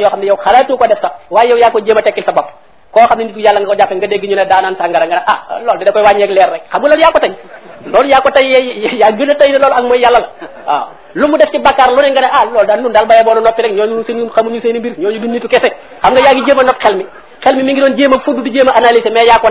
yoo 0.00 0.10
xam 0.10 0.20
ne 0.20 0.26
yow 0.26 0.36
xalaatu 0.44 0.76
ko 0.76 0.86
def 0.86 1.00
sax 1.00 1.12
waaye 1.30 1.50
yow 1.50 1.58
yaa 1.58 1.70
ko 1.70 1.80
jéem 1.80 1.98
a 1.98 2.02
tekkil 2.02 2.24
sa 2.24 2.32
koo 2.96 3.06
xam 3.08 3.18
ne 3.18 3.24
nitu 3.28 3.40
yàlla 3.40 3.60
nga 3.60 3.68
ko 3.68 3.74
jàppe 3.78 3.94
nga 3.96 4.06
dégg 4.06 4.24
ñu 4.24 4.36
ne 4.36 4.44
daanaan 4.46 4.76
sàngara 4.78 5.06
nga 5.06 5.16
ne 5.16 5.22
ah 5.26 5.38
loolu 5.64 5.84
da 5.84 5.92
yaa 7.02 7.12
ko 7.12 7.20
la. 10.24 10.28
waaw. 10.66 10.86
lu 11.14 11.28
mu 11.28 11.36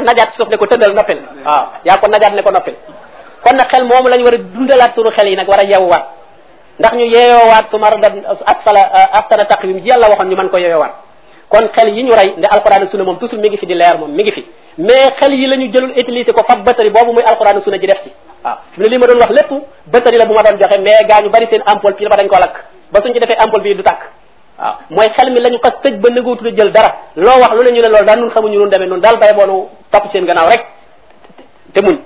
najaat 0.04 0.34
suuf 0.38 0.50
ne 0.50 0.58
ko 0.58 0.66
tëndal 0.66 0.94
noppil. 0.94 1.20
waaw. 1.46 1.66
yaa 1.86 1.98
ko 1.98 2.08
najaat 2.08 2.34
ne 2.34 2.42
ko 2.42 2.52
noppil. 2.52 2.76
kon 3.44 3.56
nag 3.56 3.68
xel 3.70 3.84
moomu 3.86 4.10
lañ 4.10 4.24
war 4.24 4.34
a 4.34 4.38
dundalaat 4.38 4.92
sunu 4.96 5.12
xel 5.12 5.28
yi 5.28 5.36
nag 5.36 5.48
war 5.48 5.60
a 5.60 5.64
yeewuwaat. 5.64 6.04
Ndax 6.80 6.94
ñu 6.96 7.06
yeewoowaat 7.06 7.70
su 7.72 7.78
marada 7.78 8.08
asfala 8.46 8.82
aftana 9.14 9.46
taqwim 9.46 9.80
ji 9.80 9.90
yàlla 9.90 10.10
waxoon 10.10 10.30
ñu 10.30 10.36
mën 10.36 10.50
ko 10.50 10.58
yeewoowaat 10.58 10.94
kon 11.50 11.70
xel 11.76 11.90
yi 11.96 12.04
ñu 12.04 12.14
rey 12.14 12.34
nde 12.38 12.46
alquran 12.50 12.88
sunna 12.90 13.04
moom 13.04 13.18
toujours 13.18 13.40
mi 13.42 13.48
ngi 13.50 13.58
fi 13.58 13.66
di 13.66 13.74
leer 13.76 13.98
moom 14.00 14.12
mi 14.12 14.24
ngi 14.24 14.32
fi 14.32 14.46
mais 14.78 15.12
xel 15.20 15.34
yi 15.34 15.48
la 15.48 15.56
ñu 15.58 15.72
jëlul 15.72 15.92
utiliser 15.98 16.34
ko 16.34 16.44
fab 16.48 16.64
batari 16.64 16.90
boobu 16.90 17.14
muy 17.14 17.24
alquran 17.24 17.62
sunna 17.62 17.78
ji 17.80 17.88
def 17.88 18.02
ci 18.04 18.12
waaw 18.44 18.58
fi 18.74 18.82
ne 18.82 18.88
li 18.88 18.98
ma 18.98 19.08
doon 19.08 19.20
wax 19.20 19.30
lépp 19.32 19.52
batari 19.88 20.18
la 20.18 20.26
bu 20.26 20.34
ma 20.34 20.44
doon 20.44 20.58
joxe 20.60 20.78
mais 20.80 21.06
gaa 21.08 21.22
ñu 21.22 21.30
bari 21.30 21.48
seen 21.48 21.62
ampoule 21.66 21.96
fii 21.96 22.08
ba 22.10 22.16
dañ 22.18 22.28
ko 22.28 22.36
lakk 22.40 22.56
ba 22.92 23.02
suñ 23.02 23.14
ci 23.14 23.20
defee 23.20 23.38
ampoule 23.40 23.64
bii 23.64 23.76
du 23.76 23.84
tàkk 23.84 24.00
waaw 24.60 24.74
mooy 24.90 25.10
xel 25.16 25.32
mi 25.32 25.40
la 25.40 25.50
ñu 25.50 25.60
xas 25.64 25.80
tëj 25.82 25.96
ba 26.02 26.10
nëgootu 26.10 26.50
jël 26.56 26.72
dara 26.72 26.96
loo 27.16 27.40
wax 27.42 27.52
lu 27.56 27.64
ne 27.64 27.72
ñu 27.72 27.82
ne 27.82 27.88
loolu 27.90 28.06
daal 28.06 28.20
nun 28.20 28.30
xamuñu 28.32 28.60
nun 28.60 28.70
demee 28.70 28.88
nun 28.88 29.00
daal 29.00 29.18
bay 29.18 29.34
boonu 29.34 29.68
topp 29.92 30.12
seen 30.12 30.26
gannaaw 30.26 30.50
rek 30.50 30.66
te 31.74 31.82
muñ 31.82 31.98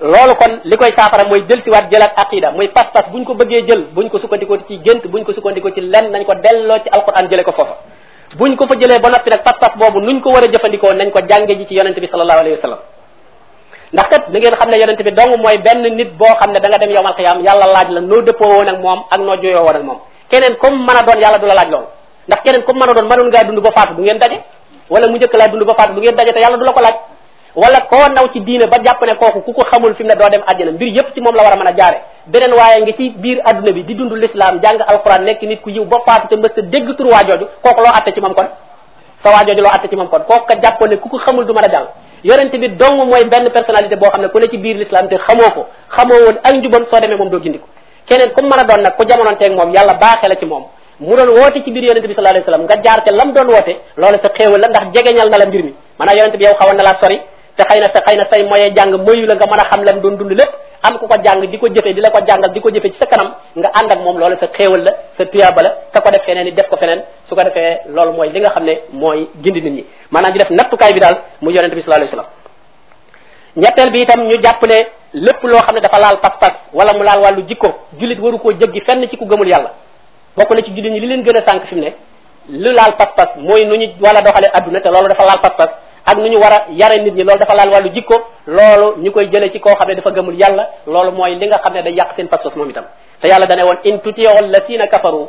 loolu 0.00 0.34
kon 0.38 0.62
li 0.64 0.76
koy 0.78 0.94
saafara 0.94 1.26
mooy 1.26 1.42
del 1.42 1.62
siwaat 1.62 1.90
jëlaat 1.90 2.14
aqida 2.16 2.50
muy 2.54 2.68
pas-pas 2.70 3.10
buñ 3.10 3.24
ko 3.24 3.34
bëggee 3.34 3.66
jël 3.66 3.82
buñ 3.94 4.08
ko 4.08 4.18
sukkandikoo 4.18 4.58
ci 4.66 4.78
gént 4.84 5.02
buñ 5.10 5.24
ko 5.24 5.32
sukkandikoo 5.32 5.74
ci 5.74 5.80
lenn 5.80 6.10
nañ 6.12 6.24
ko 6.24 6.34
delloo 6.34 6.78
ci 6.78 6.88
alquran 6.90 7.28
jële 7.28 7.42
ko 7.42 7.52
foofa. 7.52 7.76
Buñ 8.38 8.56
ko 8.56 8.66
fa 8.68 8.74
jëlee 8.78 9.00
ba 9.00 9.08
noppi 9.10 9.30
nag 9.30 9.42
pas-pas 9.42 9.74
boobu 9.76 10.00
nuñ 10.00 10.20
ko 10.20 10.30
war 10.30 10.44
a 10.44 10.94
nañ 10.94 11.10
ko 11.10 11.18
jànge 11.28 11.58
ji 11.58 11.66
ci 11.66 11.74
yonente 11.74 12.00
bi 12.00 12.06
sallallahu 12.06 12.38
alayhi 12.40 12.58
wa 12.62 12.78
ndax 13.92 14.06
kat 14.08 14.22
da 14.30 14.38
ngeen 14.38 14.54
xam 14.54 14.70
ne 14.70 15.02
bi 15.02 15.10
dong 15.12 15.36
mooy 15.42 15.58
benn 15.58 15.82
nit 15.96 16.10
boo 16.16 16.34
xam 16.38 16.52
ne 16.52 16.60
da 16.60 16.68
nga 16.68 16.78
dem 16.78 16.90
yowmal 16.90 17.14
xiyaam 17.14 17.42
yàlla 17.42 17.66
laaj 17.66 17.88
la 17.90 18.00
noo 18.00 18.22
dëppoo 18.22 18.46
woon 18.48 18.68
ak 18.68 18.78
moom 18.78 19.00
ak 19.10 19.20
noo 19.20 19.36
joyoo 19.42 19.64
woon 19.64 19.76
ak 19.76 19.82
moom. 19.82 19.98
Keneen 20.30 20.56
comme 20.60 20.78
mën 20.86 20.96
a 20.96 21.02
doon 21.02 21.18
yàlla 21.20 21.38
du 21.38 21.46
la 21.46 21.54
laaj 21.54 21.70
loolu. 21.70 21.86
Ndax 22.28 22.40
keneen 22.44 22.62
comme 22.64 22.78
mën 22.86 22.94
doon 22.94 23.08
mënoon 23.08 23.28
ngaa 23.28 23.44
dund 23.44 23.60
ba 23.60 23.70
faatu 23.72 23.94
du 23.94 24.02
ngeen 24.02 24.18
daje. 24.18 24.38
Wala 24.90 25.08
mu 25.08 25.16
njëkk 25.16 25.34
laa 25.34 25.48
dund 25.48 25.64
ba 25.64 25.74
faatu 25.74 25.94
du 25.94 26.00
ngeen 26.00 26.14
daje 26.16 26.32
te 26.32 26.40
yàlla 26.40 26.56
du 26.56 26.64
ko 26.72 26.80
laaj 26.80 26.94
wala 27.62 27.80
koo 27.90 28.06
naw 28.14 28.26
ci 28.32 28.40
diine 28.40 28.66
ba 28.66 28.76
jàpp 28.84 29.00
ne 29.06 29.14
kooku 29.16 29.40
ku 29.46 29.52
ko 29.52 29.62
xamul 29.70 29.94
fi 29.94 30.02
mu 30.04 30.08
ne 30.10 30.14
doo 30.16 30.28
dem 30.28 30.42
àjjana 30.46 30.72
mbir 30.72 30.88
yépp 30.96 31.14
ci 31.14 31.20
moom 31.20 31.34
la 31.34 31.42
war 31.42 31.52
a 31.52 31.56
mën 31.56 31.66
a 31.66 31.72
jaare 31.76 31.98
beneen 32.26 32.52
waaye 32.52 32.82
ngi 32.82 32.94
ci 32.98 33.10
biir 33.16 33.40
adduna 33.44 33.72
bi 33.72 33.82
di 33.84 33.94
dund 33.94 34.12
l'islam 34.12 34.60
jàng 34.62 34.80
alquran 34.86 35.22
nekk 35.24 35.42
nit 35.42 35.60
ku 35.62 35.70
yiw 35.70 35.84
ba 35.84 35.98
faatu 36.06 36.28
te 36.28 36.36
mbës 36.36 36.52
ta 36.54 36.62
dégg 36.62 36.96
tur 36.96 37.06
waa 37.06 37.24
jooju 37.26 37.46
kooku 37.62 37.80
loo 37.80 37.92
atte 37.98 38.12
ci 38.14 38.20
moom 38.20 38.34
kon 38.34 38.46
sa 39.24 39.30
waa 39.30 39.44
jooju 39.46 39.60
loo 39.62 39.70
atte 39.72 39.88
ci 39.88 39.96
moom 39.96 40.08
kon 40.08 40.20
kooku 40.28 40.44
ka 40.46 40.54
jàpp 40.62 40.80
ne 40.88 40.96
ku 40.96 41.08
ko 41.08 41.18
xamul 41.18 41.44
du 41.46 41.52
mën 41.52 41.64
a 41.64 41.68
jàll 41.72 41.86
yonente 42.24 42.58
bi 42.58 42.68
dong 42.76 43.04
mooy 43.08 43.24
benn 43.24 43.50
personnalité 43.50 43.96
boo 43.96 44.08
xam 44.10 44.22
ne 44.22 44.28
ku 44.28 44.38
ne 44.38 44.46
ci 44.48 44.58
biir 44.58 44.76
l'islam 44.76 45.08
te 45.08 45.16
xamoo 45.16 45.50
ko 45.50 45.66
xamoo 45.96 46.14
woon 46.24 46.38
ak 46.44 46.54
njubam 46.54 46.84
soo 46.84 47.00
demee 47.00 47.16
moom 47.16 47.28
doo 47.30 47.40
gindi 47.40 47.58
ko 47.58 47.66
keneen 48.06 48.30
comme 48.34 48.48
mën 48.48 48.58
a 48.60 48.64
doon 48.64 48.82
nag 48.82 48.96
ku 48.96 49.04
jamononteeg 49.08 49.52
moom 49.52 49.74
yàlla 49.74 49.94
baaxee 49.94 50.28
la 50.28 50.36
ci 50.36 50.44
moom 50.46 50.64
mu 51.00 51.16
doon 51.16 51.28
woote 51.30 51.62
ci 51.64 51.70
biir 51.72 51.84
yonente 51.84 52.06
bi 52.06 52.14
sallallahu 52.14 52.36
alayhi 52.38 52.46
wasallam 52.46 52.66
nga 52.66 52.82
jaar 52.84 53.02
te 53.04 53.10
lam 53.12 53.32
doon 53.32 53.48
woote 53.48 53.76
loolu 53.96 54.18
sa 54.22 54.28
xéewal 54.30 54.60
la 54.60 54.68
ndax 54.68 54.84
jegeñal 54.94 55.28
na 55.30 55.38
la 55.38 55.46
mbir 55.46 55.62
mi 55.64 55.74
maanaam 55.98 56.16
yonente 56.18 56.36
bi 56.38 56.44
yow 56.44 56.54
xawoon 56.54 56.76
na 56.76 56.82
laa 56.82 56.94
sori 56.94 57.20
te 57.58 57.64
xëy 57.68 57.80
na 57.80 57.88
sa 57.92 58.00
xëy 58.06 58.16
na 58.16 58.24
say 58.30 58.44
moye 58.44 58.70
jàng 58.76 58.92
moyu 59.06 59.26
la 59.26 59.34
nga 59.34 59.46
mën 59.46 59.60
a 59.60 59.64
xam 59.64 59.82
lam 59.84 60.00
doon 60.00 60.16
dund 60.16 60.30
lépp 60.32 60.50
am 60.82 60.98
ku 60.98 61.06
ko 61.08 61.14
jàng 61.24 61.40
di 61.50 61.58
ko 61.58 61.66
jëfee 61.68 61.92
di 61.94 62.00
la 62.00 62.10
ko 62.10 62.18
jàngal 62.26 62.52
di 62.52 62.60
ko 62.60 62.70
ci 62.70 62.80
sa 62.98 63.06
kanam 63.06 63.34
nga 63.56 63.68
ànd 63.74 63.90
ak 63.92 63.98
moom 63.98 64.16
loolu 64.18 64.36
sa 64.40 64.46
xéewal 64.46 64.82
la 64.84 64.92
sa 65.16 65.24
tuyaaba 65.26 65.62
la 65.62 65.70
ka 65.92 66.00
ko 66.00 66.10
def 66.10 66.22
feneen 66.24 66.44
ni 66.44 66.52
def 66.52 66.68
ko 66.68 66.76
feneen 66.76 67.02
su 67.28 67.34
ko 67.34 67.42
defee 67.42 67.80
loolu 67.88 68.12
mooy 68.12 68.30
li 68.30 68.40
nga 68.40 68.50
xam 68.50 68.64
ne 68.64 68.74
mooy 68.92 69.28
gindi 69.42 69.60
nit 69.60 69.72
ñi. 69.72 69.84
Maanaam 70.10 70.32
di 70.32 70.38
def 70.38 70.50
nattukaay 70.50 70.92
bi 70.94 71.00
daal 71.00 71.16
mu 71.42 71.50
yonente 71.50 71.74
bi 71.74 71.82
sallallahu 71.82 72.08
alayhi 72.08 72.16
wasallam 72.16 72.30
ñetteel 73.56 73.90
bi 73.90 74.00
itam 74.02 74.20
ñu 74.28 74.36
jàpp 74.42 74.62
ne 74.66 74.86
lépp 75.14 75.42
loo 75.42 75.58
xam 75.60 75.74
ne 75.74 75.80
dafa 75.80 75.98
laal 75.98 76.18
pas-pas 76.20 76.52
wala 76.72 76.92
mu 76.92 77.02
laal 77.02 77.20
wàllu 77.20 77.42
jikko 77.48 77.68
jullit 77.98 78.18
waru 78.20 78.38
koo 78.38 78.52
jëggi 78.52 78.80
fenn 78.80 79.08
ci 79.10 79.16
ku 79.16 79.24
gëmul 79.26 79.48
yàlla. 79.48 79.72
Bokk 80.36 80.50
na 80.50 80.62
ci 80.62 80.70
jullit 80.74 80.90
ñi 80.92 81.00
li 81.00 81.06
leen 81.08 81.22
gën 81.24 81.36
a 81.36 81.42
tànk 81.42 81.64
fi 81.66 81.74
mu 81.74 81.80
ne 81.80 81.92
lu 82.50 82.70
laal 82.72 82.94
pas-pas 82.96 83.30
mooy 83.36 83.64
nu 83.66 83.74
ñu 83.76 83.88
wala 84.00 84.22
doxale 84.22 84.48
adduna 84.52 84.80
te 84.80 84.88
loolu 84.88 85.08
dafa 85.08 85.24
laal 85.24 85.40
pas-pas 85.40 85.70
ak 86.10 86.16
nu 86.18 86.28
ñu 86.32 86.38
war 86.40 86.52
a 86.52 86.58
yare 86.70 87.02
nit 87.04 87.14
ñi 87.14 87.22
loolu 87.24 87.38
dafa 87.38 87.54
laal 87.54 87.68
wàllu 87.70 87.90
jikko 87.92 88.14
loolu 88.46 88.96
ñu 89.02 89.10
koy 89.12 89.26
jëlee 89.28 89.50
ci 89.52 89.60
koo 89.60 89.74
xam 89.76 89.88
ne 89.88 89.94
dafa 89.94 90.10
gëmul 90.10 90.34
yàlla 90.40 90.64
loolu 90.86 91.12
mooy 91.12 91.34
li 91.34 91.46
nga 91.46 91.58
xam 91.58 91.72
ne 91.74 91.82
day 91.82 91.92
yàq 91.94 92.14
seen 92.16 92.28
pas-pas 92.28 92.56
moom 92.56 92.70
itam. 92.70 92.84
Te 93.20 93.28
yàlla 93.28 93.46
dane 93.46 93.62
woon 93.64 93.76
in 93.84 93.98
kafaru 94.90 95.28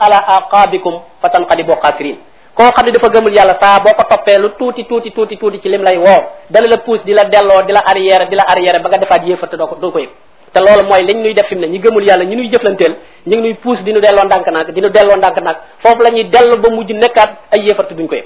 ala 0.00 0.18
aqabikum 0.36 1.00
fatanqalibu 1.22 1.72
khasirin 1.82 2.16
koo 2.56 2.70
xam 2.72 2.86
ne 2.86 2.92
dafa 2.92 3.08
gëmul 3.08 3.32
yàlla 3.34 3.54
saa 3.60 3.80
boo 3.80 3.94
ko 3.94 4.02
toppee 4.10 4.38
lu 4.38 4.48
tuuti 4.58 4.84
tuuti 4.84 5.10
tuuti 5.12 5.36
tuuti 5.36 5.60
ci 5.60 5.68
lim 5.68 5.82
lay 5.82 5.96
woo 5.98 6.20
dana 6.50 6.66
la 6.66 6.78
pousse 6.78 7.04
di 7.04 7.12
la 7.12 7.24
delloo 7.24 7.62
di 7.62 7.72
la 7.72 7.82
arrière 7.86 8.26
di 8.28 8.34
la 8.34 8.44
arrière 8.48 8.80
ba 8.82 8.88
nga 8.88 8.98
defaat 8.98 9.22
yéefat 9.24 9.54
doo 9.56 9.66
ko 9.66 9.76
doo 9.76 9.90
ko 9.92 9.98
yëg. 9.98 10.10
Te 10.52 10.58
loolu 10.60 10.82
mooy 10.88 11.02
liñ 11.04 11.22
ñuy 11.22 11.34
def 11.34 11.46
fi 11.46 11.54
ne 11.54 11.66
ñi 11.68 11.78
gëmul 11.78 12.04
yàlla 12.04 12.24
ñi 12.24 12.34
ñuy 12.36 12.48
jëflanteel 12.50 12.96
ñi 13.26 13.36
ngi 13.36 13.42
ñuy 13.42 13.54
pousse 13.62 13.82
di 13.84 13.92
ñu 13.92 14.00
delloo 14.00 14.24
ndànk 14.24 14.70
di 14.72 14.80
ñu 14.80 14.88
delloo 14.90 15.16
ndànk 15.16 15.36
foofu 15.82 16.02
la 16.02 16.10
ñuy 16.10 16.24
dellu 16.24 16.56
ba 16.58 16.70
mujj 16.70 16.90
nekkaat 16.92 17.30
ay 17.52 17.60
yéefat 17.66 17.92
duñ 17.94 18.06
ko 18.08 18.14
yëg 18.14 18.24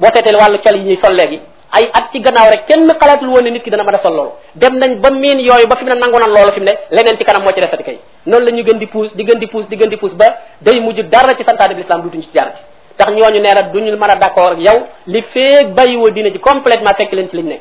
boo 0.00 0.10
seetee 0.14 0.36
wàllu 0.36 0.58
col 0.64 0.76
yi 0.76 0.96
sol 0.96 1.14
léegi 1.14 1.40
ay 1.72 1.84
at 1.92 2.10
ci 2.12 2.20
gannaaw 2.20 2.50
rek 2.50 2.66
kenn 2.66 2.88
xalaatul 3.00 3.28
woon 3.28 3.44
ne 3.44 3.50
nit 3.50 3.62
ki 3.62 3.70
dana 3.70 3.82
mën 3.84 3.94
a 3.94 3.98
sol 3.98 4.14
loolu. 4.14 4.32
Dem 4.54 4.78
nañ 4.78 5.00
ba 5.00 5.10
miin 5.10 5.38
yooyu 5.40 5.66
ba 5.66 5.76
fi 5.76 5.84
mu 5.84 5.90
ne 5.90 6.00
nangu 6.00 6.18
nan 6.18 6.30
loolu 6.30 6.52
fi 6.52 6.60
mu 6.60 6.66
ne 6.66 6.72
leneen 6.90 7.16
ci 7.18 7.24
kanam 7.24 7.42
moo 7.42 7.52
ci 7.52 7.60
defati 7.60 7.82
kay. 7.84 7.98
Noonu 8.26 8.44
la 8.46 8.50
ñu 8.52 8.62
gën 8.64 8.78
di 8.78 8.86
pousse 8.86 9.14
di 9.14 9.24
gën 9.24 9.38
di 9.38 9.46
pousse 9.46 9.68
di 9.68 9.76
gën 9.76 9.88
di 9.88 9.96
pousse 9.96 10.16
ba 10.16 10.26
day 10.60 10.80
mujj 10.80 11.00
dara 11.08 11.34
ci 11.36 11.44
santaane 11.44 11.74
bi 11.74 11.80
l'islam 11.82 12.02
dutuñ 12.02 12.22
ci 12.22 12.28
jaarati 12.34 12.60
tax 12.96 13.08
ñooñu 13.12 13.40
nee 13.40 13.54
na 13.54 13.62
duñu 13.62 13.92
mën 13.96 14.10
a 14.10 14.16
d'accord 14.16 14.52
ak 14.52 14.58
yow 14.60 14.78
li 15.06 15.22
feeg 15.32 15.74
bàyyiwoo 15.74 16.10
dina 16.10 16.30
ci 16.32 16.38
complètement 16.38 16.94
fekk 16.96 17.12
leen 17.12 17.28
ci 17.28 17.36
liñ 17.36 17.58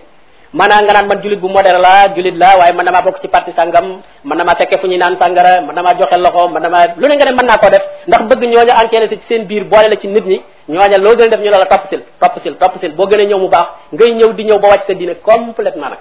maanaam 0.53 0.85
nga 0.85 0.93
naan 0.93 1.07
man 1.07 1.19
julit 1.21 1.39
bu 1.39 1.49
modèle 1.49 1.79
la 1.81 2.07
julit 2.15 2.35
la 2.37 2.57
waaye 2.57 2.73
man 2.73 2.85
damaa 2.85 3.01
bokk 3.01 3.19
ci 3.21 3.27
parti 3.27 3.51
sangam 3.51 3.99
man 4.23 4.37
damaa 4.37 4.55
fekke 4.55 4.77
fu 4.79 4.87
ñuy 4.87 4.97
naan 4.97 5.17
sangara 5.19 5.61
man 5.61 5.75
damaa 5.75 5.93
joxe 5.99 6.15
loxo 6.17 6.47
man 6.47 6.63
damaa 6.63 6.95
lu 6.97 7.07
ne 7.07 7.15
nga 7.15 7.25
ne 7.25 7.31
mën 7.35 7.45
naa 7.45 7.57
koo 7.57 7.69
def. 7.69 7.83
Ndax 8.07 8.21
bëgg 8.29 8.43
ñooña 8.43 8.73
enquête 8.83 9.09
ci 9.09 9.19
seen 9.27 9.43
biir 9.45 9.63
boole 9.65 9.89
la 9.89 9.97
ci 9.99 10.07
nit 10.07 10.25
ñi 10.25 10.41
ñooña 10.69 10.97
loo 10.97 11.15
gën 11.15 11.23
a 11.25 11.27
def 11.29 11.39
ñu 11.39 11.49
la 11.49 11.57
la 11.59 11.65
topp 11.65 11.87
sil 11.89 12.01
topp 12.19 12.39
sil 12.43 12.55
topp 12.57 12.77
sil 12.81 12.93
boo 12.95 13.07
gën 13.07 13.19
a 13.21 13.23
ñëw 13.25 13.37
mu 13.39 13.47
baax 13.49 13.67
ngay 13.93 14.11
ñëw 14.15 14.33
di 14.33 14.43
ñëw 14.45 14.59
ba 14.59 14.67
wàcc 14.69 14.83
sa 14.87 14.93
diine 14.93 15.15
complètement 15.21 15.89
nag 15.89 15.99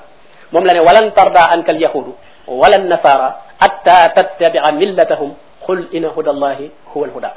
moom 0.52 0.64
la 0.64 0.72
ne 0.74 0.80
walan 0.80 1.10
tarda 1.12 1.50
anka 1.52 1.72
al 1.72 1.80
yahudu 1.80 2.14
wala 2.48 2.78
nasara 2.78 3.36
hatta 3.60 4.10
tattabia 4.14 4.72
millatahum 4.72 5.34
qul 5.66 5.86
ina 5.92 6.08
huda 6.08 6.30
allahi 6.30 6.70
huwa 6.94 7.06
al 7.06 7.12
huda 7.14 7.32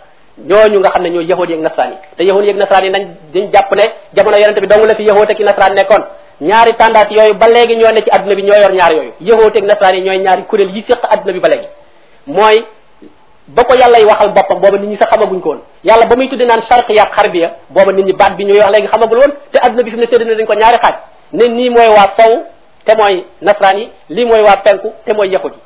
ñooñu 0.47 0.79
nga 0.79 0.90
xam 0.91 1.03
ne 1.03 1.09
ñooy 1.09 1.25
yahudi 1.25 1.53
ak 1.53 1.59
nasraan 1.59 1.91
yi 1.91 1.97
te 2.17 2.23
yahudi 2.23 2.50
ak 2.50 2.56
nasraan 2.57 2.84
yi 2.85 2.90
nañ 2.91 3.03
dañ 3.34 3.50
jàpp 3.53 3.75
ne 3.75 3.84
jamono 4.16 4.38
yonente 4.38 4.61
bi 4.61 4.67
dong 4.67 4.85
la 4.85 4.96
fi 4.96 5.03
yahudi 5.03 5.31
ak 5.34 5.40
nasraan 5.40 5.73
nekkoon 5.75 6.03
ñaari 6.41 6.73
tendance 6.75 7.11
yooyu 7.13 7.34
ba 7.34 7.47
léegi 7.47 7.75
ñoo 7.75 7.91
ne 7.91 8.01
ci 8.01 8.09
adduna 8.11 8.35
bi 8.35 8.44
ñoo 8.44 8.56
yor 8.61 8.72
ñaar 8.73 8.91
yooyu 8.94 9.11
yahudi 9.19 9.57
ak 9.59 9.63
nasraan 9.66 9.96
yi 9.96 10.01
ñooy 10.01 10.19
ñaari 10.19 10.44
kuréel 10.44 10.69
yi 10.75 10.84
séq 10.88 11.00
adduna 11.09 11.34
bi 11.34 11.40
ba 11.40 11.47
léegi 11.50 11.67
mooy 12.28 12.63
ba 13.55 13.63
ko 13.63 13.73
yàlla 13.75 13.97
waxal 14.05 14.29
boppam 14.33 14.59
booba 14.59 14.77
nit 14.77 14.89
ñi 14.89 14.97
sax 14.97 15.09
xamaguñ 15.11 15.39
ko 15.41 15.49
woon 15.49 15.61
yàlla 15.83 16.05
ba 16.05 16.15
muy 16.15 16.29
tudde 16.29 16.45
naan 16.45 16.61
sharqiya 16.61 17.03
ak 17.03 17.13
xarbiya 17.15 17.49
booba 17.69 17.91
nit 17.91 18.05
ñi 18.05 18.13
baat 18.13 18.35
bi 18.37 18.45
ñuy 18.45 18.57
wax 18.59 18.71
léegi 18.71 18.87
xamagul 18.87 19.17
woon 19.17 19.31
te 19.51 19.57
adduna 19.61 19.83
bi 19.83 19.89
fi 19.91 19.95
mu 19.95 20.01
ne 20.03 20.07
séddale 20.07 20.35
dañ 20.35 20.45
ko 20.45 20.53
ñaari 20.53 20.77
xaaj 20.77 20.95
ne 21.33 21.47
nii 21.47 21.69
mooy 21.69 21.87
waa 21.87 22.09
sow 22.17 22.43
te 22.85 22.95
mooy 22.95 23.25
nasraan 23.41 23.77
yi 23.77 23.89
lii 24.09 24.25
mooy 24.25 24.41
waa 24.41 24.57
penku 24.57 24.91
te 25.05 25.13
mooy 25.13 25.29
yahudi 25.31 25.57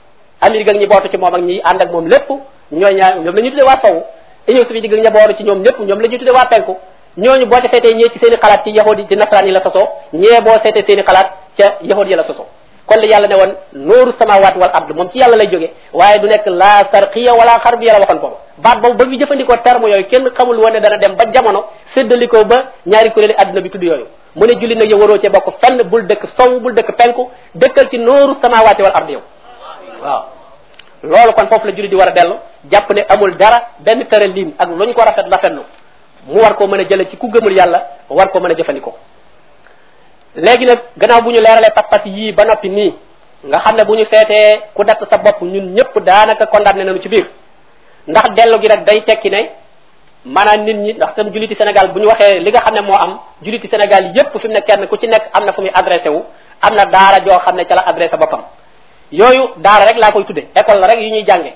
amérique 0.41 0.69
ak 0.69 0.77
ñi 0.77 0.87
bootu 0.87 1.09
ci 1.09 1.17
moom 1.17 1.33
ak 1.35 1.41
ñi 1.41 1.61
ànd 1.63 1.81
ak 1.81 1.91
moom 1.91 2.07
lépp 2.07 2.29
ñooy 2.71 2.93
ñaar 2.95 3.15
ñoom 3.19 3.35
la 3.35 3.41
ñu 3.41 3.49
tudde 3.51 3.63
waa 3.63 3.79
sow 3.81 4.03
union 4.47 4.65
soviétique 4.65 4.93
ak 4.93 4.99
ña 5.03 5.09
booru 5.11 5.33
ci 5.37 5.43
ñoom 5.43 5.61
ñëpp 5.61 5.79
ñoom 5.79 5.99
la 6.01 6.07
ñu 6.07 6.17
tudde 6.17 6.31
waa 6.31 6.45
penku 6.45 6.77
ñooñu 7.17 7.45
boo 7.45 7.59
ca 7.61 7.69
seetee 7.71 7.93
ñee 7.95 8.09
ci 8.13 8.19
seen 8.19 8.33
i 8.33 8.37
xalaat 8.37 8.63
ci 8.63 8.71
yahudi 8.75 9.05
ci 9.09 9.15
nasraan 9.15 9.45
yi 9.45 9.51
la 9.51 9.61
sosoo 9.61 9.87
ñee 10.13 10.41
boo 10.41 10.57
seetee 10.63 10.83
seen 10.87 10.99
i 10.99 11.03
xalaat 11.03 11.27
ca 11.57 11.75
yahudi 11.81 12.09
yi 12.11 12.15
la 12.15 12.23
sosoo 12.23 12.45
kon 12.85 12.99
li 13.01 13.07
yàlla 13.09 13.27
ne 13.27 13.35
woon 13.35 13.53
nooru 13.73 14.11
samawat 14.19 14.55
wal 14.57 14.71
ard 14.73 14.89
moom 14.95 15.09
ci 15.09 15.19
yàlla 15.19 15.35
lay 15.37 15.47
jóge 15.49 15.69
waaye 15.93 16.19
du 16.19 16.27
nekk 16.27 16.45
la 16.47 16.83
sarqiya 16.91 17.33
wala 17.33 17.59
xarbiya 17.63 17.93
la 17.93 17.99
waxoon 17.99 18.19
boobu 18.19 18.35
baat 18.57 18.79
boobu 18.81 18.97
ba 18.97 19.05
ñu 19.05 19.17
jëfandikoo 19.19 19.57
terme 19.63 19.85
yooyu 19.89 20.07
kenn 20.07 20.29
xamul 20.37 20.57
woon 20.59 20.73
ne 20.73 20.79
dana 20.79 20.97
dem 20.97 21.15
ba 21.15 21.25
jamono 21.33 21.65
séddalikoo 21.95 22.43
ba 22.45 22.71
ñaari 22.85 23.11
kuréeli 23.11 23.33
àdduna 23.37 23.61
bi 23.61 23.69
tudd 23.69 23.83
yooyu. 23.83 24.07
mu 24.35 24.45
ne 24.45 24.53
julli 24.59 24.75
nag 24.75 24.89
yow 24.89 24.99
waroo 24.99 25.17
cee 25.21 25.29
bokk 25.29 25.53
fenn 25.61 25.81
bul 25.83 26.05
dëkk 26.07 26.27
sow 26.37 26.59
bul 26.59 26.73
dëkk 26.73 26.95
penku 26.97 27.29
dëkkal 27.55 27.89
ci 27.89 27.97
nooru 27.99 28.33
samawaati 28.41 28.81
wal 28.81 28.91
ard 28.95 29.09
yow. 29.09 29.21
waaw. 30.03 30.23
loolu 31.03 31.33
kon 31.33 31.47
foofu 31.47 31.67
la 31.67 31.73
julli 31.73 31.87
di 31.89 31.95
war 31.95 32.07
a 32.09 32.11
dellu 32.11 32.35
jàpp 32.71 32.89
ne 32.93 33.05
amul 33.09 33.35
dara 33.37 33.61
benn 33.79 34.05
tëralin 34.07 34.53
ak 34.57 34.69
lu 34.69 34.85
ñu 34.85 34.93
ko 34.93 35.01
rafet 35.03 35.25
rafetlu 35.31 35.61
mu 36.27 36.39
war 36.41 36.55
koo 36.55 36.67
mën 36.67 36.79
a 36.81 36.83
jële 36.89 37.07
ci 37.09 37.17
ku 37.17 37.27
gëmul 37.29 37.53
yàlla 37.53 37.81
war 38.09 38.29
koo 38.31 38.39
mën 38.41 38.51
a 38.51 38.55
jëfandikoo. 38.55 38.93
Léegi 40.35 40.65
nag 40.65 40.79
gannaaw 40.97 41.21
bu 41.21 41.29
ñu 41.31 41.39
leeralee 41.41 41.71
pas-pas 41.75 42.01
yii 42.05 42.31
ba 42.33 42.45
noppi 42.45 42.69
nii 42.69 42.93
nga 43.47 43.59
xam 43.59 43.75
ne 43.77 43.83
bu 43.85 43.95
ñu 43.95 44.05
seetee 44.05 44.61
ku 44.73 44.83
datt 44.83 44.99
sa 45.09 45.17
bopp 45.17 45.41
ñun 45.41 45.73
ñëpp 45.75 45.99
daanaka 45.99 46.45
condamné 46.47 46.83
nañu 46.83 47.01
ci 47.01 47.09
biir. 47.09 47.27
Ndax 48.07 48.29
dellu 48.35 48.59
gi 48.61 48.67
nag 48.67 48.83
day 48.85 49.01
tekki 49.03 49.29
ne 49.29 49.49
maanaam 50.25 50.63
nit 50.65 50.73
ñi 50.77 50.93
ndax 50.93 51.15
tam 51.15 51.29
julliti 51.33 51.55
Sénégal 51.55 51.91
bu 51.93 51.99
ñu 51.99 52.07
waxee 52.07 52.39
li 52.39 52.49
nga 52.51 52.59
xam 52.61 52.73
ne 52.75 52.81
moo 52.81 52.95
am 52.95 53.19
julliti 53.41 53.67
Sénégal 53.67 54.11
yépp 54.15 54.37
fi 54.39 54.47
mu 54.47 54.53
ne 54.53 54.61
kenn 54.61 54.87
ku 54.87 54.97
ci 54.97 55.07
nekk 55.07 55.25
am 55.33 55.45
na 55.45 55.53
fu 55.53 55.61
muy 55.61 55.71
adressé 55.73 56.09
wu 56.09 56.23
am 56.61 56.73
na 56.75 56.85
daara 56.85 57.19
joo 57.25 57.39
xam 57.39 57.55
ne 57.55 57.65
ca 57.65 57.75
la 57.75 57.81
adressé 57.87 58.17
boppam. 58.17 58.41
Yooyu 59.11 59.49
daara 59.57 59.85
rek 59.85 59.97
laa 59.97 60.11
koy 60.11 60.25
tudde 60.25 60.47
la 60.55 60.87
rek 60.87 60.99
yu 60.99 61.09
ñuy 61.09 61.23
jànge. 61.27 61.53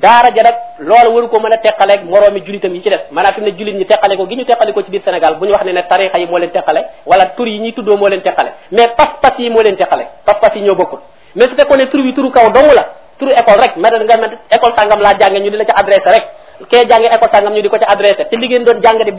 Daara 0.00 0.30
ja 0.34 0.42
nag 0.42 0.56
loolu 0.78 1.10
waru 1.14 1.28
mën 1.40 1.52
a 1.52 1.58
teqaleeg 1.58 2.04
moroomi 2.04 2.40
julitam 2.44 2.74
yi 2.74 2.82
ci 2.82 2.88
des. 2.90 3.00
Maanaam 3.10 3.34
fi 3.34 3.40
mu 3.40 3.46
ne 3.46 3.52
julit 3.58 3.74
ñi 3.74 3.86
teqale 3.86 4.16
gi 4.16 4.36
ñu 4.36 4.44
teqale 4.44 4.72
ci 4.82 4.90
biir 4.90 5.02
Sénégal 5.04 5.36
bu 5.38 5.44
ñu 5.46 5.52
wax 5.52 5.64
ne 5.64 5.72
ne 5.72 5.82
tarixa 5.82 6.18
yi 6.18 6.26
moo 6.26 6.38
leen 6.38 6.50
teqale 6.50 6.80
wala 7.06 7.26
tur 7.36 7.46
yi 7.48 7.58
ñuy 7.60 7.72
tuddoo 7.74 7.96
moo 7.96 8.08
leen 8.08 8.22
teqale 8.22 8.52
mais 8.70 8.88
pas-pas 8.96 9.34
yi 9.38 9.50
moo 9.50 9.62
leen 9.62 9.76
teqale 9.76 10.06
pas-pas 10.24 10.52
yi 10.54 10.62
ñoo 10.62 10.74
bokkul. 10.74 11.00
Mais 11.34 11.48
su 11.48 11.54
fekkoon 11.56 11.76
ne 11.78 11.86
tur 11.86 12.02
bi 12.02 12.12
turu 12.14 12.30
kaw 12.30 12.50
dong 12.50 12.72
la 12.74 12.84
turu 13.18 13.30
école 13.32 13.60
rek 13.60 13.76
mais 13.76 13.90
nga 13.90 14.16
met 14.16 14.38
école 14.50 14.72
sàngam 14.76 15.00
laa 15.00 15.14
jànge 15.18 15.40
ñu 15.40 15.50
di 15.50 15.56
la 15.56 15.64
ca 15.64 15.74
adressé 15.76 16.08
rek 16.10 16.26
kee 16.68 16.86
jànge 16.88 17.06
école 17.14 17.30
sàngam 17.32 17.52
ñu 17.54 17.62
di 17.62 17.68
ko 17.68 17.78
ca 17.78 17.86
adressé 17.88 18.26
li 18.36 18.46
ngeen 18.48 18.64
doon 18.64 18.80
jàng 18.82 19.02
di 19.04 19.10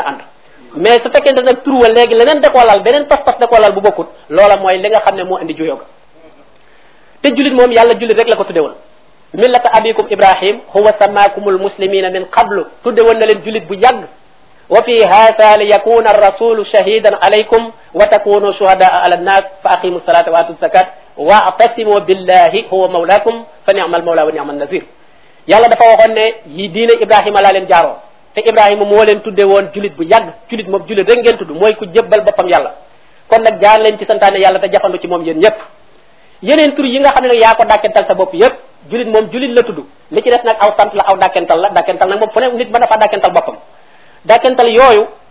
a 0.00 0.08
ànd. 0.08 0.20
Mais 0.76 1.00
su 1.02 1.10
fekkente 1.10 1.42
nag 1.42 1.62
tur 1.62 1.74
ne 5.16 5.24
moo 5.24 5.38
indi 5.38 5.54
juyoo 5.54 5.76
ga. 5.76 5.84
Te 7.20 7.28
julit 7.36 7.52
moom 7.52 7.70
yàlla 7.70 7.94
julit 7.98 8.16
rek 8.16 8.28
millata 9.34 9.72
abikum 9.72 10.06
ibrahim 10.10 10.60
huwa 10.72 10.92
samaakumul 10.98 11.58
muslimina 11.58 12.10
min 12.10 12.24
qablu 12.26 12.66
tudde 12.84 13.00
woon 13.02 13.18
na 13.18 13.26
leen 13.26 13.42
julit 13.44 13.64
bu 13.66 13.74
yàgg 13.74 14.04
wa 14.70 14.82
fi 14.82 15.00
haasa 15.02 15.56
li 15.56 15.68
yakuna 15.70 16.10
arrasulu 16.10 16.64
shahidan 16.64 17.16
alaykum 17.20 17.72
wa 17.94 18.06
takunu 18.06 18.52
shuhadaa 18.52 19.02
ala 19.02 19.16
nnas 19.16 19.44
fa 19.62 19.70
aqimu 19.70 20.00
salata 20.06 20.30
wa 20.30 20.38
atu 20.38 20.54
zakat 20.60 20.88
واعتصموا 21.16 21.98
بالله 22.08 22.52
هو 22.72 22.88
مولاكم 22.88 23.34
فنعم 23.66 23.92
المولى 23.94 24.22
ونعم 24.22 24.50
النصير 24.50 24.82
yàlla 25.48 25.68
dafa 25.68 25.84
waxoon 25.84 26.14
ne 26.16 26.24
yi 26.48 26.68
diine 26.72 26.92
ibrahima 27.04 27.40
laa 27.44 27.52
leen 27.52 27.66
jaaroo 27.68 27.96
te 28.34 28.40
ibrahima 28.40 28.84
moo 28.84 29.04
leen 29.04 29.20
tudde 29.20 29.44
woon 29.44 29.68
julit 29.74 29.92
bu 29.92 30.02
yàgg 30.08 30.28
julit 30.48 30.68
moom 30.72 30.82
julit 30.88 31.04
rek 31.08 31.18
ngeen 31.20 31.36
tudd 31.36 31.50
mooy 31.52 31.74
ku 31.76 31.84
jébbal 31.84 32.20
boppam 32.24 32.48
yàlla 32.48 32.70
kon 33.28 33.42
nag 33.42 33.60
jaar 33.60 33.80
leen 33.80 33.98
ci 33.98 34.04
santaane 34.06 34.38
yàlla 34.40 34.58
te 34.58 34.68
jafandu 34.72 34.98
ci 34.98 35.06
moom 35.06 35.22
yéen 35.22 35.36
ñëpp 35.38 35.56
yeneen 36.42 36.74
tur 36.74 36.86
yi 36.86 36.98
nga 37.00 37.10
xam 37.12 37.22
ne 37.24 37.28
nag 37.28 37.38
yaa 37.44 37.54
ko 37.56 37.64
dàkkental 37.64 38.04
sa 38.08 38.14
bopp 38.14 38.32
yëpp 38.34 38.54
julit 38.90 39.08
moom 39.08 39.30
julit 39.32 39.52
la 39.54 39.62
tudd. 39.62 39.84
Li 40.10 40.22
ci 40.22 40.30
des 40.30 40.42
nag 40.44 40.56
aw 40.60 40.72
sant 40.78 40.90
la 40.94 41.02
aw 41.06 41.16
dàkkental 41.16 41.60
la. 41.60 41.68
Dàkkental 41.70 42.08
nag 42.08 42.18
moom 42.18 42.30
fu 42.30 42.40
ne 42.40 42.48
nit 42.52 42.70
mën 42.70 42.80
na 42.80 42.86
fa 42.86 42.96
dàkkental 42.96 43.32
boppam. 43.32 43.56
Dàkkental 44.24 44.68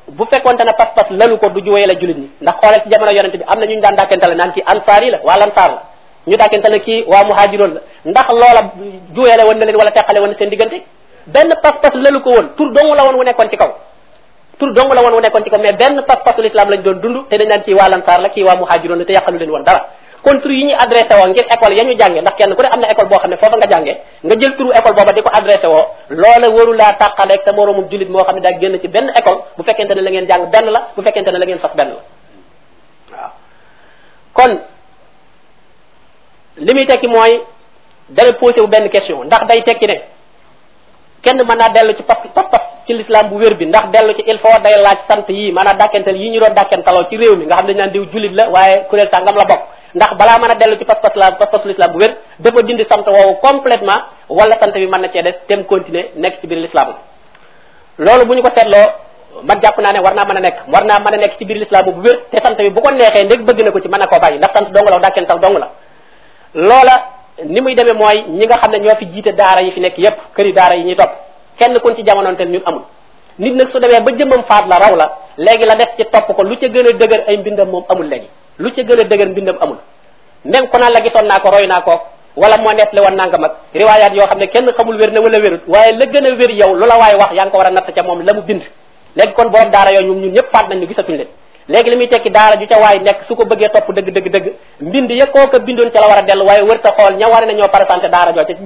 bu 0.08 0.26
fekkonte 0.26 0.64
ne 0.66 0.74
pas-pas 0.74 1.08
lalu 1.12 1.38
ko 1.38 1.50
du 1.50 1.62
juwee 1.66 1.86
la 1.86 1.94
julit 2.00 2.18
ñi. 2.18 2.30
Ndax 2.42 2.56
xoolal 2.62 2.82
ci 2.84 2.90
jamono 2.90 3.12
yonente 3.12 3.38
bi 3.38 3.44
am 3.48 3.60
na 3.60 3.66
ñu 3.66 3.80
daan 3.82 3.96
dàkkentale 3.96 4.36
naan 4.36 4.52
ci 4.54 4.62
ansaar 4.66 5.02
la 5.04 5.20
waa 5.24 5.38
lansaar 5.38 5.70
la. 5.72 5.82
Ñu 6.28 6.38
dàkkentale 6.38 6.80
kii 6.80 7.06
waa 7.08 7.24
muhaajiroon 7.24 7.74
la. 7.74 7.82
Ndax 8.06 8.28
loola 8.30 8.62
juweele 9.14 9.44
woon 9.44 9.58
na 9.58 9.66
leen 9.66 9.76
wala 9.78 9.92
teqale 9.92 10.20
woon 10.20 10.30
na 10.32 10.38
seen 10.38 10.50
diggante? 10.50 10.82
Benn 11.28 11.54
pas-pas 11.62 11.94
lalu 11.94 12.22
ko 12.22 12.30
woon. 12.32 12.50
Tur 12.58 12.72
dong 12.74 12.94
la 12.96 13.04
woon 13.04 13.16
wu 13.16 13.24
nekkoon 13.24 13.50
ci 13.50 13.58
kaw. 13.58 13.72
Tur 14.60 14.74
dong 14.74 14.94
la 14.94 15.02
woon 15.02 15.14
wu 15.14 15.20
nekkoon 15.22 15.44
ci 15.44 15.50
kaw. 15.50 15.60
Mais 15.60 15.74
benn 15.74 16.02
pas-pasul 16.08 16.46
islam 16.46 16.70
lañ 16.70 16.82
doon 16.82 17.00
dund 17.00 17.30
te 17.30 17.38
dañ 17.38 17.48
naan 17.48 17.62
kii 17.62 17.74
waa 17.74 17.90
lansaar 17.90 18.22
la 18.22 18.30
kii 18.30 18.44
waa 18.44 18.56
muhaajiroon 18.56 19.00
la 19.00 19.06
te 19.06 19.14
yàqalu 19.14 19.38
leen 19.38 19.50
woon 19.52 19.64
dara 19.64 19.86
kon 20.24 20.40
tur 20.42 20.52
yi 20.52 20.64
ñuy 20.66 20.74
adressé 20.78 21.14
woo 21.18 21.28
ngir 21.28 21.46
école 21.50 21.76
ya 21.78 21.84
ñu 21.84 21.98
jànge 21.98 22.22
ndax 22.22 22.36
kenn 22.38 22.56
ku 22.56 22.62
ne 22.62 22.68
am 22.72 22.80
na 22.82 22.92
école 22.92 23.08
boo 23.10 23.18
xam 23.20 23.30
ne 23.32 23.38
foofa 23.38 23.58
nga 23.58 23.68
jànge 23.70 23.94
nga 24.24 24.36
jël 24.40 24.56
turu 24.56 24.70
école 24.72 24.94
booba 24.96 25.14
di 25.14 25.22
ko 25.22 25.30
adressé 25.34 25.68
woo 25.68 25.86
loola 26.10 26.50
waru 26.50 26.74
laa 26.74 26.94
tàqaleeg 26.94 27.42
sa 27.44 27.52
moroomum 27.52 27.88
julit 27.90 28.10
moo 28.10 28.24
xam 28.24 28.36
ne 28.36 28.42
daa 28.42 28.60
génn 28.60 28.80
ci 28.80 28.88
benn 28.88 29.10
école 29.16 29.40
bu 29.58 29.64
fekkente 29.64 29.94
ne 29.96 30.02
la 30.02 30.10
ngeen 30.12 30.28
jàng 30.28 30.50
benn 30.52 30.70
la 30.72 30.88
bu 30.96 31.02
fekkente 31.02 31.32
ne 31.32 31.38
la 31.40 31.46
ngeen 31.46 31.60
fas 31.60 31.74
benn 31.76 31.90
la. 31.90 33.32
Kon 34.34 34.60
li 36.58 36.74
muy 36.74 36.86
tekki 36.86 37.08
mooy 37.08 37.42
dana 38.10 38.34
posé 38.34 38.62
wu 38.62 38.68
benn 38.68 38.90
question 38.90 39.24
ndax 39.26 39.46
day 39.48 39.62
tekki 39.64 39.88
ne 39.88 40.02
kenn 41.24 41.38
mën 41.44 41.58
naa 41.58 41.70
dellu 41.70 41.94
ci 41.96 42.04
pas 42.04 42.18
pas 42.36 42.44
pas 42.52 42.62
ci 42.86 42.94
l'islam 42.94 43.30
bu 43.30 43.38
wér 43.40 43.56
bi 43.56 43.66
ndax 43.66 43.86
dellu 43.92 44.14
ci 44.14 44.24
il 44.28 44.38
faut 44.40 44.60
day 44.64 44.76
laaj 44.82 45.00
sant 45.08 45.26
yii 45.30 45.52
maanaam 45.52 45.78
dàkkental 45.78 46.16
yi 46.16 46.30
ñu 46.30 46.40
doon 46.40 47.06
ci 47.10 47.18
réew 47.18 47.36
mi 47.38 47.46
nga 47.46 47.56
xam 47.56 47.68
ne 47.68 47.74
naan 47.74 47.90
diw 47.92 48.06
julit 48.12 48.34
la 48.34 48.50
waaye 48.50 48.86
kuréel 48.90 49.10
la 49.12 49.46
bokk 49.46 49.62
ndax 49.96 50.14
balaa 50.18 50.40
mën 50.40 50.52
a 50.52 50.56
dellu 50.56 50.78
ci 50.78 50.86
pas-pas 50.86 51.12
la 51.16 51.32
pas-pasu 51.34 51.68
l'islam 51.68 51.92
bu 51.92 52.00
wér 52.00 52.16
dafa 52.40 52.62
dindi 52.64 52.86
sant 52.90 53.06
woowu 53.08 53.36
complètement 53.42 54.02
wala 54.30 54.58
sant 54.60 54.72
bi 54.74 54.88
mën 54.88 55.02
na 55.02 55.10
cee 55.12 55.22
des 55.24 55.34
tem 55.48 55.64
continuer 55.66 56.12
nekk 56.16 56.40
ci 56.42 56.48
biir 56.48 56.60
l'islam. 56.60 56.94
Loolu 57.98 58.26
bu 58.26 58.34
ñu 58.36 58.42
ko 58.42 58.50
seetloo 58.56 58.88
man 59.44 59.60
jàpp 59.62 59.78
naa 59.80 59.92
ne 59.94 60.00
war 60.00 60.14
naa 60.14 60.26
mën 60.26 60.38
a 60.38 60.40
nekk 60.40 60.58
war 60.68 60.84
naa 60.86 61.00
mën 61.00 61.14
a 61.14 61.18
nekk 61.18 61.38
ci 61.38 61.46
biir 61.46 61.58
l'islam 61.58 61.86
bu 61.86 62.02
wér 62.02 62.20
te 62.32 62.38
sant 62.44 62.56
bi 62.58 62.70
bu 62.70 62.82
ko 62.82 62.92
neexee 62.92 63.24
ndég 63.26 63.42
bëgg 63.46 63.64
na 63.64 63.72
ko 63.72 63.80
ci 63.80 63.88
mën 63.88 64.00
na 64.00 64.08
koo 64.08 64.20
bàyyi 64.20 64.38
ndax 64.38 64.52
sant 64.54 64.72
dong 64.72 64.90
la 64.90 65.00
dàkkental 65.00 65.40
dong 65.40 65.58
la. 65.60 65.70
Loola 66.54 66.96
ni 67.46 67.62
muy 67.62 67.76
demee 67.76 67.94
mooy 67.94 68.24
ñi 68.30 68.46
nga 68.46 68.58
xam 68.58 68.72
ne 68.72 68.78
ñoo 68.80 68.96
fi 68.96 69.06
jiite 69.12 69.34
daara 69.36 69.62
yi 69.62 69.72
fi 69.72 69.80
nekk 69.80 69.98
yépp 69.98 70.18
këri 70.36 70.54
daara 70.54 70.76
yi 70.76 70.84
ñuy 70.84 70.96
topp 70.96 71.12
kenn 71.58 71.80
kun 71.80 71.96
ci 71.96 72.04
jamonoonteel 72.06 72.50
ñun 72.50 72.62
amul. 72.66 72.82
Nit 73.40 73.54
nag 73.56 73.70
su 73.70 73.80
demee 73.80 74.00
ba 74.02 74.12
jëmmam 74.12 74.44
faat 74.44 74.68
la 74.68 74.78
raw 74.80 74.96
la 74.96 75.12
léegi 75.38 75.66
la 75.66 75.76
def 75.76 75.90
ci 75.98 76.06
topp 76.06 76.34
ko 76.36 76.44
lu 76.44 76.56
ca 76.58 76.68
gën 76.68 76.88
a 76.88 76.92
dëgër 76.94 77.24
ay 77.28 77.38
mbindam 77.38 77.70
moom 77.70 77.84
amul 77.90 78.06
léegi. 78.08 78.28
Lu 78.60 78.70
ca 78.72 78.82
gën 78.84 79.00
a 79.00 79.04
dëgër 79.04 79.28
mbindam 79.30 79.58
amul. 79.62 79.78
Même 80.46 80.68
ko 80.70 80.78
naan 80.78 80.94
la 80.94 81.02
gisoon 81.02 81.26
naa 81.28 81.40
ko 81.40 81.50
roy 81.52 81.68
naa 81.68 81.82
ko 81.82 82.02
wala 82.36 82.58
moo 82.58 82.72
nettali 82.74 83.02
woon 83.02 83.16
nangam 83.16 83.44
ak 83.44 83.52
riwaayaat 83.74 84.14
yoo 84.16 84.26
xam 84.28 84.40
ne 84.40 84.48
kenn 84.48 84.72
xamul 84.78 84.98
wér 84.98 85.12
na 85.12 85.22
wala 85.22 85.40
wérut 85.40 85.62
waaye 85.68 85.92
la 85.98 86.06
gën 86.06 86.26
a 86.26 86.36
wér 86.36 86.52
yow 86.52 86.74
lu 86.76 86.86
la 86.88 86.98
waaye 86.98 87.16
wax 87.16 87.32
yaa 87.34 87.46
ngi 87.46 87.52
ko 87.52 87.58
war 87.58 87.68
a 87.68 87.72
natt 87.72 87.92
ca 87.96 88.04
moom 88.04 88.22
la 88.26 88.34
mu 88.34 88.42
bind. 88.42 88.64
Léegi 89.16 89.34
daara 89.72 89.92
yooyu 89.92 90.14
ñëpp 90.32 90.52
faat 90.52 90.68
nañ 90.70 90.80
ñu 90.80 90.88
gisatuñ 90.88 91.16
leen. 91.18 91.28
Léegi 91.68 91.90
li 91.90 91.96
muy 91.98 92.08
waay 92.82 93.00
nekk 93.00 93.24
ko 93.36 93.46
bëggee 93.46 93.70
topp 93.70 93.92
dëgg 93.94 94.10
dëgg 94.14 94.30
dëgg 94.32 94.46
mbind 94.80 95.12
ya 95.12 95.26
a 96.18 96.22
dellu 96.22 96.46
waaye 96.46 96.62
wërta 96.64 96.92
xool 96.98 97.16
ña 97.18 97.28
war 97.30 97.46
ne 97.46 97.54
ñoo 97.54 97.68
présenté 97.68 98.10
daara 98.10 98.32
jooju 98.34 98.48
ci 98.48 98.64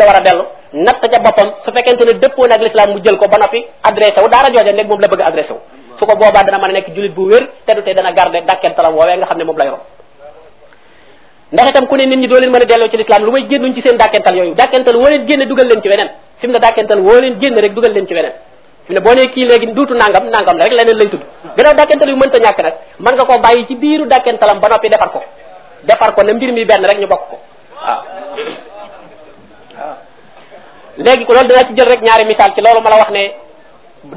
a 0.00 0.06
war 0.06 0.16
a 0.16 0.20
dellu 0.20 0.44
natt 0.72 1.00
ca 1.10 1.18
boppam 1.20 1.48
su 1.64 1.70
ne 2.04 2.12
dëppoo 2.18 2.46
ak 2.46 2.88
mu 2.90 3.00
jël 3.02 3.16
ko 3.18 3.26
ba 3.28 3.38
noppi 3.38 3.64
adressé 3.82 4.20
wu 4.20 4.28
daara 4.28 4.48
moom 4.88 5.00
la 5.00 5.08
bëgg 5.08 5.20
adressé 5.22 5.52
wu. 5.52 5.58
Su 5.98 6.06
ko 6.06 6.16
boobaa 6.16 6.42
dana 6.44 6.58
mën 6.58 6.70
a 6.70 6.72
nekk 6.72 6.94
julit 6.94 7.12
bu 7.14 7.28
wér 7.30 7.48
te 7.66 7.74
du 7.74 7.82
tee 7.82 7.94
dana 7.94 8.12
garder 8.12 8.42
dàkkentalam 8.44 8.94
woowee 8.94 9.16
nga 9.16 9.26
xam 9.26 9.38
ne 9.38 9.44
moom 9.44 9.56
la 9.58 9.64
yoroon 9.64 9.82
ndax 11.52 11.68
itam 11.70 11.86
ku 11.86 11.96
ne 11.96 12.06
nit 12.06 12.18
ñi 12.18 12.26
doo 12.28 12.38
leen 12.40 12.50
mën 12.50 12.62
a 12.62 12.64
delloo 12.64 12.88
ci 12.88 12.96
l'islam 12.96 13.22
lu 13.24 13.30
may 13.32 13.46
génnuñ 13.48 13.74
ci 13.74 13.80
seen 13.82 13.96
dàkkental 13.96 14.34
yooyu. 14.36 14.54
Dàkkental 14.54 14.96
woo 14.96 15.08
leen 15.08 15.26
génne 15.28 15.46
dugal 15.46 15.66
leen 15.68 15.80
ci 15.82 15.88
weneen. 15.88 16.10
Fi 16.38 16.46
mu 16.46 16.52
ne 16.52 16.58
dàkkental 16.58 16.98
woo 17.00 17.20
leen 17.20 17.38
génne 17.40 17.60
rek 17.60 17.72
dugal 17.74 17.92
leen 17.92 18.06
ci 18.08 18.14
weneen. 18.14 18.32
Fi 18.86 18.92
ne 18.92 19.00
boo 19.00 19.14
nee 19.14 19.28
kii 19.28 19.44
léegi 19.46 19.66
duutu 19.72 19.94
nangam 19.94 20.24
nangam 20.30 20.56
la 20.58 20.64
rek 20.64 20.72
leneen 20.72 20.96
lay 20.98 21.08
tudd. 21.08 21.22
Gannaaw 21.56 21.74
dàkkental 21.74 22.08
yu 22.08 22.16
mënta 22.16 22.38
ñàkk 22.38 22.58
nag 22.98 23.14
nga 23.14 23.24
koo 23.24 23.38
bàyyi 23.38 23.66
ci 23.66 23.74
biiru 23.76 24.06
dàkkentalam 24.06 24.58
ba 24.60 24.68
noppi 24.68 24.88
defar 24.88 25.10
ko. 25.12 25.22
Defar 25.84 26.14
ko 26.14 26.22
na 26.24 26.32
mbir 26.34 26.52
mi 26.52 26.64
benn 26.64 26.84
rek 26.84 26.98
ñu 26.98 27.06
bokk 27.06 27.28
ko. 27.30 27.38
Waaw. 27.86 28.02
Léegi 30.96 31.24
loolu 31.28 31.48
danaa 31.48 31.66
ci 31.68 31.74
jël 31.76 31.88
rek 31.88 32.00
ñaari 32.02 32.24
misaal 32.24 32.52
ci 32.54 32.60
loolu 32.60 32.80
ma 32.80 32.90
la 32.90 32.96
wax 32.96 33.10
ne 33.10 33.32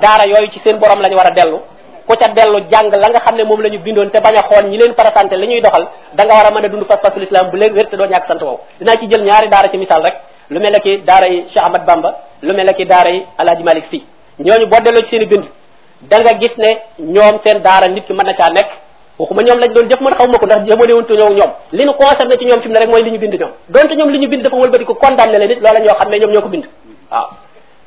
daara 0.02 0.26
yooyu 0.28 0.52
ci 0.52 0.60
seen 0.60 0.78
borom 0.78 1.02
la 1.02 1.10
ñu 1.10 1.16
war 1.16 1.28
a 1.28 1.32
dellu. 1.32 1.60
ku 2.08 2.16
ca 2.16 2.28
dellu 2.30 2.60
jàng 2.72 2.90
la 2.92 3.08
nga 3.10 3.20
xam 3.20 3.36
ne 3.36 3.44
moom 3.44 3.62
la 3.62 3.70
ñu 3.70 3.80
bindoon 3.80 4.10
te 4.12 4.20
bañ 4.20 4.36
a 4.38 4.44
xool 4.50 4.66
ñi 4.70 4.78
leen 4.78 4.94
présenté 4.94 5.36
li 5.36 5.48
ñuy 5.48 5.62
doxal 5.62 5.88
da 6.14 6.24
nga 6.26 6.34
war 6.36 6.46
a 6.48 6.52
mën 6.52 6.66
a 6.66 6.70
dund 6.70 6.86
pas-pasul 6.86 7.24
islam 7.24 7.50
bu 7.50 7.58
leen 7.58 7.74
wér 7.74 7.88
te 7.90 7.96
doo 7.98 8.06
ñàkk 8.08 8.26
sant 8.28 8.42
woowu 8.42 8.60
dinaa 8.80 8.96
ci 8.98 9.08
jël 9.10 9.24
ñaari 9.24 9.48
daara 9.50 9.70
ci 9.70 9.78
misaal 9.78 10.02
rek. 10.04 10.16
Lu 10.50 10.60
mel 10.60 10.80
ki 10.80 11.02
daara 11.04 11.28
yi 11.28 11.46
Cheikh 11.52 11.64
Ahmad 11.64 11.86
Bamba 11.86 12.10
lu 12.42 12.54
mel 12.54 12.74
ki 12.74 12.86
daara 12.86 13.10
yi 13.10 13.26
Alhaji 13.38 13.64
Malick 13.64 13.86
Sy. 13.92 14.04
Ñooñu 14.40 14.66
boo 14.68 14.80
delloo 14.80 15.02
ci 15.04 15.10
seen 15.10 15.26
bind 15.28 15.46
da 16.02 16.20
nga 16.22 16.34
gis 16.40 16.56
ne 16.58 16.70
ñoom 17.00 17.40
seen 17.44 17.60
daara 17.62 17.88
nit 17.90 18.06
ki 18.06 18.14
mën 18.14 18.24
na 18.26 18.34
caa 18.34 18.50
nekk. 18.52 18.68
Waxuma 19.20 19.42
ñoom 19.44 19.60
lañ 19.60 19.74
doon 19.74 19.90
jëf 19.90 20.00
man 20.00 20.14
xaw 20.14 20.28
ma 20.28 20.38
ko 20.38 20.46
ndax 20.46 20.64
jamono 20.68 20.94
wuntu 20.96 21.14
ñëw 21.16 21.30
ñoom 21.34 21.52
li 21.72 21.84
ñu 21.86 21.94
concerné 21.94 22.38
ci 22.38 22.46
ñoom 22.46 22.62
fi 22.62 22.68
mu 22.68 22.74
ne 22.74 22.80
rek 22.80 22.90
mooy 22.90 23.04
li 23.04 23.18
bind 23.18 23.34
ñoom. 23.34 23.52
Donte 23.68 23.96
ñoom 23.96 24.10
li 24.10 24.28
bind 24.28 24.44
dafa 24.44 24.56
wëlbati 24.56 24.86
ko 24.86 24.94
condamné 24.96 25.38
leen 25.38 25.50
nit 25.50 25.60
loola 25.60 25.80
ñoo 25.80 25.96
xam 26.00 26.10
ñoom 26.12 26.32
ñoo 26.32 26.48
bind. 26.48 26.66
Waaw 27.12 27.28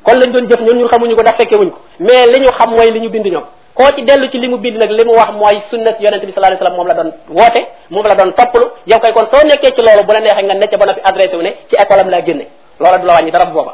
kon 0.03 0.15
lañ 0.19 0.31
doon 0.31 0.47
jëf 0.49 0.59
ñun 0.61 0.77
ñun 0.77 0.87
xamuñu 0.89 1.15
ko 1.15 1.21
ndax 1.21 1.35
fekke 1.37 1.55
wuñ 1.55 1.69
ko 1.71 1.77
mais 1.99 2.25
li 2.27 2.39
ñu 2.39 2.51
xam 2.51 2.69
mooy 2.71 2.91
li 2.91 2.99
ñu 3.01 3.09
bind 3.09 3.25
ñoom 3.27 3.43
koo 3.75 3.85
ci 3.95 4.03
dellu 4.03 4.29
ci 4.31 4.37
li 4.39 4.47
mu 4.47 4.57
bind 4.57 4.77
nag 4.77 4.91
li 4.91 5.03
mu 5.05 5.13
wax 5.13 5.31
mooy 5.33 5.61
sunnat 5.69 5.95
yonente 5.99 6.25
bi 6.25 6.31
sallallahu 6.33 6.61
alayhi 6.61 6.63
wasallam 6.63 6.75
moom 6.77 6.87
la 6.87 6.93
doon 6.93 7.11
woote 7.29 7.61
moom 7.89 8.05
la 8.07 8.15
doon 8.15 8.31
topplu 8.33 8.65
yow 8.87 8.99
kay 8.99 9.13
kon 9.13 9.27
soo 9.31 9.43
nekkee 9.47 9.71
ci 9.75 9.81
loolu 9.81 10.03
bu 10.03 10.13
la 10.13 10.19
neexee 10.19 10.43
nga 10.45 10.53
necc 10.55 10.77
ba 10.77 10.85
noppi 10.85 11.01
adressé 11.03 11.35
wu 11.37 11.41
ne 11.43 11.51
ci 11.69 11.75
école 11.75 11.99
am 11.99 12.09
laa 12.09 12.21
génne 12.25 12.45
loola 12.79 12.97
du 12.97 13.05
la 13.05 13.13
wàññi 13.13 13.31
dara 13.31 13.45
bu 13.45 13.53
booba 13.53 13.73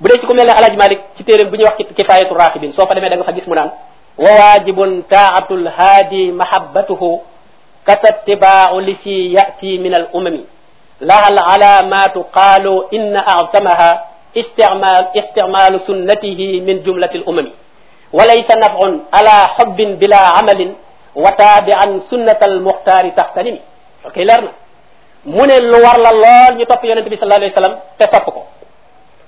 bu 0.00 0.08
dee 0.08 0.18
ci 0.20 0.26
ku 0.26 0.34
mel 0.34 0.46
ne 0.46 0.52
alaj 0.52 0.76
malik 0.76 1.00
ci 1.16 1.24
téeréem 1.24 1.48
bu 1.48 1.56
ñuy 1.56 1.64
wax 1.64 1.76
kifayatu 1.96 2.34
raxibin 2.34 2.72
soo 2.72 2.86
fa 2.86 2.94
demee 2.94 3.08
da 3.10 3.16
nga 3.16 3.24
fa 3.24 3.32
gis 3.32 3.46
mu 3.46 3.54
naan 3.54 3.70
wa 4.18 4.30
wajibun 4.40 5.02
taatul 5.08 5.66
haadi 5.68 6.30
mahabbatuhu 6.32 7.20
kasattibaau 7.86 8.80
li 8.80 8.94
si 9.02 9.32
yati 9.34 9.78
min 9.78 9.94
al 9.94 10.08
umami 10.12 10.44
laha 11.00 11.26
al 11.32 11.38
alamatu 11.38 12.24
qaalu 12.32 12.84
inna 12.92 13.20
azamaha 13.26 13.90
استعمال 14.36 15.04
استعمال 15.20 15.72
سنته 15.88 16.40
من 16.66 16.76
جملة 16.86 17.12
الأمم 17.20 17.46
وليس 18.12 18.50
نفع 18.64 18.80
على 19.16 19.34
حب 19.56 19.78
بلا 20.00 20.16
عمل 20.36 20.60
وتابعا 21.14 21.86
سنة 22.10 22.40
المختار 22.50 23.04
تحترم 23.18 23.56
أوكي 24.06 24.24
لرنا 24.24 24.52
من 25.26 25.50
الوار 25.50 25.96
لا 26.04 26.10
لول 26.12 26.52
ñu 26.58 26.64
top 26.70 26.82
yonent 26.84 27.08
bi 27.10 27.16
sallallahu 27.16 27.40
alayhi 27.42 27.52
wasallam 27.54 27.74
te 27.98 28.04
sopp 28.12 28.24
ko 28.34 28.40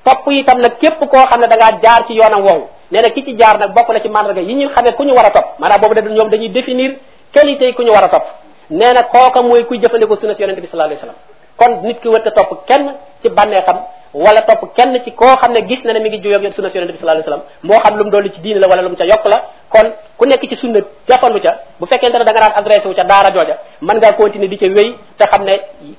top 0.04 0.24
itam 0.30 0.58
nag 0.64 0.78
képp 0.80 1.00
koo 1.12 1.24
xam 1.30 1.40
ne 1.40 1.46
da 1.46 1.56
ngaa 1.56 1.80
jaar 1.82 2.00
ci 2.06 2.12
yoonam 2.14 2.40
woowu 2.46 2.64
nee 2.92 3.00
na 3.02 3.08
ki 3.10 3.22
ci 3.26 3.32
jaar 3.40 3.58
nag 3.58 3.70
bokk 3.74 3.88
na 3.92 4.00
ci 4.00 4.08
mandarga 4.08 4.40
yi 4.40 4.54
ñu 4.54 4.68
xamee 4.74 4.92
ku 4.98 5.02
ñu 5.04 5.14
war 5.14 5.26
a 5.26 5.30
topp 5.30 5.46
maanaam 5.60 5.80
boobu 5.80 5.94
da 5.94 6.00
ñoom 6.02 6.28
dañuy 6.30 6.48
définir 6.48 6.90
qualité 7.34 7.64
yi 7.66 7.74
ku 7.74 7.82
ñu 7.82 7.92
war 7.92 8.04
a 8.04 8.08
topp 8.08 8.24
nee 8.70 8.92
na 8.92 9.02
kooka 9.04 9.42
mooy 9.42 9.64
kuy 9.64 9.78
jëfandikoo 9.82 10.16
sunna 10.16 10.34
si 10.34 10.42
yonent 10.42 10.60
bi 10.60 10.66
sallallahu 10.66 10.90
alayhi 10.90 11.00
wasallam 11.02 11.18
kon 11.62 11.82
nit 11.86 12.00
ki 12.02 12.08
wërta 12.08 12.30
topp 12.34 12.66
kenn 12.66 12.84
ci 13.22 13.28
bànnee 13.28 13.62
xam 13.66 13.78
wala 14.14 14.42
topp 14.42 14.62
kenn 14.76 14.98
ci 15.04 15.10
koo 15.12 15.36
xam 15.40 15.52
ne 15.52 15.60
gis 15.68 15.84
na 15.84 15.92
ne 15.92 16.00
mi 16.00 16.08
ngi 16.10 16.18
juyoo 16.22 16.52
sunna 16.52 16.68
si 16.70 16.76
yonente 16.76 16.92
bi 16.94 16.98
sallallahu 16.98 17.22
alayhi 17.22 17.30
wasallam 17.30 17.44
moo 17.62 17.78
xam 17.84 18.22
lu 18.24 18.28
ci 18.34 18.40
diine 18.40 18.58
la 18.60 18.68
wala 18.68 18.82
lu 18.82 18.96
ca 18.96 19.04
yokk 19.04 19.24
la. 19.32 19.38
kon 19.72 19.86
ku 20.18 20.24
nekk 20.26 20.42
ci 20.48 20.56
sunna 20.56 20.80
jàppandu 21.08 21.40
ca 21.40 21.52
bu 21.78 21.86
fekkente 21.86 22.18
ne 22.18 22.24
da 22.24 22.32
nga 22.32 22.40
daan 22.40 22.52
adressé 22.60 22.88
wu 22.88 22.94
ca 22.94 23.04
daara 23.04 23.30
jooja 23.32 23.56
mën 23.80 23.96
ngaa 23.96 24.12
continuer 24.12 24.48
di 24.48 24.56
ca 24.58 24.66
wéy 24.66 24.88
te 25.18 25.24
xam 25.26 25.42
ne 25.44 25.54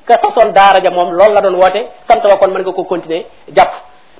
ka 0.07 0.19
sosoon 0.21 0.51
daara 0.53 0.79
ja 0.83 0.89
moom 0.91 1.09
loolu 1.17 1.33
la 1.33 1.41
doon 1.41 1.55
woote 1.55 1.81
sant 2.07 2.23
wa 2.23 2.37
kon 2.37 2.51
mën 2.51 2.61
nga 2.61 2.71
ko 2.71 2.83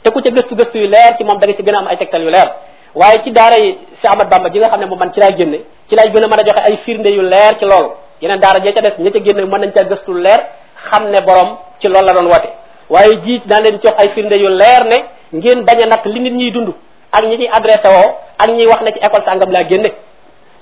te 0.04 0.10
ku 0.12 0.20
ca 0.22 0.30
gëstu 0.30 0.56
gëstu 0.56 0.78
yu 0.78 0.88
leer 0.88 1.16
ci 1.18 1.24
moom 1.24 1.38
da 1.40 1.48
nga 1.48 1.56
ci 1.56 1.64
gën 1.64 1.76
a 1.76 1.80
am 1.80 1.88
ay 1.88 1.98
tegtal 1.98 2.22
yu 2.24 2.30
leer. 2.30 2.50
waaye 2.96 3.22
ci 3.24 3.32
daara 3.32 3.58
yi 3.58 3.78
si 4.02 4.08
Ahmad 4.08 4.28
Bamba 4.30 4.50
ji 4.50 4.60
nga 4.60 4.68
xam 4.70 4.80
ne 4.80 4.86
moom 4.86 5.00
man 5.00 5.12
ci 5.14 5.20
laay 5.20 5.36
génne 5.38 5.60
ci 5.90 5.96
laay 5.96 6.10
gën 6.12 6.24
a 6.24 6.28
mën 6.28 6.40
a 6.40 6.44
joxe 6.48 6.62
ay 6.68 6.78
firnde 6.86 7.08
yu 7.10 7.22
leer 7.22 7.58
ci 7.60 7.66
loolu. 7.66 7.92
yeneen 8.24 8.40
daara 8.42 8.60
jee 8.64 8.74
ca 8.74 8.82
des 8.82 8.96
ña 9.04 9.12
ca 9.12 9.20
génne 9.26 9.46
mën 9.52 9.60
nañ 9.62 9.72
ca 9.76 9.84
gëstu 9.84 10.14
leer 10.26 10.40
xam 10.90 11.10
ne 11.10 11.22
borom 11.22 11.58
ci 11.80 11.88
loolu 11.88 12.06
la 12.08 12.14
doon 12.14 12.28
woote. 12.28 12.50
Waaye 12.90 13.16
jiit 13.24 13.48
daan 13.48 13.64
leen 13.64 13.80
jox 13.84 13.94
ay 13.98 14.10
firnde 14.10 14.34
yu 14.36 14.48
leer 14.50 14.84
ne 14.86 14.98
ngeen 15.34 15.64
bañ 15.66 15.82
a 15.84 15.86
natt 15.86 16.06
li 16.06 16.20
nit 16.20 16.34
ñiy 16.34 16.52
dund 16.52 16.74
ak 17.12 17.24
ñi 17.26 17.38
ciy 17.38 17.50
adressé 17.52 17.88
woo 17.88 18.16
ak 18.38 18.50
ñiy 18.50 18.68
wax 18.68 18.82
ne 18.82 18.92
ci 18.92 19.00
école 19.00 19.24
sàngam 19.26 19.52
laa 19.52 19.64
génne. 19.64 19.92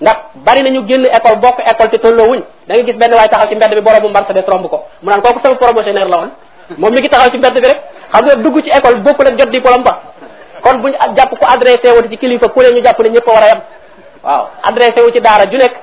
Ndax 0.02 0.16
bari 0.36 0.62
nañu 0.64 0.88
génn 0.88 1.06
école 1.06 1.36
bokk 1.38 1.60
école 1.66 1.90
te 1.90 1.98
tolloowuñ 1.98 2.42
da 2.68 2.76
nga 2.76 2.84
gis 2.86 2.96
benn 2.98 3.14
waay 3.14 3.30
taxaw 3.30 3.50
ci 3.50 3.56
mbedd 3.56 3.74
bi 3.76 3.82
boroomu 3.82 4.10
Mercedes 4.10 4.46
romb 4.48 4.68
ko. 4.70 4.84
Mu 5.02 5.10
naan 5.10 5.22
kooku 5.22 5.40
sama 5.40 5.56
promotionnaire 5.56 6.10
la 6.10 6.18
woon. 6.18 6.32
Moom 6.78 6.94
mi 6.94 7.00
ngi 7.00 7.10
taxaw 7.10 7.30
ci 7.32 7.38
mbedd 7.38 7.54
bi 7.54 7.68
rek. 7.68 7.80
Xam 8.12 8.26
nga 8.26 8.36
dugg 8.36 8.64
ci 8.64 8.72
école 8.72 9.00
bokkul 9.02 9.28
ak 9.28 9.38
jot 9.40 9.50
diplôme 9.50 9.84
ba. 9.84 10.02
Kon 10.64 10.78
buñ 10.82 10.94
jàpp 11.16 11.40
ko 11.40 11.46
adressé 11.48 11.92
wu 11.92 12.08
ci 12.10 12.18
kilifa 12.18 12.48
ku 12.50 12.60
ne 12.62 12.72
ñu 12.72 12.84
jàpp 12.84 13.00
ne 13.00 13.10
ñëpp 13.10 13.28
war 13.28 13.44
a 13.44 13.48
yam 13.48 13.62
waaw 14.24 14.48
adressé 14.64 15.02
wu 15.02 15.12
ci 15.12 15.20
daara 15.22 15.46
ju 15.52 15.58
nekk. 15.58 15.74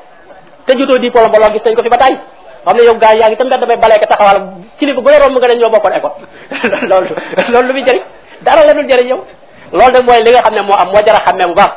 Te 0.66 0.72
jutoo 0.76 0.98
diplôme 0.98 1.30
ba 1.30 1.50
gis 1.52 1.62
nañ 1.64 1.74
ko 1.74 1.82
fi 1.82 1.88
ba 1.88 1.96
tey 1.96 2.18
xam 2.64 2.76
ne 2.76 2.82
yow 2.84 2.94
gars 2.98 3.14
yaa 3.20 3.28
ngi 3.28 3.36
tam 3.36 3.46
mbedd 3.46 3.60
damay 3.60 3.76
balee 3.76 3.98
ko 3.98 4.06
taxawal 4.06 4.38
kilifa 4.78 5.00
gu 5.00 5.08
la 5.10 5.18
romb 5.18 5.38
nga 5.38 5.48
ne 5.48 5.54
ñoo 5.60 5.70
bokkoon 5.70 5.92
école 5.92 6.14
loolu 6.90 7.08
loolu 7.52 7.66
lu 7.68 7.72
muy 7.72 7.82
jëriñ 7.84 8.02
dara 8.42 8.64
la 8.64 8.72
yow 9.02 9.24
loolu 9.72 9.92
de 9.92 10.22
li 10.24 10.30
nga 10.30 10.50
ne 10.50 10.58
am 10.58 10.70
a 10.70 11.46
bu 11.48 11.54
baax 11.54 11.72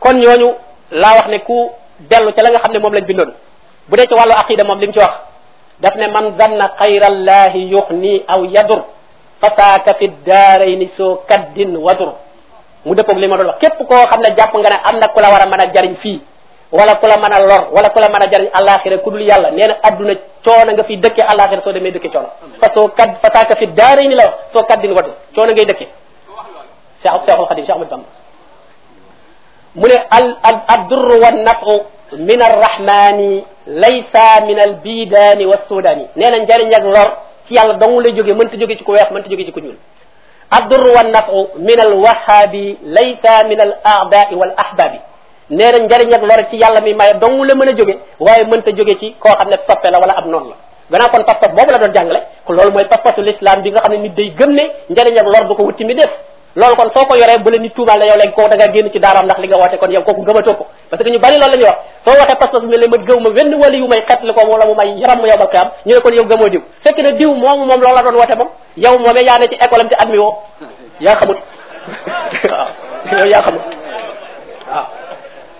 kon 0.00 0.14
ñooñu 0.20 0.48
laa 0.90 1.14
wax 1.16 1.26
ne 1.28 1.38
ku 1.40 1.70
dellu 2.10 2.32
ca 2.32 2.42
la 2.42 2.50
nga 2.50 2.58
xam 2.58 2.72
ne 2.72 2.78
lañ 2.78 3.04
bindoon 3.06 3.32
bu 3.88 3.96
dee 3.96 4.06
ci 4.06 4.14
wàllu 4.14 4.32
aqida 4.32 4.64
moom 4.64 4.78
li 4.80 4.86
mu 4.86 4.92
ci 4.92 4.98
wax 4.98 5.14
daf 5.80 5.94
ne 5.96 6.06
man 6.08 6.34
zanna 6.38 6.72
aw 8.28 8.44
yadur. 8.44 8.82
Fi 9.40 10.08
kaddin 11.28 11.76
wadur. 11.78 12.12
Mu 12.84 12.94
dëppoog 12.94 13.18
li 13.18 13.28
ma 13.28 13.36
doon 13.36 13.46
wax 13.46 13.58
képp 13.60 13.78
koo 13.88 14.06
xam 14.06 14.20
ne 14.22 14.30
nga 14.34 14.70
ne 14.70 14.76
am 14.84 14.98
na 14.98 15.66
jariñ 15.72 15.94
wala 16.72 16.96
ku 17.00 17.06
la 17.06 17.16
mën 17.16 17.32
a 17.32 17.38
lor 17.40 17.62
wala 17.72 17.88
ku 17.90 17.98
la 17.98 18.08
mën 18.08 18.22
a 18.22 18.26
jariñ 18.30 18.48
alaxira 18.52 18.98
ku 18.98 19.10
dul 19.10 19.22
yàlla 19.22 19.50
nee 19.50 19.66
na 19.68 19.76
adduna 19.82 20.14
coono 20.44 20.72
nga 20.72 20.84
fi 20.84 20.96
dëkke 20.96 21.22
alaxira 21.22 21.62
soo 21.62 21.72
demee 21.72 21.92
dëkke 21.92 22.08
coono 22.12 22.28
fa 22.60 22.68
soo 22.74 22.88
kad 22.88 23.10
fasaaka 23.22 23.56
fi 23.56 23.66
daarayni 23.68 24.14
la 24.14 24.24
wax 24.24 24.34
soo 24.52 24.64
kaddin 24.64 24.92
wadur 24.92 25.14
coono 25.34 25.52
ngay 25.52 25.64
dëkke 25.64 25.86
cheikh 27.02 27.24
cheikhul 27.26 27.46
xadim 27.48 27.64
cheikh 27.64 27.74
ahmad 27.76 27.88
bamba 27.88 28.06
mu 29.74 29.86
ne 29.88 29.96
al 30.10 30.36
addurru 30.68 31.20
wa 31.22 31.30
nafu 31.30 31.74
min 32.18 32.42
arrahmani 32.42 33.44
laysa 33.66 34.44
min 34.46 34.58
al 34.60 34.74
bidaani 34.84 35.46
wa 35.46 35.56
sudani 35.68 36.04
nee 36.16 36.30
na 36.30 36.36
njariñ 36.44 36.74
ak 36.74 36.84
lor 36.84 37.08
ci 37.46 37.54
yàlla 37.54 37.74
dong 37.80 37.98
lay 38.00 38.12
jóge 38.12 38.32
mënta 38.34 38.56
jóge 38.58 38.76
ci 38.76 38.84
ku 38.84 38.92
weex 38.92 39.10
mënta 39.10 39.28
jóge 39.30 39.44
ci 39.46 39.52
ku 39.52 39.60
ñuul 39.60 39.76
addurru 40.50 40.92
wa 40.96 41.02
nafu 41.02 41.48
min 41.56 41.80
al 41.80 41.92
wahabi 41.94 42.78
laysa 42.84 43.44
min 43.48 43.60
nee 45.50 45.72
na 45.72 45.78
njariñ 45.78 46.12
ak 46.14 46.22
lor 46.22 46.40
ci 46.50 46.56
yàlla 46.56 46.80
mi 46.80 46.94
maye 46.94 47.14
dong 47.20 47.42
la 47.44 47.54
mën 47.54 47.68
a 47.68 47.72
jóge 47.76 47.94
waaye 48.20 48.44
mënta 48.44 48.70
ci 48.98 49.14
la 49.90 49.98
wala 49.98 50.14
ab 50.18 50.26
noonu 50.26 50.48
la. 50.50 50.56
Gannaaw 50.90 51.10
kon 51.10 51.24
pas-pas 51.24 51.48
boobu 51.52 51.70
la 51.70 51.78
doon 51.78 51.92
jàngale 51.94 52.20
ko 52.46 52.52
loolu 52.52 52.72
mooy 52.72 52.84
pas-pasu 52.84 53.22
l'islam 53.22 53.62
bi 53.62 53.70
nga 53.70 53.80
xam 53.80 53.92
nit 53.94 54.14
day 54.14 54.30
gëm 54.38 54.50
njariñ 54.90 55.18
ak 55.18 55.26
lor 55.26 55.44
du 55.48 55.54
ko 55.54 55.62
wutti 55.64 55.84
mi 55.84 55.94
def. 55.94 56.10
Loolu 56.56 56.76
kon 56.76 56.90
soo 56.94 57.04
ko 57.06 57.14
bu 57.44 57.50
la 57.50 57.58
nit 57.58 57.74
tuumaal 57.74 57.98
la 57.98 58.06
yow 58.06 58.16
léegi 58.16 58.32
kooku 58.32 58.48
da 58.48 58.56
ci 58.90 58.98
ndax 58.98 59.38
li 59.40 59.48
nga 59.48 59.76
kon 59.78 59.90
yow 59.90 60.02
parce 60.90 61.02
que 61.04 61.10
ñu 61.10 61.18
bari 61.18 61.38
loolu 61.38 61.56
la 61.62 61.68
wax. 61.68 62.34
Pas-pas 62.38 62.60
mel 62.60 62.88
ma 62.88 62.96
gëw 62.98 63.20
ma 63.20 63.28
wenn 63.30 63.54
wali 63.54 63.78
yu 63.78 63.86
may 63.86 64.02
xetli 64.06 64.32
ko 64.34 64.40
wala 64.50 64.66
mu 64.66 64.74
may 64.74 64.98
yaram 64.98 65.20
yow 65.26 65.36
bal 65.36 65.48
am 65.56 65.70
ñu 65.86 65.94
ne 65.94 66.00
yow 66.16 66.24
gëmoo 66.24 66.48
diw. 66.48 66.60
Fekk 66.84 66.98
na 66.98 67.12
diw 67.12 67.32
moomu 67.34 67.64
moom 67.66 67.80
loolu 67.80 67.94
la 67.94 68.02
doon 68.02 68.14
woote 68.16 68.34
moom. 68.36 68.48
Yow 68.76 68.98
ci 69.48 69.54
école 69.60 69.80
am 69.82 69.88
ci 69.88 69.94
xamut. 71.14 71.36
Yow 73.12 73.42
xamut. 73.42 73.62
Waaw 74.72 74.97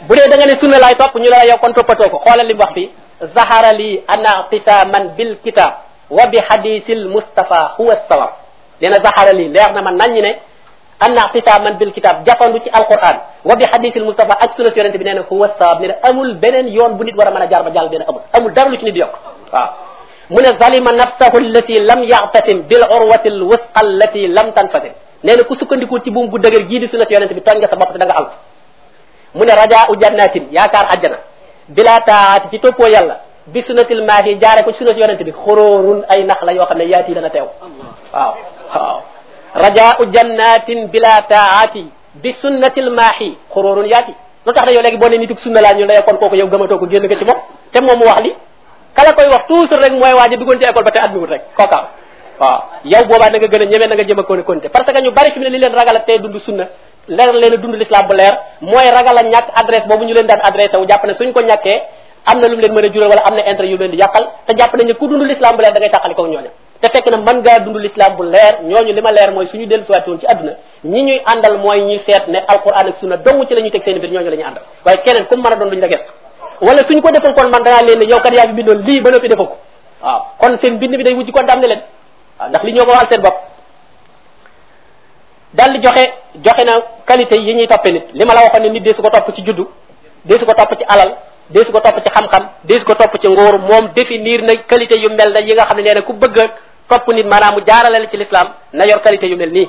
bu 0.08 0.14
dee 0.16 0.28
da 0.30 0.36
nga 0.36 0.46
ne 0.46 0.56
sunna 0.60 0.78
laay 0.78 0.94
topp 0.96 1.14
ñu 1.22 1.28
la 1.28 1.44
yow 1.44 1.58
kon 1.62 1.72
toppatoo 1.76 2.08
ko 2.10 2.18
xoolal 2.24 2.46
li 2.46 2.54
wax 2.54 2.72
fii 2.74 2.88
zahara 3.36 3.72
li 3.72 4.02
anna 4.14 4.30
ictisaman 4.50 5.04
bil 5.16 5.36
kitab 5.44 5.72
wa 6.10 6.26
bi 6.26 6.38
hadisil 6.48 7.08
mustafa 7.08 7.60
huwa 7.76 7.94
sawab 8.08 8.30
nee 8.80 8.88
na 8.88 8.98
zahara 9.04 9.32
li 9.32 9.48
leer 9.48 9.70
na 9.74 9.82
ma 9.82 9.90
nañ 9.90 10.12
ne 10.26 10.32
anna 11.00 11.22
ictisaman 11.28 11.74
bil 11.78 11.92
kitab 11.92 12.24
jafandu 12.26 12.58
ci 12.64 12.70
alquran 12.70 13.16
wa 13.44 13.54
bi 13.56 13.64
hadisil 13.72 14.04
mustafa 14.04 14.34
ak 14.44 14.52
sunna 14.56 14.70
si 14.70 14.78
yonente 14.78 14.98
bi 14.98 15.04
nee 15.04 15.14
na 15.14 15.22
huwa 15.28 15.48
sawab 15.58 15.80
nee 15.80 15.88
na 15.88 15.94
amul 16.08 16.34
beneen 16.42 16.68
yoon 16.68 16.96
bu 16.96 17.04
nit 17.04 17.16
war 17.16 17.28
a 17.28 17.30
mën 17.30 17.48
jaar 17.50 17.62
ba 17.64 17.70
jàll 17.74 17.88
beneen 17.88 18.08
amul 18.08 18.22
amul 18.32 18.52
dara 18.52 18.68
lu 18.70 18.76
ci 18.78 18.84
nit 18.84 18.94
di 18.94 19.00
yokk 19.00 19.14
waaw 19.52 19.68
mu 20.30 20.38
zalima 20.60 20.92
nafsahu 20.92 21.36
allati 21.36 21.80
lam 21.80 22.00
ya'tasim 22.04 22.62
bil 22.68 22.82
urwati 22.96 23.28
al 23.28 23.42
wusqa 23.42 23.80
allati 23.82 24.26
lam 24.28 24.52
tanfasim 24.52 24.92
nee 25.24 25.36
na 25.36 25.42
ku 25.44 25.54
sukkandikul 25.54 26.00
ci 26.04 26.10
bu 26.10 26.38
dëgër 26.38 26.64
gii 26.68 26.78
di 26.80 26.86
sunna 26.86 27.04
si 27.06 27.12
yonente 27.14 27.34
bi 27.34 27.40
tooñ 27.40 27.66
sa 27.68 27.76
bopp 27.76 27.92
te 27.92 27.98
da 27.98 28.06
nga 28.06 28.14
alko 28.20 28.34
mu 29.34 29.44
ne 29.44 29.52
raja 29.54 29.86
u 29.90 29.94
jannatin 30.00 30.48
yaakaar 30.50 30.86
àjjana 30.94 31.18
bila 31.68 32.00
taati 32.00 32.48
ci 32.50 32.58
toppoo 32.60 32.86
yàlla 32.88 33.16
bi 33.46 33.60
sunnatil 33.62 34.04
maahi 34.04 34.38
jaare 34.40 34.62
ko 34.64 34.72
sunna 34.72 34.94
si 34.94 35.00
yonente 35.00 35.24
bi 35.24 35.32
xoroorun 35.32 36.04
ay 36.08 36.24
nax 36.24 36.42
la 36.42 36.52
yoo 36.52 36.66
xam 36.66 36.78
ne 36.78 36.84
yaati 36.84 37.14
dana 37.14 37.30
teew 37.30 37.46
waaw 38.12 38.34
waaw 38.74 39.00
raja 39.54 39.96
u 40.00 40.04
jannatin 40.12 40.88
bila 40.88 41.22
taati 41.22 41.90
bi 42.14 42.32
sunnatil 42.32 42.90
maahi 42.90 43.36
xoroorun 43.54 43.86
yaati 43.86 44.14
lu 44.46 44.52
tax 44.52 44.64
na 44.66 44.72
yow 44.72 44.82
léegi 44.82 44.96
boo 44.98 45.08
ne 45.08 45.16
nituk 45.18 45.38
sunna 45.38 45.60
laa 45.60 45.74
ñu 45.74 45.84
la 45.86 46.02
kon 46.02 46.16
kooku 46.18 46.36
yow 46.36 46.48
gëmatoo 46.48 46.78
ko 46.78 46.86
génn 46.86 47.04
nga 47.06 47.16
ci 47.16 47.24
moom 47.24 47.38
te 47.72 47.80
moom 47.80 47.98
mu 47.98 48.04
wax 48.06 48.20
li 48.22 48.34
kala 48.94 49.12
koy 49.12 49.28
wax 49.28 49.46
toujours 49.46 49.80
rek 49.80 49.92
mooy 49.92 50.12
waaja 50.12 50.36
duggoon 50.36 50.58
ci 50.60 50.64
école 50.68 50.84
ba 50.84 50.90
te 50.90 50.98
admiwut 51.00 51.30
rek 51.30 51.42
kooka 51.56 51.88
waaw 52.40 52.60
yow 52.84 53.04
boobaa 53.04 53.30
da 53.30 53.38
nga 53.38 53.46
gën 53.48 53.62
a 53.62 53.66
ñemee 53.66 53.88
da 53.88 53.94
nga 53.94 54.04
jëm 54.04 54.18
a 54.18 54.22
konte 54.22 54.68
parce 54.68 54.92
que 54.92 55.00
ñu 55.02 55.10
bari 55.10 55.30
fi 55.30 55.38
mu 55.38 55.44
ne 55.44 55.50
li 55.50 55.58
leen 55.58 55.74
ragal 55.74 55.96
a 55.96 56.00
tey 56.00 56.18
dund 56.18 56.36
sunna 56.38 56.68
leer 57.08 57.32
leen 57.34 57.54
a 57.54 57.56
dund 57.56 57.74
l'islam 57.74 58.06
bu 58.06 58.14
leer 58.14 58.34
mooy 58.60 58.90
ragal 58.90 59.18
a 59.18 59.22
ñàkk 59.22 59.48
adresse 59.54 59.86
boobu 59.88 60.04
ñu 60.04 60.14
leen 60.14 60.26
daan 60.26 60.40
adressé 60.42 60.76
wu 60.76 60.86
jàpp 60.88 61.04
ne 61.06 61.14
suñ 61.14 61.32
ko 61.32 61.40
ñàkkee 61.40 61.82
am 62.26 62.40
na 62.40 62.48
lu 62.48 62.56
mu 62.56 62.62
leen 62.62 62.72
mën 62.74 62.84
a 62.84 62.88
jural 62.92 63.08
wala 63.08 63.22
am 63.24 63.34
na 63.34 63.42
intérêt 63.50 63.70
yu 63.70 63.76
leen 63.78 63.90
di 63.90 63.96
yàqal 63.98 64.24
te 64.46 64.54
jàpp 64.56 64.74
nañ 64.76 64.86
ne 64.86 64.94
ku 64.94 65.06
dund 65.08 65.22
l'islam 65.22 65.56
bu 65.56 65.62
leer 65.62 65.72
da 65.72 65.78
ngay 65.80 65.90
tàqali 65.90 66.14
ko 66.14 66.26
ñooña. 66.26 66.50
te 66.80 66.88
fekk 66.88 67.06
na 67.10 67.16
mën 67.16 67.40
ngaa 67.40 67.58
dund 67.60 67.76
l'islam 67.76 68.16
bu 68.16 68.22
leer 68.24 68.54
ñooñu 68.62 68.92
li 68.92 69.00
ma 69.00 69.12
leer 69.12 69.30
mooy 69.32 69.46
suñu 69.46 69.66
woon 69.68 70.18
ci 70.20 70.26
ñi 70.84 71.02
ñuy 71.02 71.20
àndal 71.26 71.58
mooy 71.58 71.98
seet 72.06 72.28
ne 72.28 72.38
alquran 72.46 72.86
ak 72.88 72.94
sunna 73.00 73.16
dong 73.16 73.46
ci 73.48 73.54
la 73.54 73.60
ñuy 73.60 73.70
teg 73.70 73.82
seen 73.84 73.98
biir 73.98 74.12
ñooñu 74.12 74.30
la 74.30 74.36
ñuy 74.36 74.44
àndal. 74.44 74.62
waaye 74.84 74.98
keneen 75.02 75.26
ku 75.26 75.36
mën 75.36 75.52
a 75.52 75.56
doon 75.56 75.70
duñ 75.70 75.80
la 75.80 75.88
gestu. 75.88 76.12
wala 76.60 76.82
suñ 76.84 77.00
ko 77.00 77.10
defal 77.10 77.34
kon 77.34 77.48
man 77.50 77.62
danaa 77.62 77.82
leen 77.82 77.98
ne 77.98 78.04
yow 78.06 78.20
kat 78.20 78.34
yaa 78.34 78.46
fi 78.46 78.52
bindoon 78.52 78.82
lii 78.86 79.00
ba 79.00 79.10
noppi 79.10 79.28
defal 79.28 79.46
ko. 79.46 79.56
waaw 80.02 80.20
kon 80.38 80.58
seen 80.60 80.78
bind 80.78 80.96
bi 80.96 81.02
day 81.04 81.14
wujj 81.14 81.30
kon 81.30 81.44
ne 81.46 81.66
leen 81.66 81.80
ndax 82.48 82.62
li 82.64 82.72
ñoo 82.72 82.84
ko 82.84 82.90
waxal 82.92 83.08
seen 83.10 83.22
bopp 83.22 83.36
daal 85.58 85.70
di 85.74 85.80
joxe 85.82 86.04
joxe 86.46 86.62
na 86.64 86.74
qualité 87.06 87.34
yi 87.36 87.54
ñuy 87.54 87.66
toppee 87.66 87.92
nit. 87.92 88.04
li 88.14 88.24
ma 88.24 88.34
la 88.34 88.42
waxoon 88.42 88.62
ne 88.62 88.68
nit 88.68 88.80
dee 88.82 88.92
su 88.94 89.02
ko 89.02 89.10
topp 89.10 89.34
ci 89.34 89.42
juddu 89.44 89.66
dee 90.24 90.38
su 90.38 90.46
ko 90.46 90.54
topp 90.54 90.72
ci 90.78 90.84
alal 90.88 91.10
dee 91.50 91.64
su 91.64 91.72
ko 91.72 91.80
topp 91.80 91.98
ci 92.04 92.10
xam-xam 92.10 92.44
dee 92.64 92.78
su 92.78 92.84
ko 92.84 92.94
topp 92.94 93.18
ci 93.20 93.28
nguur 93.28 93.58
moom 93.58 93.88
définir 93.94 94.42
na 94.42 94.52
qualité 94.68 94.94
yu 94.98 95.08
mel 95.10 95.32
na 95.32 95.40
yi 95.40 95.54
nga 95.54 95.64
xam 95.66 95.76
ne 95.76 95.82
nee 95.94 96.02
ku 96.02 96.12
bëgg 96.12 96.38
a 96.38 96.44
topp 96.88 97.08
nit 97.08 97.26
maanaam 97.26 97.54
mu 97.54 97.60
jaarale 97.66 97.98
la 97.98 98.06
ci 98.08 98.16
l'islam 98.16 98.48
na 98.72 98.84
yor 98.86 99.00
qualité 99.02 99.26
yu 99.26 99.36
mel 99.36 99.50
nii. 99.50 99.68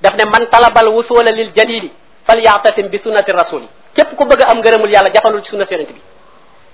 daf 0.00 0.14
ne 0.16 0.24
man 0.24 0.46
talabal 0.50 0.88
wusula 0.88 1.30
lil 1.30 1.50
jalili 1.56 1.90
fal 2.26 2.38
ya'tasim 2.42 2.88
bi 2.88 2.98
sunnati 2.98 3.32
rasuli 3.32 3.68
képp 3.94 4.16
ku 4.16 4.24
bëgg 4.24 4.42
a 4.42 4.50
am 4.50 4.58
ngërëmul 4.58 4.90
yàlla 4.90 5.10
jafanul 5.12 5.42
ci 5.42 5.50
sunna 5.50 5.64
yonente 5.70 5.92
bi. 5.92 6.00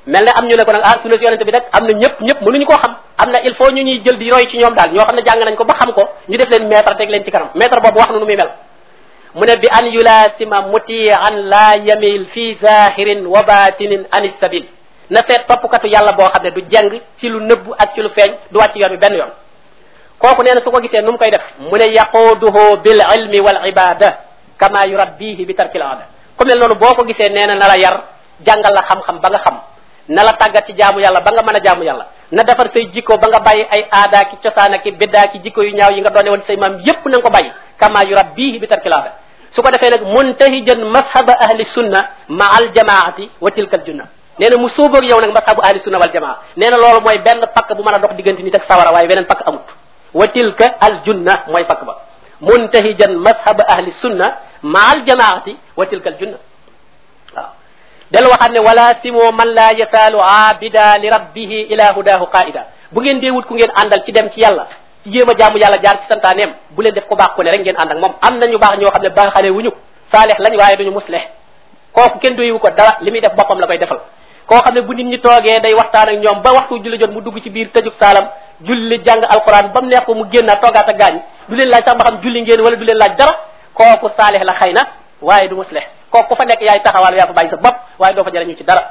Mel 0.07 0.25
ne 0.25 0.31
am 0.35 0.47
ñu 0.47 0.57
ne 0.57 0.65
ko 0.65 0.73
nag 0.73 0.83
ah 0.85 0.99
sunna 1.03 1.17
yonente 1.17 1.45
bi 1.45 1.53
nag 1.53 1.65
am 1.73 1.85
na 1.87 1.93
ñëpp 1.93 2.21
ñëpp 2.21 2.41
mënuñu 2.43 2.67
xam. 2.67 2.97
Am 3.21 3.31
na 3.31 3.39
il 3.45 3.55
faut 3.55 3.71
ñu 3.71 3.83
ñuy 3.85 4.01
jël 4.03 4.17
di 4.19 4.31
roy 4.31 4.47
ci 4.49 4.57
ñoom 4.59 4.75
daal 4.75 4.93
ñoo 4.93 5.05
xam 5.05 5.17
ne 5.17 5.23
jàng 5.27 5.41
nañ 5.45 5.55
ko 5.57 5.65
ba 5.65 5.75
xam 5.75 5.93
ko 5.93 6.09
ñu 6.29 6.37
def 6.39 6.49
leen 6.49 6.69
maître 6.69 6.97
teg 6.97 7.11
leen 7.11 7.23
ci 7.25 7.31
kanam. 7.31 7.49
Maître 7.55 7.81
boobu 7.81 7.99
wax 7.99 8.11
na 8.13 8.19
nu 8.19 8.25
muy 8.25 8.37
mel. 8.37 8.49
Mu 9.35 9.45
bi 9.45 9.69
an 9.71 9.87
yulasima 9.87 10.61
mutian 10.63 11.49
la 11.49 11.77
yamil 11.77 12.27
fi 12.33 12.57
zahirin 12.63 13.27
wa 13.27 13.43
batinin 13.43 14.07
anis 14.11 14.33
sabil 14.41 14.65
na 15.11 15.21
seet 15.29 15.47
toppkatu 15.47 15.87
yàlla 15.87 16.13
boo 16.13 16.31
xam 16.33 16.43
ne 16.45 16.51
du 16.51 16.63
jeng 16.71 17.01
ci 17.19 17.29
lu 17.29 17.41
nëbb 17.41 17.75
ak 17.79 17.95
ci 17.95 18.01
lu 18.01 18.09
feeñ 18.09 18.33
du 18.51 18.59
wàcc 18.59 18.77
yoon 18.77 18.91
bi 18.91 18.97
benn 18.97 19.15
yoon. 19.15 19.31
Kooku 20.19 20.43
nee 20.43 20.55
na 20.55 20.61
su 20.63 20.71
ko 20.71 20.81
gisee 20.81 21.03
nu 21.03 21.17
koy 21.19 21.31
def? 21.31 21.43
Mu 21.59 21.77
yaquduhu 21.77 22.77
bil 22.83 23.03
ilmi 23.17 23.41
wal 23.41 23.67
ibada 23.69 24.19
kama 24.57 24.87
yurabbihi 24.87 25.45
bi 25.47 25.55
tarkil 25.55 25.83
aada. 25.83 26.07
Ku 26.39 26.45
mel 26.47 26.59
noonu 26.59 26.75
boo 26.75 26.95
ko 26.95 27.05
gisee 27.05 27.29
nee 27.29 27.47
na 27.47 27.55
na 27.55 27.69
la 27.69 27.77
yar 27.77 28.03
jàngal 28.47 28.73
la 28.73 28.83
xam-xam 28.89 29.21
ba 29.21 29.29
nga 29.29 29.39
xam 29.45 29.57
na 30.09 30.23
la 30.23 30.33
tàggat 30.33 30.67
ci 30.67 30.73
jaamu 30.77 31.01
yàlla 31.01 31.21
ba 31.21 31.31
nga 31.33 31.43
mën 31.43 31.57
a 31.57 31.61
jaamu 31.65 31.83
yàlla. 31.85 32.07
na 32.33 32.43
defar 32.43 32.71
say 32.73 32.87
jikko 32.93 33.19
ba 33.19 33.29
nga 33.29 33.39
bàyyi 33.41 33.67
ay 33.71 33.87
aada 33.91 34.25
ki 34.25 34.37
cosaan 34.43 34.79
ki 34.83 34.93
biddaa 34.93 35.27
ki 35.29 35.39
jikko 35.43 35.63
yu 35.63 35.75
ñaaw 35.77 35.91
yi 35.93 36.01
nga 36.01 36.11
doone 36.11 36.31
woon 36.31 36.43
say 36.47 36.57
maam 36.57 36.79
yépp 36.87 37.05
na 37.07 37.19
nga 37.19 37.23
ko 37.23 37.31
bàyyi. 37.31 37.53
kama 37.79 38.05
yurabbihi 38.05 38.59
bi 38.59 38.67
tarkil 38.67 38.93
aada. 38.93 39.13
su 39.51 39.63
ko 39.63 39.71
defee 39.71 39.91
nag 39.91 40.03
muntahijan 40.03 40.81
mashaba 40.91 41.33
ahli 41.41 41.65
sunna 41.65 42.09
ma 42.29 42.47
al 42.57 42.71
jamaati 42.73 43.31
wa 43.41 43.51
tilka 43.51 43.77
al 43.77 43.85
junna. 43.85 44.05
nee 44.39 44.49
na 44.49 44.57
mu 44.57 44.69
sóoboog 44.69 45.05
yow 45.05 45.21
nag 45.21 45.33
mashabu 45.33 45.61
ahli 45.63 45.79
sunna 45.81 45.99
wal 45.99 46.11
jamaa. 46.13 46.37
nee 46.57 46.71
na 46.71 46.77
loolu 46.77 47.01
mooy 47.01 47.19
benn 47.19 47.41
pakk 47.55 47.75
bu 47.77 47.83
mën 47.83 47.95
a 47.95 47.99
dox 47.99 48.15
diggante 48.17 48.43
nit 48.43 48.55
ak 48.55 48.65
sawara 48.69 48.93
waaye 48.93 49.07
beneen 49.09 49.27
pakk 49.27 49.43
amut. 49.47 49.67
wa 50.15 50.27
tilka 50.29 50.67
al 50.81 51.01
junna 51.05 51.45
mooy 51.49 51.65
fakk 51.65 51.85
ba. 51.85 51.95
muntahijan 52.41 53.17
madhab 53.17 53.61
ahli 53.69 53.91
sunna 53.91 54.27
ma 54.63 54.91
al 54.93 55.03
jamaati 55.05 55.57
wa 55.77 55.87
tilka 55.87 56.09
al 56.11 56.17
junna. 56.19 56.37
Del 58.11 58.27
waxaat 58.27 58.53
ne 58.53 58.59
wala 58.59 58.95
simo 59.03 59.31
man 59.33 59.49
la 59.55 59.73
yasaalu 59.73 60.19
abida 60.21 60.99
li 60.99 61.09
rabbihi 61.11 61.61
ila 61.73 61.93
hudahu 61.93 62.27
qaida 62.27 62.65
bu 62.93 63.01
ngeen 63.01 63.21
dee 63.21 63.31
wut 63.31 63.45
ku 63.47 63.55
ngeen 63.55 63.71
àndal 63.75 64.03
ci 64.05 64.13
dem 64.13 64.29
ci 64.31 64.41
yàlla 64.41 64.67
ci 65.05 65.11
jéem 65.13 65.29
a 65.29 65.35
jaamu 65.39 65.59
yàlla 65.59 65.79
jaar 65.83 65.97
ci 66.01 66.07
santaaneem 66.09 66.53
bu 66.71 66.83
leen 66.83 66.95
def 66.95 67.07
ko 67.07 67.17
baax 67.17 67.31
ku 67.37 67.43
ne 67.43 67.51
rek 67.51 67.61
ngeen 67.61 67.77
ànd 67.79 67.91
ak 67.93 67.99
moom 67.99 68.13
am 68.21 68.39
nañu 68.39 68.59
baax 68.59 68.79
ñoo 68.79 68.91
xam 68.91 69.03
ne 69.03 69.09
baaxale 69.11 69.51
wuñu 69.51 69.71
saalix 70.13 70.39
lañ 70.39 70.57
waaye 70.57 70.77
duñu 70.77 70.91
musleh 70.91 71.23
kooku 71.93 72.19
kenn 72.19 72.37
doyewu 72.37 72.59
ko 72.59 72.71
dara 72.71 72.97
li 73.01 73.11
muy 73.11 73.21
def 73.21 73.35
boppam 73.37 73.59
la 73.61 73.67
koy 73.67 73.79
defal 73.79 74.01
koo 74.47 74.59
xam 74.61 74.75
ne 74.75 74.81
bu 74.83 74.93
nit 74.95 75.05
ñi 75.07 75.19
toogee 75.21 75.61
day 75.61 75.75
waxtaan 75.75 76.09
ak 76.09 76.17
ñoom 76.19 76.43
ba 76.43 76.53
waxtu 76.53 76.79
julli 76.83 76.99
jot 76.99 77.11
mu 77.11 77.21
dugg 77.21 77.41
ci 77.43 77.51
biir 77.51 77.71
tëjub 77.73 77.93
saalam 78.01 78.27
julli 78.61 78.99
jàng 79.05 79.23
alquran 79.29 79.69
ba 79.73 79.81
mu 79.81 79.87
neex 79.89 80.05
ko 80.05 80.15
mu 80.15 80.25
génn 80.33 80.47
toogaat 80.63 80.89
ak 80.89 80.97
gaañ 80.99 81.21
du 81.49 81.55
leen 81.57 81.69
laaj 81.69 81.85
sax 81.85 81.95
ba 81.97 82.05
xam 82.05 82.21
julli 82.23 82.43
ngeen 82.43 82.61
wala 82.61 82.77
du 82.77 82.85
leen 82.85 82.99
laaj 82.99 83.17
dara 83.17 83.33
kooku 83.75 84.11
saalix 84.19 84.43
la 84.45 84.53
xëy 84.55 84.73
na 84.73 84.83
waaye 85.23 85.49
du 85.49 85.55
musleh 85.57 85.85
kooku 86.11 86.29
ku 86.29 86.37
fa 86.37 86.45
nekk 86.45 86.61
yaay 86.63 86.81
taxawal 86.83 87.15
yaa 87.15 87.27
fa 87.27 87.33
bàyyi 87.33 87.51
sa 87.51 87.57
bopp 87.57 87.77
waaye 87.99 88.15
doo 88.15 88.25
fa 88.25 88.31
jëriñu 88.31 88.57
ci 88.57 88.65
dara. 88.65 88.83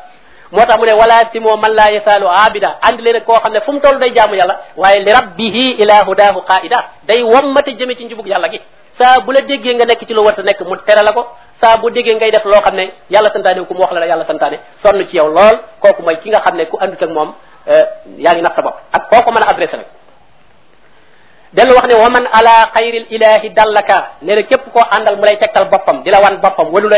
Moo 0.51 0.65
tax 0.65 0.77
mu 0.79 0.85
ne 0.85 0.93
wala 0.93 1.29
simo 1.31 1.55
man 1.57 1.73
la 1.75 1.91
yasaalu 1.91 2.27
abida 2.27 2.77
andi 2.81 3.03
leen 3.03 3.23
koo 3.23 3.39
xam 3.39 3.53
ne 3.53 3.59
fu 3.61 3.71
mu 3.71 3.79
toll 3.79 3.99
day 3.99 4.11
jaamu 4.15 4.35
yàlla 4.35 4.55
waaye 4.77 4.99
li 5.03 5.11
rabbihi 5.11 5.71
ila 5.81 6.03
hudahu 6.05 6.41
qaida 6.41 6.79
day 7.07 7.21
wommate 7.23 7.71
jëme 7.77 7.95
ci 7.95 8.05
njubug 8.05 8.27
yàlla 8.27 8.49
gi. 8.49 8.59
Saa 8.97 9.19
bu 9.19 9.31
la 9.31 9.41
déggee 9.41 9.73
nga 9.75 9.85
nekk 9.85 10.05
ci 10.07 10.13
lu 10.13 10.21
warta 10.23 10.41
nekk 10.41 10.59
mu 10.61 10.75
tere 10.77 11.03
la 11.03 11.13
ko. 11.13 11.27
Saa 11.61 11.77
bu 11.77 11.89
déggee 11.91 12.15
ngay 12.15 12.31
def 12.31 12.43
loo 12.45 12.61
xam 12.61 12.75
ne 12.75 12.91
yàlla 13.09 13.29
santaane 13.31 13.63
ku 13.65 13.73
mu 13.73 13.81
wax 13.81 13.91
la 13.93 13.99
la 13.99 14.05
yàlla 14.07 14.25
santaane 14.25 14.59
sonn 14.77 15.07
ci 15.07 15.17
yow 15.17 15.27
lool. 15.27 15.59
Kooku 15.79 16.01
mooy 16.01 16.17
ki 16.17 16.29
nga 16.29 16.39
xam 16.41 16.57
ku 16.71 16.77
andut 16.81 17.01
ak 17.03 17.09
moom 17.09 17.33
yaa 18.17 18.33
ngi 18.33 18.43
sa 18.55 18.61
bopp. 18.61 18.75
Ak 18.91 19.09
kooku 19.09 19.31
mën 19.31 19.43
a 19.43 19.53
dellu 21.53 21.73
wax 21.75 21.85
ne 21.87 21.95
wa 21.95 22.09
man 22.09 22.25
ala 22.31 22.69
xayril 22.73 23.07
ilahi 23.09 23.49
dallaka? 23.49 24.17
Nee 24.21 24.35
na 24.35 24.41
képp 24.43 24.69
koo 24.73 24.81
àndal 24.91 25.15
mu 25.17 25.23
lay 25.25 25.37
boppam 25.71 26.03
la 26.05 26.19
wan 26.21 26.37
boppam 26.41 26.67
walu 26.73 26.89
la 26.89 26.97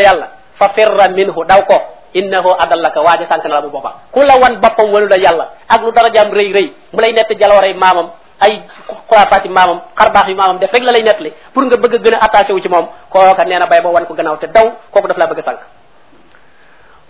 fa 0.60 0.70
firra 0.76 1.08
minhu 1.10 1.44
daw 1.46 1.62
ko 1.66 1.78
innahu 2.14 2.52
adallaka 2.60 3.00
waaja 3.02 3.26
sànk 3.30 3.44
na 3.48 3.56
la 3.60 3.62
bu 3.62 3.70
boppa 3.70 3.92
ku 4.12 4.20
la 4.22 4.36
wan 4.38 4.60
boppam 4.60 4.92
walu 4.92 5.08
la 5.08 5.18
yàlla 5.18 5.46
ak 5.68 5.82
lu 5.82 5.92
darajaam 5.92 6.32
rëy 6.32 6.52
rëy 6.54 6.68
mu 6.94 7.00
lay 7.02 7.14
nett 7.14 7.32
jalooray 7.40 7.74
maamam 7.74 8.12
ay 8.40 8.62
xuraafaati 9.10 9.50
maamam 9.50 9.80
xarbaax 9.96 10.28
yu 10.30 10.36
maamam 10.36 10.60
def 10.60 10.72
rek 10.74 10.84
la 10.84 10.92
lay 10.92 11.04
nettali 11.04 11.32
pour 11.54 11.64
nga 11.66 11.78
bëgg 11.78 12.04
gën 12.04 12.18
attaché 12.22 12.54
wu 12.54 12.60
ci 12.60 12.68
moom 12.70 12.88
kooka 13.10 13.44
nee 13.46 13.60
na 13.60 13.66
bay 13.68 13.82
ba 13.82 13.90
wan 13.90 14.06
ko 14.06 14.14
te 14.16 14.48
daw 14.48 14.68
daf 15.08 15.18
laa 15.18 15.28
bëgg 15.28 15.40
a 15.40 15.44
sànk 15.44 15.60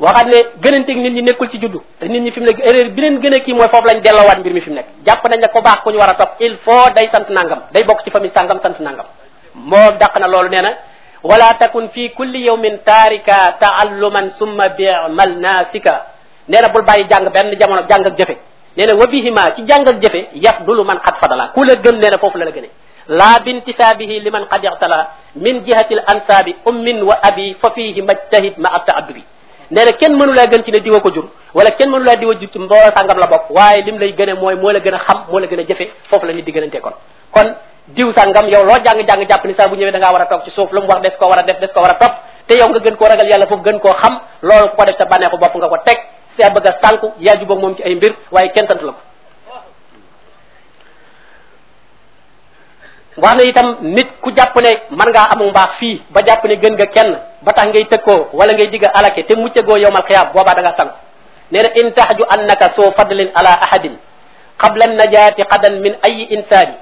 waxaat 0.01 0.27
ne 0.27 0.37
gënanteeg 0.63 0.97
nit 0.97 1.13
ñi 1.13 1.21
nekkul 1.21 1.49
ci 1.49 1.57
juddu 1.61 1.79
te 1.99 2.05
nit 2.07 2.21
ñi 2.21 2.31
fi 2.31 2.39
mu 2.39 2.45
nekk 2.47 2.59
erreur 2.65 2.89
bi 2.89 3.01
leen 3.01 3.19
gën 3.21 3.33
a 3.35 3.39
kii 3.39 3.53
mooy 3.53 3.67
foofu 3.69 3.87
lañ 3.87 4.01
delloowaat 4.01 4.39
mbir 4.39 4.53
mi 4.53 4.61
fi 4.61 4.69
mu 4.69 4.75
nekk 4.75 4.87
jàpp 5.05 5.23
nañ 5.29 5.39
ne 5.41 5.47
ko 5.47 5.61
baax 5.61 5.81
ku 5.83 5.91
ñu 5.91 5.97
war 5.97 6.09
a 6.09 6.13
topp 6.15 6.31
il 6.39 6.57
faut 6.65 6.89
day 6.95 7.07
sant 7.11 7.29
nangam 7.29 7.59
day 7.71 7.83
bokk 7.83 8.03
ci 8.03 8.09
famille 8.11 8.31
sàngam 8.35 8.59
sant 8.63 8.79
nangam 8.79 9.05
moo 9.53 9.91
dàq 9.99 10.19
na 10.19 10.27
loolu 10.27 10.49
nee 10.49 10.61
na 10.61 10.71
wala 11.23 11.53
takun 11.59 11.89
fi 11.93 12.09
kulli 12.17 12.45
yawmin 12.45 12.79
taarika 12.83 13.57
taalluman 13.59 14.29
summa 14.39 14.69
bimal 14.69 15.31
nasika 15.39 15.93
nee 16.47 16.61
na 16.61 16.69
bul 16.69 16.81
bàyyi 16.83 17.05
jàng 17.09 17.29
benn 17.31 17.55
jamono 17.59 17.81
jàng 17.89 18.05
ak 18.05 18.17
jëfe 18.17 18.35
nee 18.77 18.85
na 18.87 18.95
wa 18.95 19.05
bihima 19.07 19.51
ci 19.55 19.61
jàng 19.67 19.87
ak 19.87 20.01
jëfe 20.01 20.29
yafdulu 20.33 20.83
man 20.83 20.97
xad 21.05 21.15
fadala 21.21 21.51
ku 21.53 21.63
la 21.63 21.75
gën 21.75 21.95
nee 21.99 22.09
na 22.09 22.17
foofu 22.17 22.37
la 22.39 22.45
la 22.45 22.51
gëne 22.51 22.69
la 23.07 23.39
bintisaabihi 23.45 24.19
liman 24.19 24.45
qad 24.49 24.63
ixtala 24.63 25.07
min 25.35 25.63
jihati 25.65 25.93
l 25.95 26.01
ansaabi 26.07 26.55
ummin 26.65 27.03
wa 27.03 27.19
abi 27.21 27.55
fa 27.61 27.69
fihi 27.71 28.01
majtahid 28.01 28.57
ma 28.57 28.69
at 28.73 28.85
taaddubi 28.85 29.23
nee 29.71 29.93
kenn 29.99 30.13
mënu 30.17 30.33
laa 30.33 30.45
gën 30.47 30.63
ci 30.63 30.71
ne 30.71 30.79
diwa 30.79 30.99
ko 30.99 31.09
jur 31.11 31.25
wala 31.53 31.71
kenn 31.71 31.89
mënu 31.89 32.03
laa 32.03 32.15
diwa 32.15 32.33
jur 32.35 32.49
ci 32.51 32.59
mbooloo 32.59 32.91
sàngam 32.95 33.17
la 33.17 33.27
bokk 33.27 33.49
waaye 33.49 33.81
lim 33.83 33.97
lay 33.97 34.13
gëne 34.13 34.33
mooy 34.33 34.55
moo 34.55 34.71
la 34.71 34.79
gën 34.79 34.93
a 34.93 34.99
xam 34.99 35.23
moo 35.31 35.39
la 35.39 35.47
gën 35.47 35.59
a 35.59 35.63
jëfe 35.63 35.91
foofu 36.09 36.25
la 36.25 36.33
nit 36.33 36.43
di 36.45 36.51
gënante 36.51 36.79
kon. 36.81 36.93
kon 37.31 37.55
diw 37.87 38.11
sàngam 38.11 38.47
yow 38.49 38.63
loo 38.65 38.77
jàng-jàng 38.83 39.25
jàpp 39.29 39.45
ni 39.45 39.53
saa 39.53 39.67
bu 39.67 39.75
ñëwee 39.75 39.91
da 39.91 39.99
ngaa 39.99 40.11
war 40.11 40.21
a 40.21 40.25
toog 40.25 40.43
ci 40.43 40.51
suuf 40.51 40.71
lu 40.71 40.81
mu 40.81 40.87
wax 40.87 41.01
des 41.01 41.15
ko 41.17 41.27
war 41.27 41.39
a 41.39 41.43
def 41.43 41.59
des 41.59 41.71
koo 41.73 41.81
war 41.81 41.91
a 41.91 41.95
topp 41.95 42.13
te 42.47 42.55
yow 42.57 42.67
nga 42.69 42.79
gën 42.79 42.95
koo 42.95 43.07
ragal 43.07 43.27
yàlla 43.29 43.47
foofu 43.47 43.63
gën 43.63 43.79
koo 43.79 43.93
xam 43.93 44.19
loolu 44.41 44.67
ko 44.77 44.85
def 44.85 44.97
sa 44.97 45.05
bànneexu 45.05 45.37
bopp 45.37 45.55
nga 45.55 45.67
ko 45.69 45.77
teg 45.85 45.97
sa 46.37 46.49
bëgg 46.49 46.67
a 46.67 46.73
sànku 46.81 47.11
yaa 47.19 47.35
jubóog 47.39 47.59
moom 47.59 47.75
ci 47.75 47.83
ay 47.83 47.95
mbir 47.95 48.13
waaye 48.31 48.49
kenn 48.51 48.67
wax 53.17 53.33
na 53.37 53.43
itam 53.43 53.67
nit 53.81 54.07
ku 54.21 54.31
jàpp 54.31 54.55
ne 54.61 54.71
mën 54.91 55.09
ngaa 55.11 55.27
amu 55.35 55.49
mbaax 55.49 55.69
fii 55.79 56.01
ba 56.09 56.21
jàpp 56.25 56.45
ne 56.45 56.55
gën 56.55 56.73
nga 56.73 56.85
kenn 56.85 57.17
ba 57.41 57.53
tax 57.53 57.67
ngay 57.67 57.85
tëkkoo 57.85 58.29
wala 58.33 58.53
ngay 58.53 58.67
digga 58.67 58.87
alake 58.93 59.23
te 59.27 59.35
muccegoo 59.35 59.77
yowmal 59.77 60.03
xiyaam 60.07 60.27
boobaa 60.33 60.55
da 60.55 60.61
nga 60.61 60.73
sànku 60.77 60.95
nee 61.51 61.61
na 61.63 61.69
in 61.75 61.91
taxju 61.91 62.23
annaka 62.29 62.71
soo 62.75 62.91
fadlin 62.91 63.29
ala 63.35 63.51
ahadin 63.61 63.97
qabla 64.57 64.87
najaati 64.87 65.43
qadan 65.43 65.79
min 65.81 65.95
ayi 66.07 66.23
insaani 66.35 66.73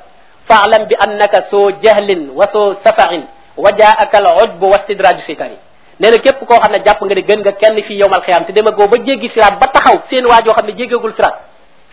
faalam 0.47 0.85
bi 0.85 0.95
annaka 0.99 1.41
soo 1.49 1.71
jahlin 1.81 2.29
wa 2.35 2.47
soo 2.53 2.75
safarin 2.83 3.23
wa 3.57 3.71
jaaka 3.71 4.17
al 4.17 4.27
ujbu 4.43 4.65
wa 4.69 4.77
stidraju 4.79 5.21
seytaani 5.21 5.57
nee 5.99 6.11
na 6.11 6.17
képp 6.17 6.45
koo 6.45 6.59
xam 6.59 6.71
ne 6.71 6.79
jàpp 6.85 7.01
nga 7.01 7.15
ne 7.15 7.21
gën 7.21 7.39
nga 7.39 7.51
kenn 7.51 7.81
fii 7.83 7.97
yowmal 7.99 8.21
xiyaam 8.21 8.45
te 8.45 8.51
demagoo 8.53 8.87
ba 8.87 8.97
jéggi 8.97 9.29
siraat 9.33 9.59
ba 9.59 9.67
taxaw 9.67 9.97
seen 10.09 10.25
waajoo 10.25 10.53
xam 10.53 10.65
ne 10.65 10.73
jéggagul 10.77 11.13
siraat 11.13 11.35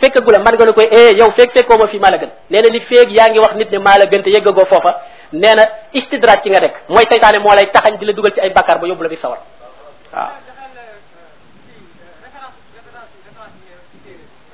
fekkagula 0.01 0.39
man 0.39 0.55
nga 0.55 0.65
ne 0.67 0.73
koy 0.73 0.89
eh 0.91 1.11
yow 1.19 1.31
feeg 1.37 1.51
fekkoo 1.57 1.79
ma 1.79 1.87
fii 1.87 1.99
maa 1.99 2.11
la 2.11 2.19
gën 2.19 2.31
nee 2.51 2.61
na 2.63 2.69
li 2.69 2.81
feeg 2.81 3.11
yaa 3.19 3.29
ngi 3.31 3.39
wax 3.39 3.55
nit 3.55 3.71
ne 3.71 3.79
maa 3.79 3.99
la 3.99 4.05
gën 4.07 4.23
te 4.23 4.31
yeggagoo 4.31 4.65
foofa 4.67 4.93
nee 5.33 5.55
na 5.55 5.65
istidraj 5.93 6.43
ci 6.43 6.51
nga 6.51 6.61
dekk 6.61 6.75
mooy 6.89 7.07
saytaane 7.11 7.39
moo 7.39 7.55
lay 7.55 7.67
taxañ 7.71 7.97
di 7.99 8.05
la 8.07 8.13
dugal 8.13 8.33
ci 8.33 8.41
ay 8.41 8.51
bakkaar 8.51 8.79
ba 8.81 8.87
yóbbu 8.87 9.03
la 9.03 9.09
bi 9.09 9.17
sawar 9.17 9.39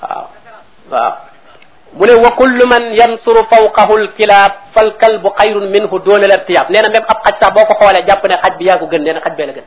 waaw 0.03 0.27
waaw 0.91 1.13
mu 1.93 2.05
ne 2.07 2.15
wa 2.25 2.31
kullu 2.33 2.65
man 2.67 2.95
yansuru 2.95 3.45
fawqahu 3.51 3.97
lkilaab 4.05 4.53
fal 4.75 4.97
kalbu 4.97 5.29
xayrun 5.39 5.69
minhu 5.71 5.99
doona 5.99 6.27
l 6.27 6.33
irtiyaab 6.39 6.71
nee 6.71 6.81
na 6.83 6.89
même 6.89 7.05
ab 7.09 7.19
xaj 7.25 7.35
sax 7.41 7.53
boo 7.55 7.65
ko 7.67 7.75
xoolee 7.81 8.05
jàpp 8.09 8.25
ne 8.29 8.37
xaj 8.43 8.55
bi 8.59 8.65
yaa 8.65 8.79
ko 8.79 8.87
gën 8.87 9.03
nee 9.03 9.13
na 9.13 9.21
xaj 9.21 9.35
bee 9.37 9.47
la 9.47 9.53
gën 9.53 9.65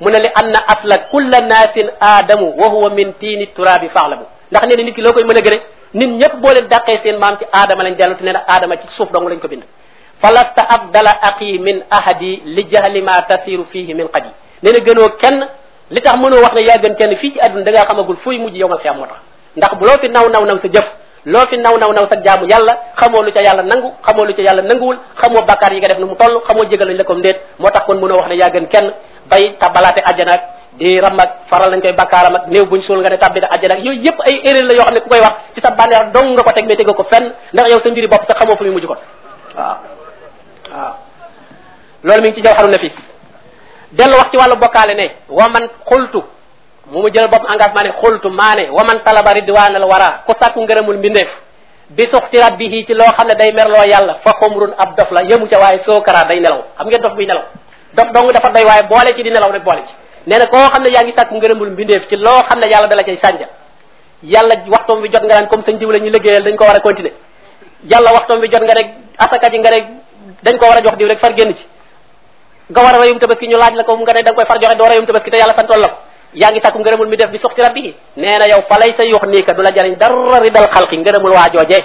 mu 0.00 0.10
ne 0.10 0.18
li 0.20 0.30
anna 0.40 0.60
asla 0.74 0.98
kulla 1.10 1.40
naasin 1.40 1.88
aadamu 2.00 2.54
wa 2.60 2.68
huwa 2.68 2.90
min 2.90 3.12
tiini 3.14 3.46
turaabi 3.56 3.88
faalamu 3.88 4.26
ndax 4.50 4.62
nee 4.66 4.76
na 4.76 4.82
nit 4.82 4.94
ki 4.94 5.02
loo 5.02 5.12
koy 5.12 5.24
mën 5.24 5.38
a 5.38 5.40
gëne 5.40 5.60
nit 5.94 6.06
ñëpp 6.20 6.34
boo 6.40 6.52
leen 6.52 6.66
dàqee 6.68 7.00
seen 7.02 7.18
maam 7.18 7.36
ci 7.38 7.44
aadama 7.52 7.82
lañ 7.84 7.94
dellu 7.96 8.14
te 8.16 8.24
nee 8.24 8.32
na 8.32 8.42
aadama 8.46 8.76
ci 8.76 8.86
suuf 8.96 9.10
dong 9.12 9.28
lañ 9.28 9.38
ko 9.40 9.48
bind. 9.48 9.62
Falasta 10.20 10.62
abdala 10.68 11.10
aqi 11.22 11.58
min 11.58 11.82
ahadi 11.90 12.42
li 12.44 12.64
jahli 12.70 13.02
ma 13.02 13.22
tasiru 13.22 13.64
fihi 13.72 13.94
min 13.94 14.08
qadi. 14.08 14.28
Nee 14.62 14.72
na 14.72 14.78
gënoo 14.78 15.08
kenn 15.18 15.46
li 15.90 16.00
tax 16.00 16.16
mënoo 16.16 16.40
wax 16.42 16.54
ne 16.54 16.62
yaa 16.66 16.78
gën 16.78 16.94
kenn 16.96 17.16
fii 17.16 17.32
ci 17.32 17.40
àdduna 17.40 17.64
da 17.64 17.70
ngaa 17.72 17.84
xamagul 17.86 18.16
fuy 18.24 18.38
mujj 18.38 18.56
yow 18.56 18.68
nga 18.68 18.78
fi 18.78 18.88
am 18.88 18.96
moo 18.98 19.06
tax. 19.06 19.18
Ndax 19.56 19.70
loo 19.80 19.98
fi 20.00 20.08
naw 20.08 20.28
naw 20.28 20.44
naw 20.44 20.58
sa 20.58 20.68
jëf 20.68 20.86
loo 21.26 21.46
fi 21.50 21.56
naw 21.58 21.76
naw 21.78 21.92
naw 21.92 22.06
sa 22.10 22.16
jaamu 22.24 22.46
yàlla 22.48 22.74
xamoo 23.00 23.22
lu 23.22 23.32
ca 23.32 23.40
yàlla 23.42 23.62
nangu 23.62 23.92
xamoo 24.06 24.24
lu 24.24 24.32
ca 24.34 24.42
yàlla 24.42 24.62
nanguwul 24.62 24.96
xamoo 25.20 25.42
bakkaar 25.42 25.72
yi 25.72 25.78
nga 25.80 25.88
def 25.88 25.98
nu 25.98 26.06
mu 26.06 26.14
toll 26.16 26.40
xamoo 26.48 26.64
jégal 26.70 26.88
lañ 26.88 26.96
la 26.96 27.04
ko 27.04 27.14
ndéet 27.14 27.40
moo 27.58 27.70
tax 27.70 27.84
kon 27.86 27.96
mënoo 28.00 28.16
wax 28.16 28.28
ne 28.28 28.36
yaa 28.36 28.50
gën 28.50 28.66
kenn. 28.68 28.92
Bay 29.30 29.56
tabalaate 29.58 30.00
àjjana 30.04 30.32
ak 30.32 30.42
di 30.78 31.00
ram 31.00 31.18
ak 31.18 31.48
faral 31.48 31.70
nañ 31.72 31.80
koy 31.80 31.92
bakkaaram 31.92 32.34
ak 32.36 32.44
néew 32.48 32.66
buñ 32.66 32.80
suul 32.82 33.00
nga 33.00 33.08
ne 33.10 33.18
tabbi 33.18 33.40
na 33.40 33.48
àjjana 33.48 33.76
yooyu 33.80 34.02
yëpp 34.04 34.18
ay 34.26 34.40
erreur 34.44 34.64
la 34.64 34.74
yoo 34.74 34.84
xam 34.84 35.00
ku 35.00 35.08
koy 35.08 35.20
wax 35.20 35.34
ci 35.54 35.60
sa 35.60 35.70
bànneex 35.70 36.12
dong 36.12 36.32
nga 36.36 36.42
ko 36.42 36.52
teg 36.52 36.66
mais 36.66 36.76
tegoo 36.76 36.94
ko 36.94 37.04
fenn 37.10 37.32
ndax 37.52 37.70
yow 37.70 37.80
sa 37.80 37.88
mbiri 37.90 38.06
bopp 38.08 38.26
sax 38.28 38.36
xamoo 38.38 38.56
fu 38.56 38.64
muy 38.64 38.72
mujj 38.72 38.86
kon. 38.86 38.98
Waaw 39.56 39.76
waaw. 40.72 40.94
Loolu 42.04 42.22
mi 42.22 42.34
ci 42.34 42.42
jaw 42.42 42.54
xaru 42.54 42.68
na 42.70 42.78
fi 42.78 42.92
dellu 43.92 44.16
wax 44.16 44.30
ci 44.30 44.36
wàllu 44.36 44.56
bokkaale 44.56 44.94
ne 44.94 45.06
wa 45.28 45.48
man 45.48 45.68
xultu 45.88 46.22
mu 46.90 47.00
mu 47.02 47.08
jël 47.12 47.28
bopp 47.28 47.48
engagement 47.48 47.84
ne 47.84 47.92
xultu 48.02 48.28
maa 48.28 48.54
wa 48.70 48.84
man 48.84 49.00
talaba 49.02 49.32
ridwanal 49.32 49.84
wara 49.84 50.22
ku 50.26 50.32
sàkku 50.38 50.60
ngërëmul 50.60 50.98
mbindeef 50.98 51.28
bi 51.88 52.06
suxti 52.06 52.36
rabbihi 52.38 52.84
ci 52.86 52.94
loo 52.94 53.12
xam 53.16 53.28
ne 53.28 53.34
day 53.34 53.52
merloo 53.52 53.84
yàlla 53.84 54.14
fa 54.24 54.32
xumrun 54.40 54.74
ab 54.76 54.94
dof 54.96 55.10
la 55.10 55.22
yemu 55.22 55.46
ca 55.48 55.58
waaye 55.58 55.78
soo 55.78 56.00
kara 56.02 56.24
day 56.24 56.40
nelaw. 56.40 56.62
Xam 56.76 56.86
ngeen 56.86 57.00
dof 57.02 57.14
buy 57.14 57.26
nelaw. 57.26 57.44
Dof 57.94 58.12
dong 58.12 58.32
dafa 58.32 58.50
doy 58.50 58.64
waaye 58.64 58.82
boole 58.82 59.14
ci 59.14 59.22
di 59.22 59.30
nelaw 59.30 59.50
rek 59.52 59.62
boole 59.64 59.82
ci 59.86 59.94
nee 60.26 60.38
na 60.38 60.46
koo 60.46 60.68
xam 60.72 60.82
ne 60.82 60.90
yaa 60.90 61.02
ngi 61.04 61.12
sàkku 61.16 61.34
ngërëmul 61.36 61.70
mbindeef 61.70 62.08
ci 62.08 62.16
loo 62.16 62.42
xam 62.48 62.58
ne 62.60 62.66
yàlla 62.66 62.88
dala 62.88 63.02
cay 63.04 63.18
sànja. 63.22 63.46
Yàlla 64.22 64.54
waxtoom 64.68 65.02
bi 65.02 65.08
jot 65.12 65.22
nga 65.24 65.34
naan 65.34 65.48
comme 65.48 65.62
sëñ 65.66 65.78
diw 65.78 65.90
la 65.90 65.98
ñu 65.98 66.10
liggéeyal 66.10 66.42
dañ 66.44 66.56
ko 66.56 66.64
war 66.64 66.76
a 66.76 66.80
continuer. 66.80 67.12
Yàlla 67.84 68.12
waxtoom 68.12 68.40
bi 68.40 68.48
jot 68.50 68.62
nga 68.62 68.74
rek 68.74 68.88
asaka 69.18 69.50
ji 69.50 69.58
nga 69.58 69.70
rek 69.70 69.84
dañ 70.42 70.58
ko 70.58 70.66
war 70.66 70.76
a 70.78 70.82
jox 70.82 70.96
diw 70.96 71.08
rek 71.08 71.18
far 71.20 71.32
génn 71.36 71.54
ci. 71.54 71.64
Nga 72.70 72.82
war 72.82 72.98
rayum 72.98 73.18
tabaski 73.18 73.46
ñu 73.48 73.56
laaj 73.56 73.74
la 73.74 73.84
ko 73.84 73.96
nga 73.96 74.12
ne 74.12 74.22
da 74.22 74.32
koy 74.32 74.44
far 74.46 74.58
joxe 74.60 74.76
doo 74.76 74.86
rayum 74.88 75.06
tabaski 75.06 75.30
te 75.30 75.36
la 75.38 77.26
bi 77.28 77.38
suxti 77.38 77.60
rabbi 77.62 77.94
nee 78.16 78.38
yow 78.50 78.62
falay 78.68 78.92
sa 78.96 79.02
ka 79.46 79.72
jariñ 79.74 79.96
ridal 80.42 80.68
xalqi 80.74 80.96
ngërëmul 80.98 81.30
waa 81.32 81.48
joojee 81.52 81.84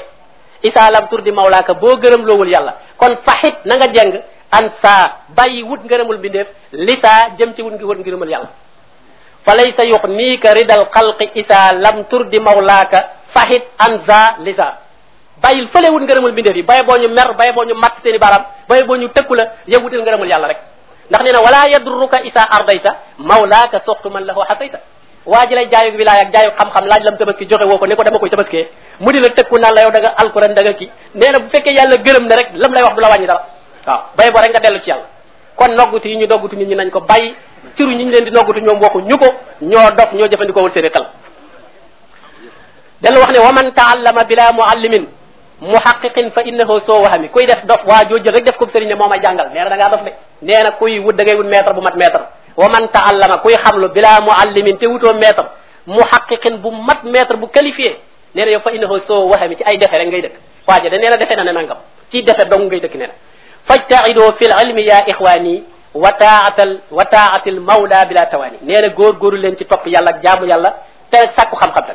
isaa 0.63 0.89
lam 0.91 1.08
tur 1.10 1.21
di 1.21 1.32
mawlaaka 1.32 1.73
boo 1.73 1.97
gërëm 1.97 2.25
loowul 2.25 2.49
kon 2.97 3.17
faxit 3.25 3.56
na 3.65 3.75
nga 3.75 3.88
jeng 3.93 4.13
an 4.51 4.65
saa 4.83 5.03
bàyyi 5.35 5.63
wut 5.63 5.81
ngërëmul 5.85 6.17
bindeef 6.17 6.47
li 6.71 6.95
saa 7.01 7.29
jëm 7.37 7.53
ci 7.55 7.61
wut 7.61 7.73
ngi 7.73 7.83
wut 7.83 7.97
ngërëmul 7.99 8.29
yàlla. 8.29 8.49
Falay 9.45 9.73
sa 9.77 9.83
yux 9.85 10.03
nii 10.07 10.37
ka 10.39 10.53
ridal 10.53 10.85
xalqi 10.93 11.31
isaa 11.35 11.73
lam 11.73 12.03
tur 12.09 12.25
di 12.29 12.39
mawlaaka 12.39 12.99
faxit 13.33 13.63
an 13.79 14.01
saa 14.07 14.35
li 14.45 14.53
saa 14.53 14.77
bàyyil 15.41 15.67
fële 15.73 15.89
wut 15.89 16.03
ngërëmul 16.03 16.31
bindeef 16.33 16.55
yi 16.55 16.63
baye 16.63 16.83
boo 16.83 16.97
ñu 16.97 17.07
mer 17.09 17.33
baye 17.33 17.51
boo 17.53 17.63
ñu 17.63 17.73
matt 17.75 17.95
seeni 18.03 18.17
baram 18.19 18.43
baye 18.69 18.83
boo 18.83 18.95
ñu 18.95 19.07
tëkku 19.09 19.33
la 19.33 19.45
yow 19.67 19.81
wutil 19.81 20.01
ngërëmul 20.01 20.27
yàlla 20.29 20.47
rek. 20.47 20.59
Ndax 21.09 21.21
nee 21.23 21.31
na 21.31 21.41
wala 21.41 21.67
yadruka 21.69 22.21
isa 22.23 22.43
ardayta 22.57 22.95
mawlaaka 23.17 23.79
soxtu 23.85 24.09
man 24.09 24.25
lahu 24.25 24.41
xasayta 24.49 24.79
waa 25.25 25.45
ji 25.47 25.55
lay 25.55 25.67
jaayu 25.71 25.97
wilaay 25.97 26.21
ak 26.21 26.33
jaayu 26.33 26.51
xam-xam 26.57 26.85
laaj 26.87 27.03
lam 27.03 27.17
tabaski 27.17 27.45
joxe 27.49 27.65
woo 27.65 27.77
ko 27.77 27.85
ne 27.87 27.95
ko 27.95 28.03
dama 28.03 28.19
koy 28.19 28.29
tabaskee. 28.29 28.67
Mu 28.99 29.11
di 29.11 29.19
la 29.19 29.29
tëkku 29.29 29.57
la 29.57 29.81
yow 29.81 29.91
da 29.91 29.99
nga 29.99 30.09
alquran 30.21 30.53
da 30.53 30.61
bu 31.39 31.49
fekkee 31.51 31.73
yàlla 31.73 31.97
gërëm 31.97 32.25
na 32.27 32.35
rek 32.35 32.49
lam 32.53 32.73
lay 32.73 32.83
wax 32.83 32.95
la 33.01 33.09
wàññi 33.09 33.27
dara. 33.27 33.61
Waaw 33.88 34.02
bay 34.17 34.32
bo 34.32 34.39
rek 34.39 34.52
nga 34.52 34.60
dellu 34.60 34.80
ci 34.80 34.89
yàlla 34.89 35.06
kon 35.56 35.76
noggutu 35.76 36.08
yi 36.08 36.17
ñu 36.17 36.28
doggutu 36.28 36.56
nit 36.56 36.67
ñi 36.67 36.76
nañ 36.76 36.89
ko 36.89 37.00
bàyyi 37.02 37.36
ciru 37.76 37.91
ñi 37.91 38.06
ñu 38.06 38.12
leen 38.12 38.26
di 38.26 38.32
noggutu 38.32 38.60
ñoom 38.60 38.80
waxu 38.82 39.00
ñu 39.02 39.17
ko 39.17 39.26
ñoo 39.62 39.91
dog 39.91 40.13
ñoo 40.13 40.28
jëfandikoowul 40.28 40.72
seeni 40.72 40.89
xel 40.89 41.06
dellu 43.02 43.20
wax 43.20 43.32
ne 43.34 43.39
wa 43.39 43.52
man 43.52 43.72
taallama 43.74 44.24
bila 44.24 44.52
muallimin 44.54 45.08
muhaqiqin 45.62 46.32
fa 46.32 46.41
innahu 46.44 46.80
soo 46.82 47.02
wahami 47.04 47.30
kuy 47.30 47.46
def 47.46 47.65
dof 47.65 47.82
waa 47.86 48.04
joo 48.10 48.17
rek 48.17 48.44
def 48.46 48.58
ko 48.58 48.65
sëriñ 48.65 48.88
ne 48.88 48.96
moo 48.96 49.08
may 49.08 49.20
jàngal 49.22 49.50
nee 49.54 49.63
na 49.63 49.70
da 49.70 49.76
ngaa 49.78 49.89
dof 49.89 50.04
de 50.04 50.12
nee 50.41 50.63
na 50.63 50.72
kuy 50.72 51.00
wut 51.00 51.13
da 51.15 51.24
ngay 51.24 51.36
wut 51.36 51.46
maître 51.48 51.74
bu 51.74 51.82
mat 51.82 51.96
maître 51.96 52.20
wa 52.58 52.70
man 52.70 52.88
taallama 52.89 53.38
kuy 53.38 53.54
xamlu 53.56 53.89
bila 53.89 54.22
muallimin 54.22 54.78
te 54.78 54.86
wutoo 54.88 55.13
maître 55.13 55.44
muhaqiqin 55.88 56.58
bu 56.58 56.72
mat 56.72 57.04
maître 57.04 57.36
bu 57.38 57.48
qualifié 57.48 57.98
nee 58.36 58.46
na 58.46 58.52
yow 58.52 58.60
fa 58.62 58.72
innahu 58.72 59.00
soo 59.00 59.28
wahami 59.30 59.56
ci 59.58 59.63
ay 59.65 59.78
defe 59.78 59.94
rek 59.98 60.08
ngay 60.08 60.22
dëkk 60.22 60.36
waaje 60.67 60.89
da 60.89 60.98
nee 60.98 61.10
na 61.10 61.17
defe 61.17 61.36
na 61.36 61.44
ne 61.44 61.52
nangam 61.52 61.78
ci 62.12 62.24
defe 62.24 62.46
dong 62.50 62.65
ngay 62.67 62.80
dëkk 62.80 62.96
nee 62.96 63.08
na 63.08 63.13
فاجتعدوا 63.67 64.32
في 64.32 64.45
العلم 64.50 64.78
يا 64.78 65.00
إخواني 65.12 65.63
وطاعة 65.93 66.60
وطاعة 66.91 67.43
المولى 67.47 68.00
بلا 68.10 68.24
تواني. 68.24 68.58
نينا 68.63 68.88
غور 68.97 69.13
غور 69.21 69.34
لين 69.36 69.56
سي 69.56 69.63
توب 69.63 69.88
يالا 69.88 70.12
جامو 70.24 70.45
يالا 70.45 70.69
تا 71.12 71.19
ساكو 71.36 71.56
خام 71.56 71.71
خام 71.76 71.86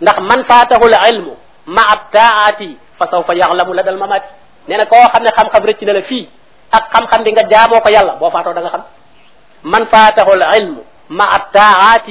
داك 0.00 0.18
من 0.18 0.40
فاته 0.50 0.82
العلم 0.86 1.26
مع 1.66 1.92
الطاعة 1.92 2.60
فسوف 3.00 3.28
يعلم 3.28 3.68
لدى 3.74 3.90
الممات 3.90 4.22
نينا 4.68 4.84
كو 4.84 4.96
خام 5.12 5.24
خام 5.36 5.48
خام 5.52 5.62
رتي 5.68 5.84
نالا 5.88 6.00
في 6.00 6.28
اك 6.74 6.84
خام 6.92 7.06
خام 7.10 7.22
ديغا 7.26 7.42
جامو 7.42 7.80
كو 7.80 7.88
يالا 7.88 8.14
بو 8.20 8.30
فاتو 8.30 8.52
داغا 8.52 8.68
خام 8.68 8.82
من 9.64 9.82
فاته 9.92 10.28
العلم 10.38 10.76
مع 11.10 11.36
الطاعة 11.36 12.08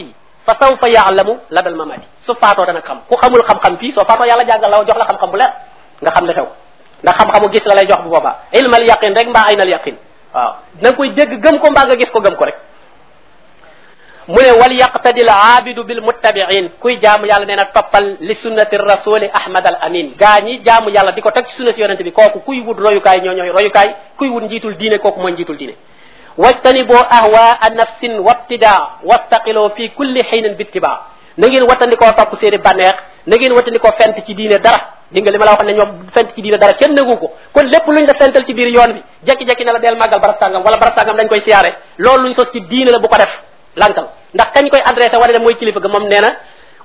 فسوف 0.48 0.84
يعلم 0.84 1.30
لدى 1.56 1.70
الممات 1.70 2.02
سو 2.26 2.34
فاتو 2.34 2.64
دانا 2.68 2.82
خام 2.88 3.00
كو 3.10 3.16
خامول 3.16 3.42
خام 3.48 3.58
خام 3.64 3.74
في 3.78 3.92
سو 3.92 4.04
فاتو 4.10 4.24
يالا 4.24 4.44
جاغال 4.44 4.72
لا 4.72 4.84
جوخ 4.84 4.98
لا 4.98 5.06
خام 5.10 5.18
خام 5.18 5.32
بلا 5.32 5.48
nga 6.02 6.12
xam 6.16 6.26
ne 6.30 6.34
xew. 6.38 6.48
Ndax 7.04 7.16
xam-xamu 7.18 7.50
gis 7.52 7.66
la 7.66 7.76
lay 7.76 7.88
jox 7.88 8.02
bu 8.04 8.10
boobaa 8.10 8.36
ilmal 8.52 8.84
yaqin 8.88 9.14
rek 9.16 9.28
mbaa 9.30 9.46
aynal 9.50 9.70
yaqin 9.70 9.96
waaw 10.34 10.52
nga 10.82 10.92
koy 10.94 11.10
dégg 11.10 11.42
gëm 11.44 11.60
ko 11.60 11.72
mbaa 11.72 11.86
nga 11.86 11.96
gis 11.96 12.12
ko 12.12 12.20
gëm 12.22 12.36
ko 12.36 12.46
rek 12.46 12.56
mu 14.28 14.36
ne 14.42 14.52
wal 14.60 14.74
yaqtadi 14.74 15.22
al 15.22 15.30
aabidu 15.30 15.84
bil 15.84 16.02
muttabiin 16.02 16.70
kuy 16.82 16.98
jaamu 17.02 17.26
yàlla 17.26 17.46
nee 17.46 17.56
na 17.56 17.66
toppal 17.66 18.18
li 18.20 18.36
sunnati 18.36 18.78
rasuli 18.78 19.30
ahmad 19.34 19.66
al 19.68 19.78
amin 19.82 20.14
gaa 20.18 20.40
ñi 20.42 20.60
jaamu 20.66 20.90
yàlla 20.90 21.12
di 21.14 21.22
ko 21.22 21.32
teg 21.32 21.46
ci 21.48 21.54
sunna 21.56 21.72
si 21.72 21.82
yonente 21.82 22.04
bi 22.04 22.12
kooku 22.12 22.40
kuy 22.40 22.60
wut 22.60 22.76
royukaay 22.78 23.22
ñoo 23.22 23.34
ñooy 23.34 23.50
royukaay 23.52 23.90
kuy 24.18 24.28
wut 24.30 24.44
njiitul 24.44 24.76
diine 24.78 24.98
kooku 25.00 25.20
mooy 25.22 25.32
njiitul 25.32 25.56
diine 25.58 25.76
wajtaniboo 26.38 27.02
ahwaa 27.10 27.70
nafsin 27.76 28.20
wabtidaa 28.20 28.90
wastaqiloo 29.04 29.70
fi 29.70 29.90
kulli 29.90 30.24
xiinin 30.24 30.56
bittibaa 30.56 31.00
na 31.38 31.48
ngeen 31.48 31.64
wattandikoo 31.70 32.12
topp 32.18 32.36
seeni 32.40 32.58
bànneex 32.58 32.96
na 33.28 33.36
ngeen 33.36 33.54
wattandikoo 33.54 33.92
fent 33.98 34.16
ci 34.26 34.34
diine 34.34 34.60
dara 34.60 34.80
di 35.12 35.22
nga 35.22 35.32
li 35.32 35.38
ma 35.38 35.46
la 35.46 35.52
wax 35.52 35.64
ne 35.64 35.74
ñoom 35.74 35.90
fent 36.14 36.34
ci 36.36 36.42
diine 36.42 36.58
dara 36.58 36.74
kenn 36.74 36.94
nagu 36.94 37.18
ko 37.18 37.34
kon 37.54 37.64
lépp 37.66 37.88
luñ 37.88 38.06
la 38.06 38.14
fental 38.14 38.46
ci 38.46 38.54
biir 38.54 38.68
yoon 38.70 38.94
bi 38.94 39.02
jekki-jekki 39.26 39.64
ne 39.66 39.72
la 39.72 39.80
del 39.80 39.96
màggal 39.98 40.20
barab 40.20 40.38
sàngam 40.40 40.64
wala 40.64 40.78
barab 40.78 40.98
sàngam 40.98 41.16
dañ 41.18 41.28
koy 41.28 41.42
siyaare 41.42 41.74
loolu 41.98 42.24
luñ 42.24 42.34
sos 42.34 42.48
ci 42.52 42.60
diine 42.62 42.92
la 42.92 43.00
bu 43.00 43.08
ko 43.08 43.16
def 43.18 43.30
lankal 43.76 44.08
ndax 44.34 44.48
kañ 44.54 44.70
koy 44.70 44.82
adressé 44.86 45.18
war 45.18 45.30
a 45.30 45.34
dem 45.34 45.42
mooy 45.44 45.56
kilifa 45.56 45.80
ga 45.80 45.88
moom 45.88 46.08
nee 46.08 46.20
na 46.22 46.36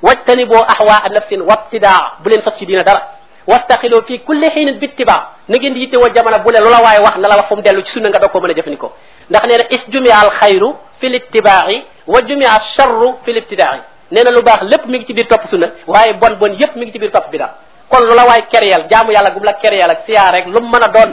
wajtani 0.02 0.44
boo 0.44 0.62
ahwaa 0.68 1.08
nafsin 1.10 1.40
wabtidaa 1.42 2.18
bu 2.22 2.28
leen 2.28 2.42
sos 2.42 2.54
ci 2.58 2.66
diine 2.66 2.84
dara 2.84 3.00
wastaqiloo 3.46 4.02
fii 4.06 4.18
kulli 4.20 4.50
xiinin 4.50 4.78
bittibaa 4.78 5.20
na 5.48 5.56
ngeen 5.56 5.74
di 5.74 5.80
yitte 5.80 5.96
woo 5.96 6.08
jamono 6.14 6.38
bu 6.38 6.50
ne 6.52 6.60
lu 6.60 6.70
la 6.70 6.80
waaye 6.80 7.00
wax 7.00 7.16
na 7.16 7.28
la 7.28 7.36
wax 7.36 7.46
fu 7.48 7.56
mu 7.56 7.62
dellu 7.62 7.82
ci 7.82 7.92
sunna 7.92 8.08
nga 8.08 8.18
doog 8.18 8.30
koo 8.32 8.40
mën 8.40 8.50
a 8.50 8.54
jëfandikoo 8.54 8.90
ndax 9.30 9.42
nee 9.48 9.58
na 9.58 9.64
is 9.70 9.86
al 10.12 10.30
xayru 10.38 10.76
fi 11.00 11.08
littibaa'i 11.08 11.84
wa 12.06 12.22
jumia 12.22 12.60
charru 12.76 13.18
fi 13.24 13.32
libtidaa'i 13.32 13.80
nee 14.12 14.24
lu 14.30 14.42
baax 14.42 14.60
lépp 14.70 14.84
mi 14.86 14.98
ngi 14.98 15.06
ci 15.06 15.14
biir 15.14 15.26
topp 15.26 15.44
sunna 15.50 15.68
waaye 15.86 16.12
bon 16.20 16.34
bon 16.40 16.52
yépp 16.60 16.76
mi 16.76 16.84
ngi 16.84 16.92
ci 16.92 16.98
biir 16.98 17.10
topp 17.10 17.30
bidaa 17.32 17.50
kon 17.88 18.04
lu 18.04 18.14
la 18.14 18.24
waay 18.26 18.42
keryal 18.52 18.86
jaamu 18.90 19.10
yàlla 19.12 19.30
gum 19.30 19.44
la 19.44 19.52
keryal 19.54 19.90
ak 19.90 20.00
siyaar 20.06 20.32
rek 20.34 20.46
lu 20.46 20.60
mu 20.60 20.76
a 20.76 20.88
doon 20.88 21.10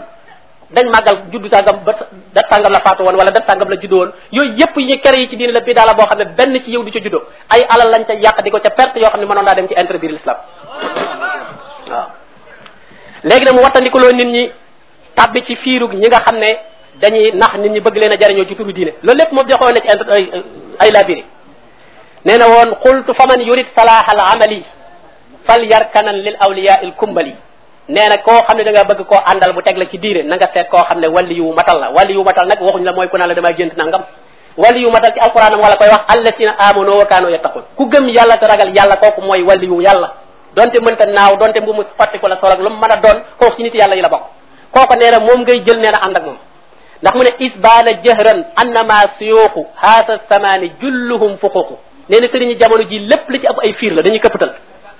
dañ 0.71 0.85
màggal 0.93 1.15
juddu 1.31 1.47
sàngam 1.49 1.81
ba 1.85 1.93
dat 2.33 2.45
sàngam 2.49 2.71
la 2.71 2.79
faatu 2.79 3.03
woon 3.03 3.15
wala 3.17 3.31
dat 3.31 3.45
sàngam 3.47 3.69
la 3.69 3.75
juddoo 3.81 3.99
woon 3.99 4.11
yooyu 4.31 4.53
yépp 4.59 4.75
ñu 4.77 4.97
kere 5.01 5.27
ci 5.29 5.35
diine 5.37 5.51
la 5.51 5.61
bidaa 5.61 5.85
la 5.85 5.93
boo 5.93 6.05
ne 6.17 6.25
benn 6.37 6.61
ci 6.63 6.71
yow 6.71 6.83
di 6.83 6.91
ca 6.91 6.99
juddoo. 6.99 7.23
ay 7.49 7.65
alal 7.69 7.89
lañ 7.89 8.03
ca 8.05 8.13
ko 8.51 8.59
ca 8.59 8.69
perte 8.69 8.97
yoo 8.99 9.09
xam 9.09 9.19
ne 9.19 9.25
mënoon 9.25 9.45
naa 9.45 9.55
dem 9.55 9.67
ci 9.67 9.73
intérêt 9.73 9.99
biir 9.99 10.11
l'islam. 10.11 10.37
Mu 13.55 13.61
wattandikuloo 13.63 14.11
nit 14.11 14.25
ñi 14.27 14.51
tàbbi 15.15 15.43
ci 15.43 15.55
fiirug 15.55 15.93
ñi 15.93 16.07
nga 16.07 16.19
xam 16.21 16.37
ne 16.37 16.49
dañuy 17.01 17.31
nax 17.33 17.53
nit 17.57 17.71
ñi 17.71 17.79
bëgg 17.79 17.97
leen 17.97 18.11
a 18.11 18.17
jariñoo 18.19 18.45
ci 18.45 18.55
turu 18.55 18.71
diine. 18.71 18.93
Loolu 19.01 19.17
lépp 19.19 19.31
moom 19.31 19.47
joxoon 19.49 19.73
na 19.73 19.79
ci 19.81 19.87
ay 19.89 20.31
ay 20.79 20.91
labiri 20.91 21.23
nee 22.25 22.37
na 22.37 22.47
woon 22.47 22.75
qultu 22.83 23.13
faman 23.13 23.41
yurid 23.41 23.67
salaha 23.75 24.11
al 24.11 24.19
amali 24.33 24.65
fal 25.47 25.63
yarkanan 25.63 26.15
lil 26.15 26.35
awliya 26.39 26.81
il 26.83 26.93
kumbali 26.93 27.35
nee 27.89 28.07
na 28.09 28.17
koo 28.17 28.41
xam 28.47 28.57
ne 28.57 28.63
da 28.63 28.71
nga 28.71 28.83
bëgg 28.83 29.05
koo 29.07 29.19
àndal 29.25 29.53
bu 29.53 29.61
teg 29.61 29.77
la 29.77 29.85
ci 29.85 29.97
diire 29.97 30.23
na 30.23 30.35
nga 30.35 30.47
seet 30.53 30.69
koo 30.69 30.83
xam 30.83 30.99
ne 30.99 31.07
wali 31.07 31.35
yu 31.37 31.53
matal 31.53 31.79
la 31.79 31.89
wali 31.89 32.13
yu 32.13 32.23
matal 32.23 32.47
nag 32.47 32.61
waxuñ 32.61 32.83
la 32.83 32.91
mooy 32.93 33.07
ku 33.07 33.17
naan 33.17 33.29
la 33.29 33.35
damaa 33.35 33.53
gént 33.53 33.75
nangam 33.77 34.03
wali 34.57 34.81
yu 34.81 34.91
matal 34.91 35.13
ci 35.13 35.19
alquranam 35.19 35.59
wala 35.59 35.75
koy 35.77 35.87
wax 35.89 36.01
allasina 36.07 36.55
amano 36.59 36.97
wa 36.97 37.05
kaano 37.05 37.29
yattaqun 37.29 37.63
ku 37.77 37.85
gëm 37.89 38.09
yàlla 38.09 38.37
te 38.37 38.47
ragal 38.47 38.75
yàlla 38.75 38.97
kooku 38.97 39.21
mooy 39.21 39.41
wali 39.43 39.65
yu 39.67 39.81
yàlla 39.81 40.13
donte 40.55 40.79
mënta 40.81 41.05
naaw 41.05 41.37
donte 41.37 41.61
mbu 41.61 41.73
mu 41.73 41.83
xotti 41.97 42.19
ko 42.19 42.27
la 42.27 42.37
sol 42.41 42.51
ak 42.51 42.59
lu 42.59 42.69
mu 42.69 42.75
mën 42.77 42.91
a 42.91 42.97
doon 42.97 43.17
kooku 43.39 43.55
ci 43.57 43.63
nit 43.63 43.73
yàlla 43.75 43.95
yi 43.95 44.01
la 44.01 44.09
bokk 44.09 44.23
kooku 44.73 44.93
nee 44.99 45.11
na 45.11 45.19
moom 45.19 45.41
ngay 45.41 45.63
jël 45.65 45.79
nee 45.79 45.91
na 45.91 45.97
ànd 46.03 46.17
ak 46.17 46.23
moom 46.23 46.37
ndax 47.01 47.13
mu 47.15 47.23
ne 47.23 47.31
isbaana 47.39 47.91
jëhran 48.03 48.45
annama 48.55 49.07
suyuuxu 49.17 49.65
haasa 49.75 50.19
samaani 50.29 50.71
julluhum 50.81 51.37
fuququ 51.37 51.77
nee 52.09 52.19
na 52.19 52.27
sëriñi 52.27 52.57
jamono 52.59 52.83
ji 52.89 52.99
lépp 53.07 53.29
li 53.29 53.39
ci 53.39 53.47
ëpp 53.47 53.59
ay 53.63 53.73
fiir 53.73 53.93
la 53.93 54.01
dañuy 54.01 54.19
këppatal. 54.19 54.51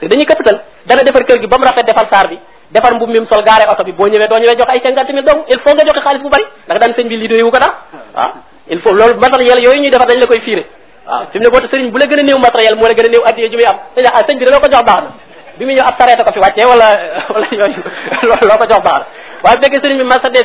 dañuy 0.02 0.26
këppatal. 0.26 0.62
dana 0.86 1.02
defar 1.04 1.24
kër 1.26 1.40
gi 1.42 1.48
ba 1.48 1.58
mu 1.58 1.66
rafet 1.66 1.86
defal 1.86 2.08
saar 2.10 2.28
bi 2.30 2.38
defar 2.72 2.94
mbub 2.96 3.10
mi 3.10 3.20
mu 3.20 3.26
sol 3.26 3.42
gaare 3.44 3.66
oto 3.70 3.84
bi. 3.84 3.92
Boo 3.92 4.08
ñëwee 4.08 4.28
doo 4.28 4.38
ñëwee 4.38 4.56
joxe 4.58 4.72
ay 4.72 4.80
cinquante 4.84 5.12
mille 5.14 5.26
donc 5.26 5.46
il 5.50 5.60
faut 5.60 5.74
nga 5.74 5.86
joxe 5.86 6.02
xaalis 6.02 6.22
bu 6.22 6.30
bari. 6.30 6.46
Ndax 6.68 6.80
daan 6.80 6.92
sëñ 6.94 7.08
bi 7.08 7.18
lii 7.18 7.42
wu 7.44 7.52
ko 7.52 7.58
daal 7.60 7.74
waaw 8.16 8.32
il 8.70 8.80
faut 8.82 8.94
loolu 8.94 9.20
matériel 9.20 9.60
yooyu 9.64 9.82
ñuy 9.82 9.90
defar 9.90 10.08
dañ 10.08 10.20
la 10.20 10.28
koy 10.28 10.40
fiire. 10.42 10.66
Waaw 11.08 11.26
fi 11.32 11.38
mu 11.40 11.44
ne 11.46 11.50
boo 11.50 11.60
sëriñ 11.72 11.90
bu 11.92 11.98
la 11.98 12.06
gën 12.06 12.20
a 12.20 12.24
néew 12.24 12.38
matériel 12.38 12.76
moo 12.76 12.88
la 12.88 12.94
gën 12.94 13.06
a 13.06 13.10
néew 13.10 13.22
addiye 13.26 13.50
ju 13.50 13.56
muy 13.58 13.66
am. 13.66 13.78
Dañ 13.96 14.06
ah 14.06 14.24
bi 14.24 14.46
da 14.46 14.60
ko 14.60 14.68
jox 14.70 14.84
baax 14.86 15.02
na. 15.04 15.12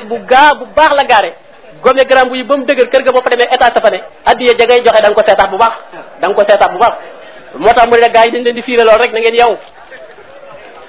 Bu 0.09 0.19
gaa 0.27 0.55
bu 0.55 0.65
baax 0.75 0.93
la 0.97 1.05
gaare. 1.05 1.33
Gome 1.85 2.05
grand 2.09 2.29
bu 2.29 2.35
yi 2.37 2.45
ba 2.45 2.55
kër 2.67 3.03
ga 3.05 3.13
boo 3.13 3.23
fa 3.23 3.31
demee 3.31 3.49
état 3.55 3.71
sa 3.75 3.81
fa 3.81 3.91
ne 3.91 4.01
addiye 4.25 4.57
ja 4.59 4.65
ngay 4.67 4.81
joxe 4.85 5.03
da 5.03 5.09
nga 5.09 5.15
ko 5.15 5.23
seetaat 5.27 5.51
bu 5.51 5.57
baax 5.59 5.75
da 6.21 6.29
nga 6.29 6.35
ko 6.35 6.43
seetaat 6.49 6.73
bu 6.73 6.79
baax 6.79 6.95
moo 7.59 7.73
tax 7.77 7.87
mu 7.89 7.97
yi 7.97 8.09
dañ 8.11 8.43
leen 8.45 8.55
di 8.55 8.63
fiire 8.63 8.85
loolu 8.85 9.03
rek 9.03 9.13
na 9.13 9.21
ngeen 9.21 9.35
yow 9.37 9.53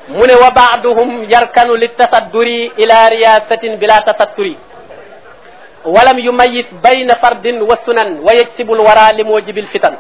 mu 0.08 0.26
ne 0.26 0.34
wa 0.36 0.50
baaduhum 0.52 1.24
yarkanu 1.30 1.76
li 1.76 1.90
tasadduri 1.98 2.72
ila 2.78 3.10
riyasatin 3.10 3.78
bila 3.78 4.02
tasatturi 4.02 4.58
walam 5.86 6.18
yumayis 6.20 6.66
bayna 6.84 7.16
fardin 7.16 7.62
wa 7.62 7.76
sunan 7.86 8.20
wa 8.26 8.32
yajsibu 8.34 8.76
lwara 8.76 9.12
li 9.14 9.24
mujibil 9.24 9.68
fitan 9.68 9.98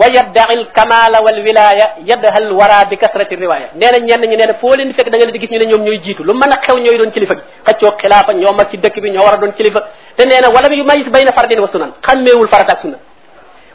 ويدعي 0.00 0.54
الكمال 0.60 1.14
والولاية 1.24 1.86
يدها 2.10 2.38
الورى 2.38 2.80
بكثرة 2.90 3.30
الرواية. 3.36 3.68
نانا 3.80 3.98
نانا 3.98 4.36
نانا 4.40 4.52
فولين 4.52 4.92
فك 4.96 5.08
دانا 5.12 5.24
لديك 5.28 5.52
نانا 5.52 5.64
نيوم 5.64 5.82
نيو 5.86 5.94
جيتو. 6.04 6.22
لما 6.28 6.46
نخيو 6.52 6.76
نيو 6.84 6.92
يدون 6.96 7.10
كليفك 7.14 7.38
خاتشو 7.66 7.90
خلافا 8.02 8.32
يوم 8.44 8.56
مكي 8.60 8.76
دك 8.84 8.96
بي 9.02 9.10
نيو 9.10 9.22
وردون 9.26 9.50
كليفا 9.58 9.80
تنانا 10.16 10.48
ولا 10.54 10.68
بي 10.68 10.76
يميز 10.82 11.08
بين 11.14 11.30
فردين 11.36 11.60
وسنان. 11.64 11.90
خميو 12.06 12.42
الفردات 12.44 12.78
سنان 12.82 13.00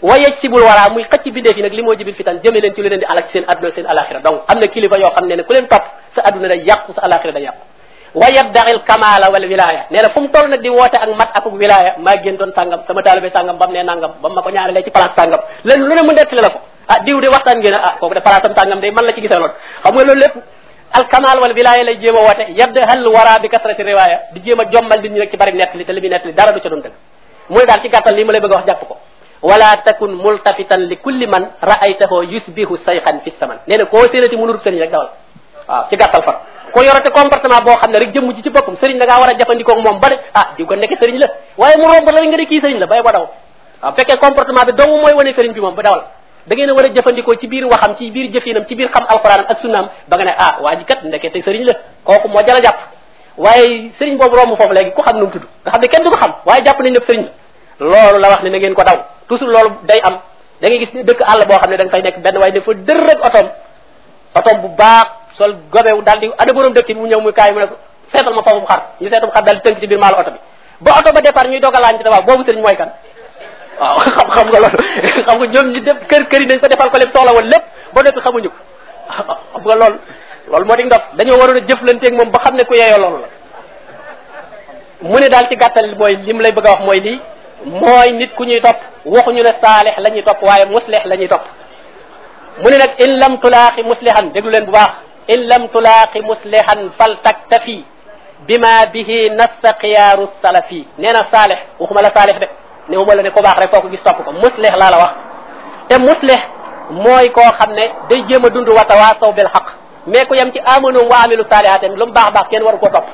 ويجسب 0.08 0.54
الورى. 0.60 0.86
مي 0.96 1.04
خاتش 1.12 1.28
بي 1.36 1.42
دك 1.46 1.58
نقل 1.66 1.80
موجب 1.88 2.08
الفتان 2.08 2.36
جميل 2.44 2.66
انتو 2.66 2.82
لنا 2.82 2.98
دي 3.02 3.06
على 3.06 3.22
سين 3.32 3.44
أدنو 3.52 3.70
سين 3.76 3.86
الاخرة 3.92 4.20
دون 4.26 4.40
أمنا 4.52 4.66
كليفا 4.74 4.96
يو 5.04 5.10
خمنا 5.16 5.36
نكولين 5.40 5.66
طب 5.72 5.84
سأدنو 6.16 6.48
نيو 6.52 6.66
يقص 6.72 6.98
الاخرة 7.06 7.32
دي 7.32 7.40
يقص 7.50 7.62
wa 8.22 8.28
yaddaxil 8.38 8.80
kamala 8.90 9.30
wal 9.34 9.46
wilaya. 9.46 9.86
Nee 9.92 10.02
na 10.02 10.10
fu 10.10 10.20
mu 10.22 10.28
toll 10.30 10.48
nag 10.50 10.62
di 10.62 10.70
woote 10.70 10.98
ak 10.98 11.10
mat 11.20 11.30
akuk 11.38 11.54
wilaya 11.54 11.96
maa 12.00 12.18
génn 12.24 12.38
doon 12.38 12.52
sàngam 12.56 12.82
sama 12.88 13.02
taalibe 13.04 13.30
sàngam 13.34 13.58
bam 13.58 13.72
ne 13.72 13.84
nangam 13.84 14.12
bam 14.22 14.34
ma 14.34 14.42
ko 14.42 14.50
ñaanalee 14.50 14.84
ci 14.84 14.92
place 14.92 15.14
sàngam. 15.16 15.40
Len 15.64 15.80
lu 15.82 15.94
ne 15.96 16.02
mu 16.02 16.12
nettali 16.14 16.42
la 16.42 16.50
ko. 16.50 16.60
Ah 16.88 17.00
diw 17.06 17.20
de 17.22 17.28
waxtaan 17.30 17.58
ngeen 17.60 17.74
ah 17.74 17.96
kooku 18.00 18.14
de 18.16 18.22
palaasam 18.22 18.52
am 18.52 18.56
sàngam 18.58 18.80
de 18.80 18.92
man 18.92 19.06
la 19.06 19.14
ci 19.14 19.22
gisee 19.22 19.38
lool 19.38 19.52
xam 19.84 19.94
nga 19.96 20.04
loolu 20.04 20.20
lépp 20.20 20.36
al 20.94 21.06
kamal 21.08 21.40
wal 21.40 21.54
wilaya 21.54 21.84
lay 21.84 21.98
jéem 22.00 22.16
a 22.16 22.20
woote 22.22 22.44
yaddaxal 22.60 23.08
wara 23.08 23.40
bi 23.40 23.50
kasrati 23.50 23.84
riwaya 23.84 24.20
di 24.34 24.40
jéem 24.42 24.60
a 24.60 24.66
jommal 24.72 25.02
nit 25.02 25.12
ñi 25.12 25.20
rek 25.20 25.32
ci 25.32 25.38
bari 25.38 25.52
nettali 25.54 25.86
te 25.86 25.92
li 25.94 26.00
muy 26.02 26.10
nettali 26.10 26.34
dara 26.34 26.52
du 26.54 26.60
ca 26.62 26.70
doon 26.70 26.82
dëgg 26.82 26.94
mu 27.50 27.58
ne 27.60 27.66
daal 27.66 27.82
ci 27.82 27.90
gàttal 27.90 28.16
lii 28.16 28.24
ma 28.24 28.32
lay 28.32 28.42
bëgg 28.42 28.52
a 28.54 28.56
wax 28.56 28.66
jàpp 28.68 28.88
ko. 28.88 28.98
Wala 29.42 29.78
takun 29.86 30.12
multafitan 30.18 30.88
li 30.90 30.98
kulli 30.98 31.28
man 31.28 31.52
ra'aytahu 31.62 32.24
ko 36.74 36.82
yorate 36.84 37.10
comportement 37.12 37.62
boo 37.64 37.76
xam 37.78 37.92
ne 37.92 38.00
rek 38.00 38.12
jëmm 38.14 38.34
ji 38.36 38.42
ci 38.44 38.50
boppam 38.50 38.76
sëriñ 38.76 38.98
da 38.98 39.06
ngaa 39.06 39.20
war 39.20 39.30
ak 39.30 39.38
ba 40.02 40.10
ah 40.34 40.48
diw 40.58 40.66
ko 40.66 40.76
nekk 40.76 40.98
sëriñ 41.00 41.18
la. 41.20 41.28
Waaye 41.58 41.78
mu 41.78 41.86
romb 41.88 42.10
la 42.10 42.22
nga 42.22 42.38
ne 42.38 42.46
kii 42.46 42.62
sëriñ 42.62 42.80
la 42.80 42.86
bay 42.88 43.02
ba 43.02 43.12
daw. 43.12 43.28
Waaw 43.82 43.94
fekkee 43.96 44.18
comportement 44.18 44.66
bi 44.66 44.74
dong 44.74 45.02
mooy 45.02 45.14
wane 45.14 45.34
sëriñ 45.34 45.54
bi 45.54 45.60
moom 45.62 45.76
ba 45.76 45.82
dawal. 45.84 46.02
Da 46.48 46.56
ngeen 46.56 46.70
a 46.70 46.74
war 46.74 46.86
a 46.86 46.90
jëfandikoo 46.90 47.36
ci 47.40 47.48
biir 47.48 47.66
waxam 47.66 47.96
ci 47.98 48.12
biir 48.12 48.32
jëfinam 48.32 48.66
ci 48.68 48.76
biir 48.76 48.90
xam 48.90 49.04
ak 49.08 49.24
ba 49.24 50.16
nga 50.18 50.24
ne 50.26 50.34
ah 50.38 50.58
waa 50.62 50.76
ji 50.76 50.84
kat 50.86 51.04
ndekete 51.04 51.42
sëriñ 51.44 51.64
la 51.66 51.74
kooku 52.04 52.28
moo 52.28 52.42
jara 52.46 52.62
jàpp. 52.62 52.78
Waaye 53.38 53.92
sëriñ 54.00 54.18
boobu 54.18 54.36
romb 54.36 54.58
foofu 54.58 54.74
léegi 54.74 54.92
ku 54.92 55.02
xam 55.02 55.18
nu 55.18 55.26
mu 55.26 55.32
tudd 55.32 55.44
nga 55.64 55.72
xam 55.72 55.82
ne 55.82 55.88
kenn 55.88 56.04
du 56.04 56.10
ko 56.10 56.18
xam 56.18 56.34
waaye 56.46 56.64
jàpp 56.66 56.80
nañ 56.80 56.92
ne 56.94 57.00
sëriñ 57.00 57.24
la. 57.24 57.32
Loolu 57.80 58.20
la 58.20 58.30
wax 58.30 58.42
ne 58.44 58.50
na 58.50 58.58
ngeen 58.58 58.74
ko 58.74 58.84
daw. 58.84 58.98
Toujours 59.28 59.52
loolu 59.52 59.70
day 59.86 60.00
am. 60.04 60.20
Da 60.62 60.68
ngay 60.70 60.80
gis 60.80 61.04
dëkk 61.06 61.22
àll 61.22 61.46
boo 61.48 61.58
xam 61.60 61.70
ne 61.70 61.78
da 61.78 61.84
nga 61.84 61.92
fay 61.92 62.02
nekk 62.02 62.18
benn 62.22 62.38
waaye 62.38 62.52
dafa 62.52 62.74
dër 62.74 62.98
rek 63.06 63.20
bu 64.62 64.68
baax 64.78 65.08
sol 65.38 65.52
gobew 65.72 66.02
daal 66.02 66.20
di 66.20 66.32
ana 66.38 66.54
borom 66.54 66.74
dëkk 66.74 66.88
bi 66.88 66.94
mu 66.96 67.08
ñëw 67.08 67.22
muy 67.22 67.34
kaay 67.34 67.52
mu 67.54 67.60
ne 67.60 67.68
ko 67.68 67.76
seetal 68.12 68.34
ma 68.34 68.42
foofu 68.44 68.66
xar 68.68 68.82
ñu 69.02 69.08
seetal 69.10 69.32
xar 69.34 69.44
daal 69.44 69.56
di 69.58 69.62
tënk 69.70 69.80
ci 69.80 69.88
biir 69.88 70.00
maalu 70.00 70.18
oto 70.20 70.32
bi. 70.32 70.40
Ba 70.82 70.92
oto 71.00 71.14
ba 71.14 71.22
départ 71.22 71.48
ñuy 71.48 71.60
dogalaan 71.60 71.98
ci 71.98 72.04
tabax 72.04 72.26
boobu 72.26 72.44
sëriñ 72.44 72.62
mooy 72.62 72.76
kan? 72.76 72.90
Waaw 73.80 74.00
xam 74.16 74.30
xam 74.36 74.48
nga 74.50 74.60
loolu 74.60 74.78
xam 75.26 75.38
nga 75.40 75.48
ñoom 75.54 75.68
ñu 75.74 75.80
def 75.82 75.98
kër 76.10 76.24
kër 76.28 76.42
yi 76.42 76.48
dañ 76.48 76.60
ko 76.60 76.68
defal 76.68 76.90
ko 76.90 76.98
lépp 76.98 77.12
soxla 77.14 77.34
woon 77.34 77.46
lépp 77.50 77.64
ba 77.94 78.02
nekk 78.04 78.20
xamuñu 78.24 78.50
ko. 78.50 78.56
Xam 79.54 79.62
nga 79.66 79.76
loolu 79.76 79.98
loolu 80.50 80.66
moo 80.66 80.76
di 80.76 80.84
ndof 80.84 81.04
dañoo 81.18 81.38
waroon 81.40 81.58
a 81.58 81.68
jëflanteeg 81.68 82.14
moom 82.14 82.32
ba 82.32 82.40
xam 82.44 82.58
ku 82.68 82.74
yeeyoo 82.74 83.00
loolu 83.00 83.18
la. 83.22 83.28
Mu 85.02 85.20
ne 85.20 85.30
daal 85.30 85.48
ci 85.50 85.56
gàttal 85.56 85.96
mooy 85.98 86.16
lim 86.26 86.40
lay 86.42 86.52
bëgg 86.52 86.66
a 86.68 86.70
wax 86.72 86.82
mooy 86.86 87.00
lii 87.00 87.20
mooy 87.66 88.12
nit 88.14 88.34
ku 88.36 88.44
ñuy 88.44 88.62
topp 88.62 88.78
waxuñu 89.06 89.44
ne 89.44 89.52
saalix 89.62 89.98
la 89.98 90.10
ñuy 90.10 90.24
topp 90.24 90.42
waaye 90.42 90.66
muslix 90.66 91.06
la 91.06 91.16
ñuy 91.16 91.28
topp. 91.28 91.44
Mu 92.62 92.70
ne 92.70 92.78
nag 92.78 92.92
in 93.00 93.20
lam 93.20 93.38
tulaaxi 93.40 93.84
muslihan 93.84 94.32
déglu 94.34 94.50
leen 94.52 94.66
bu 94.66 94.72
baax 94.72 94.92
lam 95.36 95.68
tulaaxi 95.70 96.22
muslihan 96.22 96.90
fal 96.98 97.18
taktafi 97.24 97.86
bima 98.48 98.86
bihi 98.94 99.30
nassa 99.30 99.74
xiyaaru 99.82 100.28
salafi 100.42 100.88
nee 100.98 101.12
na 101.14 101.26
saalix 101.32 101.60
waxuma 101.80 102.02
la 102.02 102.12
saalix 102.12 102.40
de 102.40 102.48
néewuma 102.90 103.16
la 103.16 103.24
ne 103.24 103.30
ko 103.32 103.42
baax 103.42 103.58
rek 103.60 103.70
foo 103.74 103.82
ko 103.82 103.90
gis 103.90 104.04
topp 104.04 104.24
ko 104.24 104.32
muslix 104.32 104.72
laa 104.78 104.90
la 104.92 104.98
wax 104.98 105.12
te 105.90 105.98
muslix 105.98 106.40
mooy 106.92 107.30
koo 107.32 107.42
xam 107.60 107.74
ne 107.74 107.86
day 108.10 108.24
jéem 108.30 108.46
a 108.46 108.50
dund 108.50 108.70
watawaasaw 108.70 109.34
bil 109.34 109.50
xaq 109.50 109.66
mais 110.08 110.26
ku 110.26 110.36
yem 110.36 110.52
ci 110.52 110.60
amanoom 110.66 111.10
wa 111.10 111.18
amilu 111.24 111.44
saalihatem 111.50 111.96
lu 111.96 112.06
mu 112.06 112.14
baax 112.14 112.32
baax 112.34 112.48
kenn 112.50 112.64
waru 112.64 112.78
koo 112.80 112.90
topp 112.90 113.06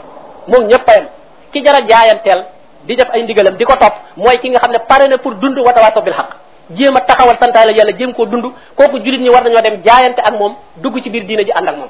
moom 0.48 0.68
ñëpp 0.68 0.90
a 0.90 0.94
yem 0.96 1.08
ki 1.52 1.64
jara 1.64 1.80
jaayanteel 1.88 2.46
di 2.84 2.96
def 2.96 3.10
ay 3.14 3.24
ndigalam 3.24 3.56
di 3.56 3.66
ko 3.66 3.76
topp 3.76 3.94
mooy 4.18 4.38
ki 4.40 4.50
nga 4.50 4.60
xam 4.60 4.72
ne 4.72 4.80
pare 4.88 5.08
na 5.08 5.18
pour 5.18 5.34
dund 5.36 5.58
watawaasaw 5.58 6.04
bil 6.04 6.14
xaq 6.14 6.30
jéem 6.72 6.96
a 6.96 7.02
taxawal 7.02 7.38
santaay 7.40 7.66
la 7.66 7.72
yàlla 7.72 7.98
jéem 7.98 8.14
koo 8.14 8.26
dund 8.26 8.46
kooku 8.76 9.00
julit 9.04 9.22
ñi 9.22 9.30
war 9.30 9.44
nañoo 9.44 9.62
dem 9.62 9.82
jaayante 9.84 10.20
ak 10.22 10.34
moom 10.34 10.56
dugg 10.76 11.02
ci 11.02 11.10
biir 11.10 11.24
diina 11.26 11.44
ji 11.44 11.52
ànd 11.52 11.68
ak 11.70 11.76
moom 11.78 11.90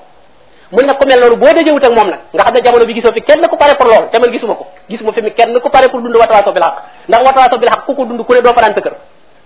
mun 0.71 0.85
nag 0.85 0.97
ku 0.97 1.05
mel 1.05 1.19
noonu 1.19 1.35
boo 1.37 1.53
dajewut 1.53 1.83
ak 1.83 1.91
moom 1.91 2.09
nag 2.09 2.19
nga 2.33 2.43
xam 2.43 2.53
ne 2.53 2.61
jamono 2.61 2.85
bi 2.85 2.93
gisoo 2.93 3.11
fi 3.11 3.21
kenn 3.21 3.47
ku 3.47 3.57
pare 3.57 3.75
pour 3.75 3.87
loolu 3.87 4.07
te 4.11 4.19
man 4.19 4.31
gisuma 4.31 4.55
ko 4.55 4.67
gisuma 4.89 5.11
fi 5.13 5.21
mi 5.21 5.31
kenn 5.33 5.59
ku 5.59 5.69
pare 5.69 5.89
pour 5.89 6.01
dund 6.01 6.15
watawaaso 6.15 6.51
bil 6.51 6.63
xaq 6.63 6.75
ndax 7.07 7.21
watawaaso 7.25 7.57
bil 7.57 7.69
xaq 7.69 7.85
ku 7.85 7.95
ko 7.95 8.05
dund 8.05 8.21
ku 8.25 8.33
ne 8.33 8.41
doo 8.41 8.53
fanaan 8.53 8.73
sa 8.73 8.81
kër 8.81 8.93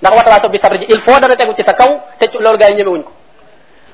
ndax 0.01 0.13
watawaaso 0.15 0.49
bi 0.49 0.57
sabri 0.59 0.79
ji 0.79 0.85
il 0.89 1.01
faut 1.01 1.19
dana 1.19 1.35
tegu 1.35 1.53
ci 1.55 1.63
sa 1.63 1.73
kaw 1.73 1.89
te 2.19 2.25
loolu 2.39 2.57
gars 2.57 2.69
yi 2.69 2.75
ñemewuñ 2.75 3.03
ko. 3.03 3.11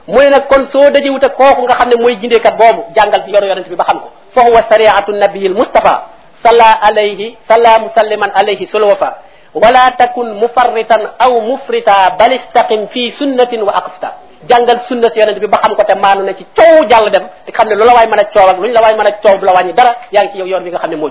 mu 0.08 0.20
ne 0.20 0.30
nag 0.30 0.48
kon 0.48 0.66
soo 0.68 0.90
dajewut 0.92 1.24
ak 1.24 1.36
kooku 1.36 1.62
nga 1.64 1.76
xam 1.76 1.90
ne 1.90 1.96
mooy 1.96 2.18
gindeekat 2.20 2.58
boobu 2.58 2.84
jàngal 2.96 3.24
ci 3.26 3.32
yoonu 3.32 3.48
yonente 3.48 3.70
bi 3.70 3.76
ba 3.76 3.84
xam 3.86 4.00
ko 4.00 4.12
fa 4.36 4.42
huwa 4.42 4.62
sariatu 4.70 5.12
nabiyil 5.14 5.54
mustafa 5.54 6.10
salla 6.44 6.80
alayhi 6.82 7.38
salla 7.48 7.80
musalliman 7.80 8.32
alayhi 8.36 8.68
sulwafa 8.68 9.18
wala 9.54 9.92
takun 9.98 10.34
mufarritan 10.36 11.14
aw 11.20 11.32
mufrita 11.42 12.16
bal 12.20 12.34
istaqim 12.34 12.88
fi 12.90 13.12
sunnatin 13.12 13.62
wa 13.64 13.72
aqsita 13.80 14.10
jàngal 14.50 14.80
sunna 14.88 15.10
si 15.12 15.20
yonente 15.20 15.40
bi 15.40 15.48
ba 15.48 15.58
xam 15.62 15.76
ko 15.76 15.84
te 15.84 15.96
maanu 15.96 16.24
na 16.24 16.34
ci 16.34 16.46
coow 16.56 16.86
jàll 16.90 17.10
dem 17.12 17.24
te 17.46 17.52
xam 17.52 17.68
ne 17.70 17.76
lu 17.76 17.84
la 17.86 17.94
waay 17.94 18.08
mën 18.08 18.20
a 18.20 18.24
coow 18.26 18.48
ak 18.50 18.58
luñ 18.58 18.72
la 18.72 18.82
waay 18.82 18.96
mën 18.96 19.08
a 19.08 19.12
coow 19.24 19.38
la 19.42 19.54
wàññi 19.54 19.74
dara 19.74 19.96
yaa 20.12 20.28
ci 20.32 20.38
yow 20.38 20.46
yoon 20.48 20.64
bi 20.64 20.70
nga 20.70 20.80
xam 20.80 20.90
ne 20.90 20.96
moo 20.96 21.10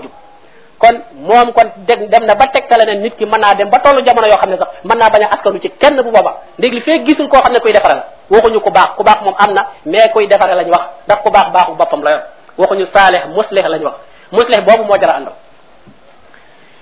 kon 0.79 0.95
moom 1.15 1.51
kon 1.53 1.67
dem 1.87 2.25
na 2.25 2.35
ba 2.35 2.45
tegtale 2.47 2.83
ne 2.85 2.95
nit 3.01 3.15
ki 3.17 3.25
mën 3.25 3.55
dem 3.57 3.69
ba 3.69 3.79
tollu 3.79 4.01
jamono 4.05 4.27
yoo 4.27 4.37
xam 4.37 4.49
ne 4.49 4.57
sax 4.57 4.67
mën 4.83 4.97
naa 4.97 5.09
bañ 5.09 5.23
a 5.23 5.33
askanu 5.33 5.59
ci 5.59 5.69
kenn 5.69 5.95
bu 6.01 6.11
booba 6.11 6.31
ndég 6.59 6.73
li 6.73 6.81
fee 6.81 7.03
gisul 7.05 7.27
koo 7.29 7.39
xam 7.41 7.53
ne 7.53 7.59
kuy 7.59 7.71
defare 7.73 7.93
la 7.95 8.03
waxuñu 8.29 8.59
ku 8.59 8.69
baax 8.71 8.89
ku 8.97 9.03
baax 9.03 9.21
moom 9.23 9.35
am 9.37 9.53
mais 9.85 10.09
kuy 10.13 10.27
defare 10.27 10.55
lañ 10.55 10.69
wax 10.69 10.83
ndax 11.07 11.19
ku 11.23 11.29
baax 11.31 11.47
baaxu 11.51 11.75
boppam 11.75 12.03
la 12.03 12.11
yor. 12.11 12.21
Waxuñu 12.57 12.85
saalih 12.93 13.21
muslih 13.35 13.63
lañ 13.73 13.81
wax. 13.83 13.93
Muslih 14.31 14.61
boobu 14.65 14.83
moo 14.83 14.97
jara 14.97 15.13
àndal. 15.17 15.33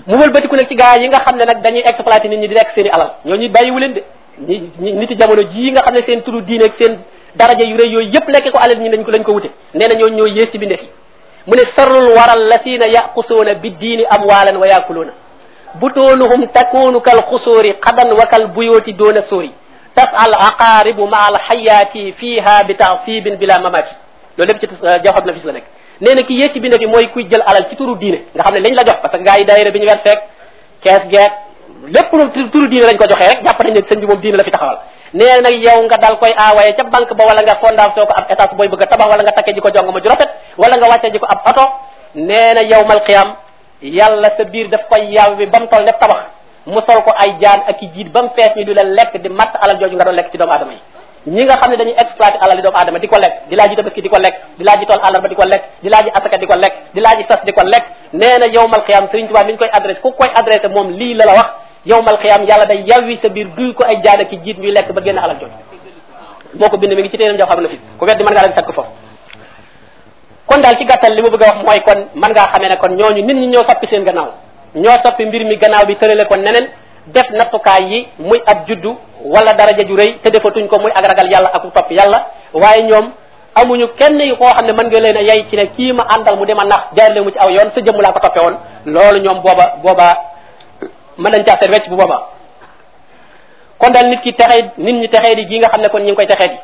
Mu 0.08 0.16
wëlbatiku 0.18 0.56
nag 0.56 0.68
ci 0.68 0.76
gaa 0.76 0.98
yi 0.98 1.08
nga 1.08 1.20
xam 1.26 1.36
ne 1.38 1.46
nag 1.46 1.62
dañuy 1.62 1.84
exploité 1.86 2.28
nit 2.28 2.38
ñi 2.40 2.48
di 2.48 2.54
lekk 2.54 2.72
seen 2.76 2.86
i 2.88 2.90
alal 2.90 3.12
ñooñu 3.26 3.50
bàyyiwu 3.52 3.80
leen 3.80 3.94
de. 3.94 4.02
ñi 4.02 4.06
nit 4.48 5.18
jamono 5.20 5.44
ji 5.44 5.72
nga 5.72 5.82
xamne 5.82 6.02
seen 6.06 6.22
turu 6.24 6.42
diine 6.42 6.66
ak 6.66 6.74
seen 6.80 7.00
daraja 7.36 7.64
yu 7.66 7.78
reey 7.78 7.92
yoy 7.92 8.06
yep 8.14 8.28
lekke 8.28 8.52
ko 8.52 8.58
alal 8.60 8.78
ñi 8.80 8.90
dañ 8.90 9.04
ko 9.04 9.12
lañ 9.12 9.24
ko 9.24 9.32
wute 9.34 9.50
neena 9.74 9.96
ñoo 9.96 10.10
ñoo 10.10 10.28
yées 10.28 10.52
ci 10.52 10.58
bindé 10.58 10.78
fi 10.78 10.88
mu 11.48 11.56
ne 11.56 11.64
sarrul 11.76 12.10
waral 12.18 12.48
lasina 12.50 12.86
yaqsuuna 12.88 13.54
bid-diini 13.56 14.06
amwaalan 14.10 14.58
wa 14.58 14.68
yaakuluna 14.68 15.12
butuunuhum 15.80 16.48
takunu 16.48 17.00
kal 17.02 17.24
xusuuri 17.30 17.74
qadan 17.80 18.12
wa 18.14 18.26
kal 18.26 18.48
buyooti 18.48 18.94
doona 18.94 19.22
sóori 19.22 19.52
تسعى 19.96 20.26
العقارب 20.30 21.00
مع 21.00 21.30
الحياة 21.30 21.94
فيها 22.20 22.64
ci 22.64 23.20
بلا 23.22 23.58
na 23.60 23.84
fi 25.34 25.46
la 25.46 25.54
nek 25.54 25.64
neena 26.02 26.22
ki 26.24 26.34
yees 26.34 26.54
ci 26.54 26.60
bindé 26.60 26.78
fi 26.80 26.86
moy 26.88 27.08
kuy 27.14 27.28
jël 27.30 27.44
alal 27.46 27.68
ci 27.70 27.76
التطور 27.76 27.98
diine 28.00 28.20
nga 28.36 28.44
xamne 28.44 28.60
lañ 28.60 28.74
la 28.74 28.84
jox 28.88 28.98
parce 29.02 29.18
que 29.18 29.24
gaay 29.24 29.46
daayira 29.46 29.72
biñu 29.72 29.86
wër 29.86 29.98
fek 29.98 30.20
kess 30.84 31.04
geek 31.12 31.32
lépp 31.88 32.12
lu 32.14 32.30
turu 32.52 32.68
diine 32.68 32.86
lañ 32.86 32.98
ko 32.98 33.06
joxee 33.10 33.28
rek 33.28 33.44
jàpp 33.46 33.60
nañ 33.64 33.74
ne 33.74 33.82
sëñ 33.82 34.00
bi 34.00 34.06
moom 34.08 34.20
diine 34.22 34.38
la 34.38 34.44
fi 34.44 34.52
taxawal. 34.52 34.78
Nee 35.14 35.42
nag 35.42 35.54
yow 35.64 35.82
nga 35.86 35.98
dal 35.98 36.18
koy 36.20 36.34
aawaye 36.38 36.74
ca 36.76 36.84
banque 36.84 37.14
ba 37.16 37.26
wala 37.26 37.42
nga 37.42 37.56
fondation 37.56 38.06
ko 38.06 38.14
ab 38.16 38.26
étage 38.30 38.56
booy 38.56 38.68
bëgg 38.68 38.84
a 38.84 38.86
tabax 38.88 39.08
wala 39.10 39.24
nga 39.24 39.32
takkee 39.32 39.54
ji 39.54 39.62
ko 39.62 39.70
jong 39.74 39.92
ma 39.92 40.00
ju 40.00 40.10
rafet 40.10 40.30
wala 40.58 40.78
nga 40.78 40.88
wàcce 40.90 41.12
ji 41.12 41.20
ab 41.28 41.40
oto 41.50 41.64
nee 42.16 42.54
na 42.54 42.62
yow 42.64 42.86
mal 42.86 43.02
sa 44.38 44.44
biir 44.44 44.68
daf 44.70 44.88
koy 44.90 45.10
yaw 45.12 45.36
bi 45.36 45.46
ba 45.48 45.60
mu 45.60 45.68
toll 45.68 45.86
def 45.86 45.98
tabax. 46.00 46.22
Mu 46.66 46.78
sol 46.86 47.02
ko 47.02 47.10
ay 47.18 47.42
jaan 47.42 47.66
ak 47.66 47.82
i 47.82 47.88
jiit 47.90 48.12
ba 48.14 48.22
mu 48.22 48.30
fees 48.38 48.54
ñu 48.56 48.64
di 48.64 48.74
la 48.74 48.84
lekk 48.84 49.18
di 49.18 49.30
matt 49.30 49.58
alal 49.62 49.80
jooju 49.80 49.96
nga 49.98 50.06
doon 50.06 50.16
lekk 50.16 50.30
ci 50.32 50.38
doomu 50.38 50.54
aadama 50.54 50.74
yi. 50.74 50.80
Ñi 51.26 51.44
nga 51.46 51.58
xam 51.58 51.72
ne 51.72 51.78
dañuy 51.78 51.96
exploité 51.98 52.38
alal 52.40 52.56
di 52.58 52.62
doomu 52.62 52.78
aadama 52.78 53.00
di 53.00 53.08
di 53.50 53.56
laaji 53.56 53.76
tabaski 53.76 54.02
di 54.02 54.10
ko 54.10 54.18
di 54.58 54.64
laaji 54.64 54.86
tool 54.86 55.02
àllarba 55.02 55.28
di 55.28 55.36
ko 55.36 55.44
lekk 55.46 55.64
di 55.82 55.90
laaji 55.90 56.10
asaka 56.14 56.38
di 56.38 56.46
ko 56.46 56.54
di 56.94 57.00
laaji 57.02 57.24
sas 57.28 57.42
di 57.44 57.52
ko 57.54 57.62
lekk. 57.64 57.86
Nee 58.14 58.38
na 58.38 58.46
yow 58.46 58.68
mal 58.68 58.84
xiyam 58.86 59.06
sëriñ 59.10 59.26
Tuubaa 59.28 59.44
mi 59.44 59.58
koy 59.58 59.70
adressé 59.74 60.02
ku 60.02 60.12
koy 60.14 60.30
adressé 60.36 60.68
moom 60.68 60.90
lii 60.92 61.14
la 61.16 61.26
la 61.26 61.34
wax 61.34 61.50
yowmal 61.86 62.18
xiyam 62.18 62.44
yàlla 62.48 62.66
day 62.66 62.84
yawwi 62.88 63.18
sa 63.22 63.30
biir 63.30 63.48
duy 63.58 63.74
ko 63.74 63.84
ay 63.84 64.02
jaana 64.04 64.26
ki 64.26 64.38
jiit 64.44 64.58
ñuy 64.58 64.72
lekk 64.72 64.92
ba 64.94 65.02
génn 65.02 65.18
alal 65.18 65.38
jooju 65.40 65.54
moo 66.60 66.70
ko 66.70 66.78
bind 66.78 66.94
mi 66.94 67.02
ngi 67.02 67.10
ci 67.12 67.18
téeram 67.18 67.38
xam 67.38 67.62
na 67.62 67.70
fi 67.70 67.80
ku 67.98 68.06
weddi 68.06 68.24
mën 68.24 68.32
ngaa 68.34 68.44
dem 68.44 68.54
sakk 68.56 68.72
foofu 68.74 68.92
kon 70.48 70.62
daal 70.62 70.78
ci 70.78 70.86
gàttal 70.86 71.14
li 71.16 71.22
ma 71.22 71.30
bëgg 71.30 71.44
a 71.44 71.48
wax 71.48 71.64
mooy 71.66 71.80
kon 71.82 72.00
mën 72.16 72.30
ngaa 72.32 72.48
xamee 72.54 72.70
ne 72.70 72.76
kon 72.78 72.90
ñooñu 72.96 73.22
nit 73.26 73.36
ñi 73.38 73.48
ñoo 73.48 73.64
soppi 73.64 73.88
seen 73.88 74.04
gannaaw 74.04 74.30
ñoo 74.76 74.98
soppi 75.04 75.26
mbir 75.26 75.46
mi 75.46 75.58
gannaaw 75.58 75.86
bi 75.86 75.96
tërale 75.96 76.26
ko 76.26 76.36
neneen 76.38 76.68
def 77.08 77.30
nattukaay 77.32 77.84
yi 77.92 78.08
muy 78.20 78.42
ab 78.46 78.68
juddu 78.68 78.96
wala 79.26 79.54
daraja 79.54 79.84
ju 79.84 79.96
rëy 79.96 80.20
te 80.24 80.30
defatuñ 80.30 80.68
ko 80.68 80.80
muy 80.80 80.92
ak 80.96 81.06
ragal 81.06 81.32
yàlla 81.32 81.50
ak 81.54 81.64
amuñu 83.56 83.88
kenn 83.98 84.20
yu 84.22 84.36
koo 84.38 84.46
xam 84.54 84.66
ne 84.66 84.74
mën 84.74 84.88
nga 84.88 85.00
leen 85.00 85.18
a 85.18 85.22
yey 85.22 85.46
ci 85.50 85.56
ne 85.56 85.66
kii 85.76 85.92
ma 85.94 86.04
àndal 86.10 86.38
mu 86.38 86.46
dema 86.46 86.64
nax 86.64 86.82
jaarale 86.96 87.22
mu 87.22 87.32
ci 87.32 87.38
aw 87.40 87.50
yoon 87.50 87.72
sa 87.76 87.82
jëmm 87.82 88.02
laa 88.02 88.12
ko 88.14 88.20
toppe 88.20 88.40
woon 88.40 88.56
loolu 88.86 89.20
ñoom 89.20 89.42
booba 89.42 89.76
booba 89.84 90.08
mën 91.18 91.32
nañ 91.32 91.44
caa 91.44 91.58
seet 91.60 91.72
wecc 91.72 91.90
bu 91.90 91.96
boobaa 91.96 92.28
kon 93.80 93.90
daal 93.94 94.08
nit 94.10 94.22
ki 94.22 94.34
texee 94.34 94.72
nit 94.78 94.94
ñi 95.02 95.10
texee 95.10 95.36
di 95.36 95.46
gi 95.48 95.58
nga 95.60 95.70
xam 95.70 95.82
ne 95.82 95.90
kon 95.90 96.00
ñi 96.02 96.12
ngi 96.12 96.16
koy 96.16 96.28
texee 96.28 96.48
di 96.50 96.58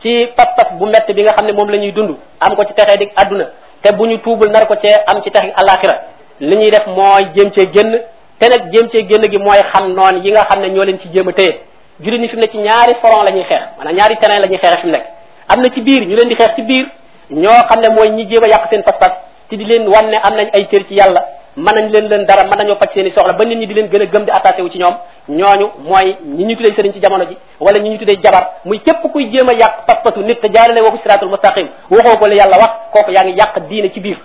ci 0.00 0.26
pas-pas 0.36 0.72
bu 0.78 0.86
mett 0.86 1.06
bi 1.12 1.22
nga 1.22 1.32
xam 1.32 1.46
ne 1.46 1.52
moom 1.52 1.68
la 1.70 1.76
ñuy 1.78 1.92
dund 1.92 2.16
am 2.40 2.56
ko 2.56 2.64
ci 2.64 2.74
texee 2.74 2.98
di 2.98 3.08
àdduna 3.16 3.46
te 3.82 3.92
bu 3.92 4.06
ñu 4.06 4.18
tuubul 4.18 4.50
nar 4.50 4.66
ko 4.66 4.74
cee 4.76 4.94
am 5.06 5.22
ci 5.22 5.30
texi 5.30 5.52
alaxira 5.56 5.96
li 6.40 6.56
ñuy 6.56 6.70
def 6.70 6.86
mooy 6.86 7.26
jéem 7.34 7.50
cee 7.52 7.68
génn 7.72 8.00
te 8.38 8.46
nag 8.48 8.72
jéem 8.72 8.88
cee 8.90 9.06
génn 9.06 9.28
gi 9.30 9.38
mooy 9.38 9.58
xam 9.72 9.92
noon 9.94 10.22
yi 10.24 10.30
nga 10.32 10.44
xam 10.44 10.60
ne 10.60 10.68
ñoo 10.70 10.84
leen 10.84 10.98
ci 10.98 11.08
jéem 11.12 11.28
a 11.28 11.32
téye 11.32 11.60
jullit 12.00 12.18
ni 12.20 12.28
fi 12.28 12.36
mu 12.36 12.42
ne 12.42 12.48
ci 12.48 12.58
ñaari 12.58 12.94
front 12.94 13.22
la 13.22 13.30
ñuy 13.30 13.44
xeex 13.44 13.62
maanaam 13.78 13.94
ñaari 13.96 14.16
terrain 14.16 14.40
la 14.40 14.46
ñuy 14.48 14.58
xeexe 14.58 14.78
fi 14.80 14.86
mu 14.86 14.92
nekk 14.92 15.04
am 15.48 15.60
na 15.62 15.68
ci 15.70 15.80
biir 15.80 16.00
ñu 16.02 16.16
leen 16.16 16.28
di 16.28 16.34
xeex 16.34 16.54
ci 16.56 16.62
biir 16.62 16.86
ñoo 17.30 17.62
xam 17.68 17.80
ne 17.80 17.88
mooy 17.90 18.10
ñi 18.10 18.26
jéem 18.28 18.42
a 18.44 18.48
yàq 18.48 18.68
seen 18.70 18.82
pas-pas 18.82 19.12
te 19.48 19.56
di 19.56 19.64
leen 19.64 19.86
wan 19.88 20.08
ne 20.10 20.16
am 20.22 20.34
nañ 20.34 20.48
ay 20.52 20.66
cër 20.66 20.84
ci 20.86 20.94
yàlla 20.94 21.22
mën 21.56 21.74
nañ 21.74 21.90
leen 21.90 22.08
leen 22.08 22.26
dara 22.26 22.44
mën 22.44 22.56
nañoo 22.58 22.76
faj 22.76 22.90
seeni 22.94 23.10
soxla 23.10 23.32
ba 23.32 23.44
nit 23.44 23.56
ñi 23.58 23.66
di 23.66 23.74
leen 23.74 23.88
gën 23.88 24.02
a 24.02 24.06
gëm 24.06 24.24
di 24.24 24.30
attaché 24.30 24.62
ci 24.70 24.78
ñoom 24.78 24.94
ñooñu 25.28 25.66
mooy 25.88 26.16
ñi 26.24 26.44
ñu 26.44 26.56
tuddee 26.56 26.74
sëriñ 26.74 26.92
ci 26.92 27.00
jamono 27.00 27.24
ji 27.24 27.36
wala 27.60 27.78
ñi 27.78 27.90
ñu 27.90 27.98
tuddee 27.98 28.18
jabar 28.22 28.60
muy 28.64 28.78
képp 28.80 29.00
kuy 29.12 29.30
jéem 29.30 29.48
a 29.48 29.52
yàq 29.54 29.86
pas-pasu 29.86 30.20
nit 30.20 30.40
te 30.40 30.48
jaarale 30.52 30.80
woo 30.82 30.96
siraatul 30.98 31.28
mustaqim 31.28 31.68
waxoo 31.90 32.16
ko 32.18 32.26
li 32.28 32.36
yàlla 32.36 32.58
wax 32.58 32.70
kooku 32.92 33.10
yaa 33.10 33.24
ngi 33.24 33.36
yàq 33.38 33.58
diine 33.68 33.90
ci 33.92 34.00
biir. 34.00 34.18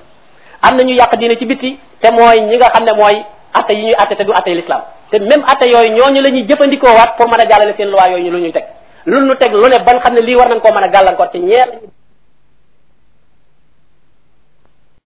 am 0.62 0.76
na 0.76 0.84
ñu 0.84 0.94
yàq 0.94 1.16
diine 1.18 1.38
ci 1.38 1.46
bitti 1.46 1.80
te 2.02 2.12
mooy 2.12 2.42
ñi 2.42 2.58
nga 2.58 2.70
xam 2.74 2.84
ne 2.84 2.94
mooy 2.94 3.24
atte 3.54 3.72
yi 3.74 3.84
ñuy 3.86 3.96
atte 3.98 4.16
te 4.16 4.24
du 4.24 4.32
atte 4.34 4.48
l'islam 4.50 4.82
te 5.10 5.18
même 5.20 5.44
atte 5.48 5.66
yooyu 5.70 5.92
ñooñu 5.96 6.22
la 6.22 6.30
jëfandikoo 6.48 6.88
waat 6.94 7.16
pour 7.18 7.28
mën 7.30 7.40
a 7.40 7.50
jàllale 7.50 7.74
seen 7.78 7.90
loi 7.90 8.10
yooyu 8.12 8.26
ñu 8.26 8.32
lu 8.32 8.40
ñuy 8.40 8.52
teg. 8.52 8.66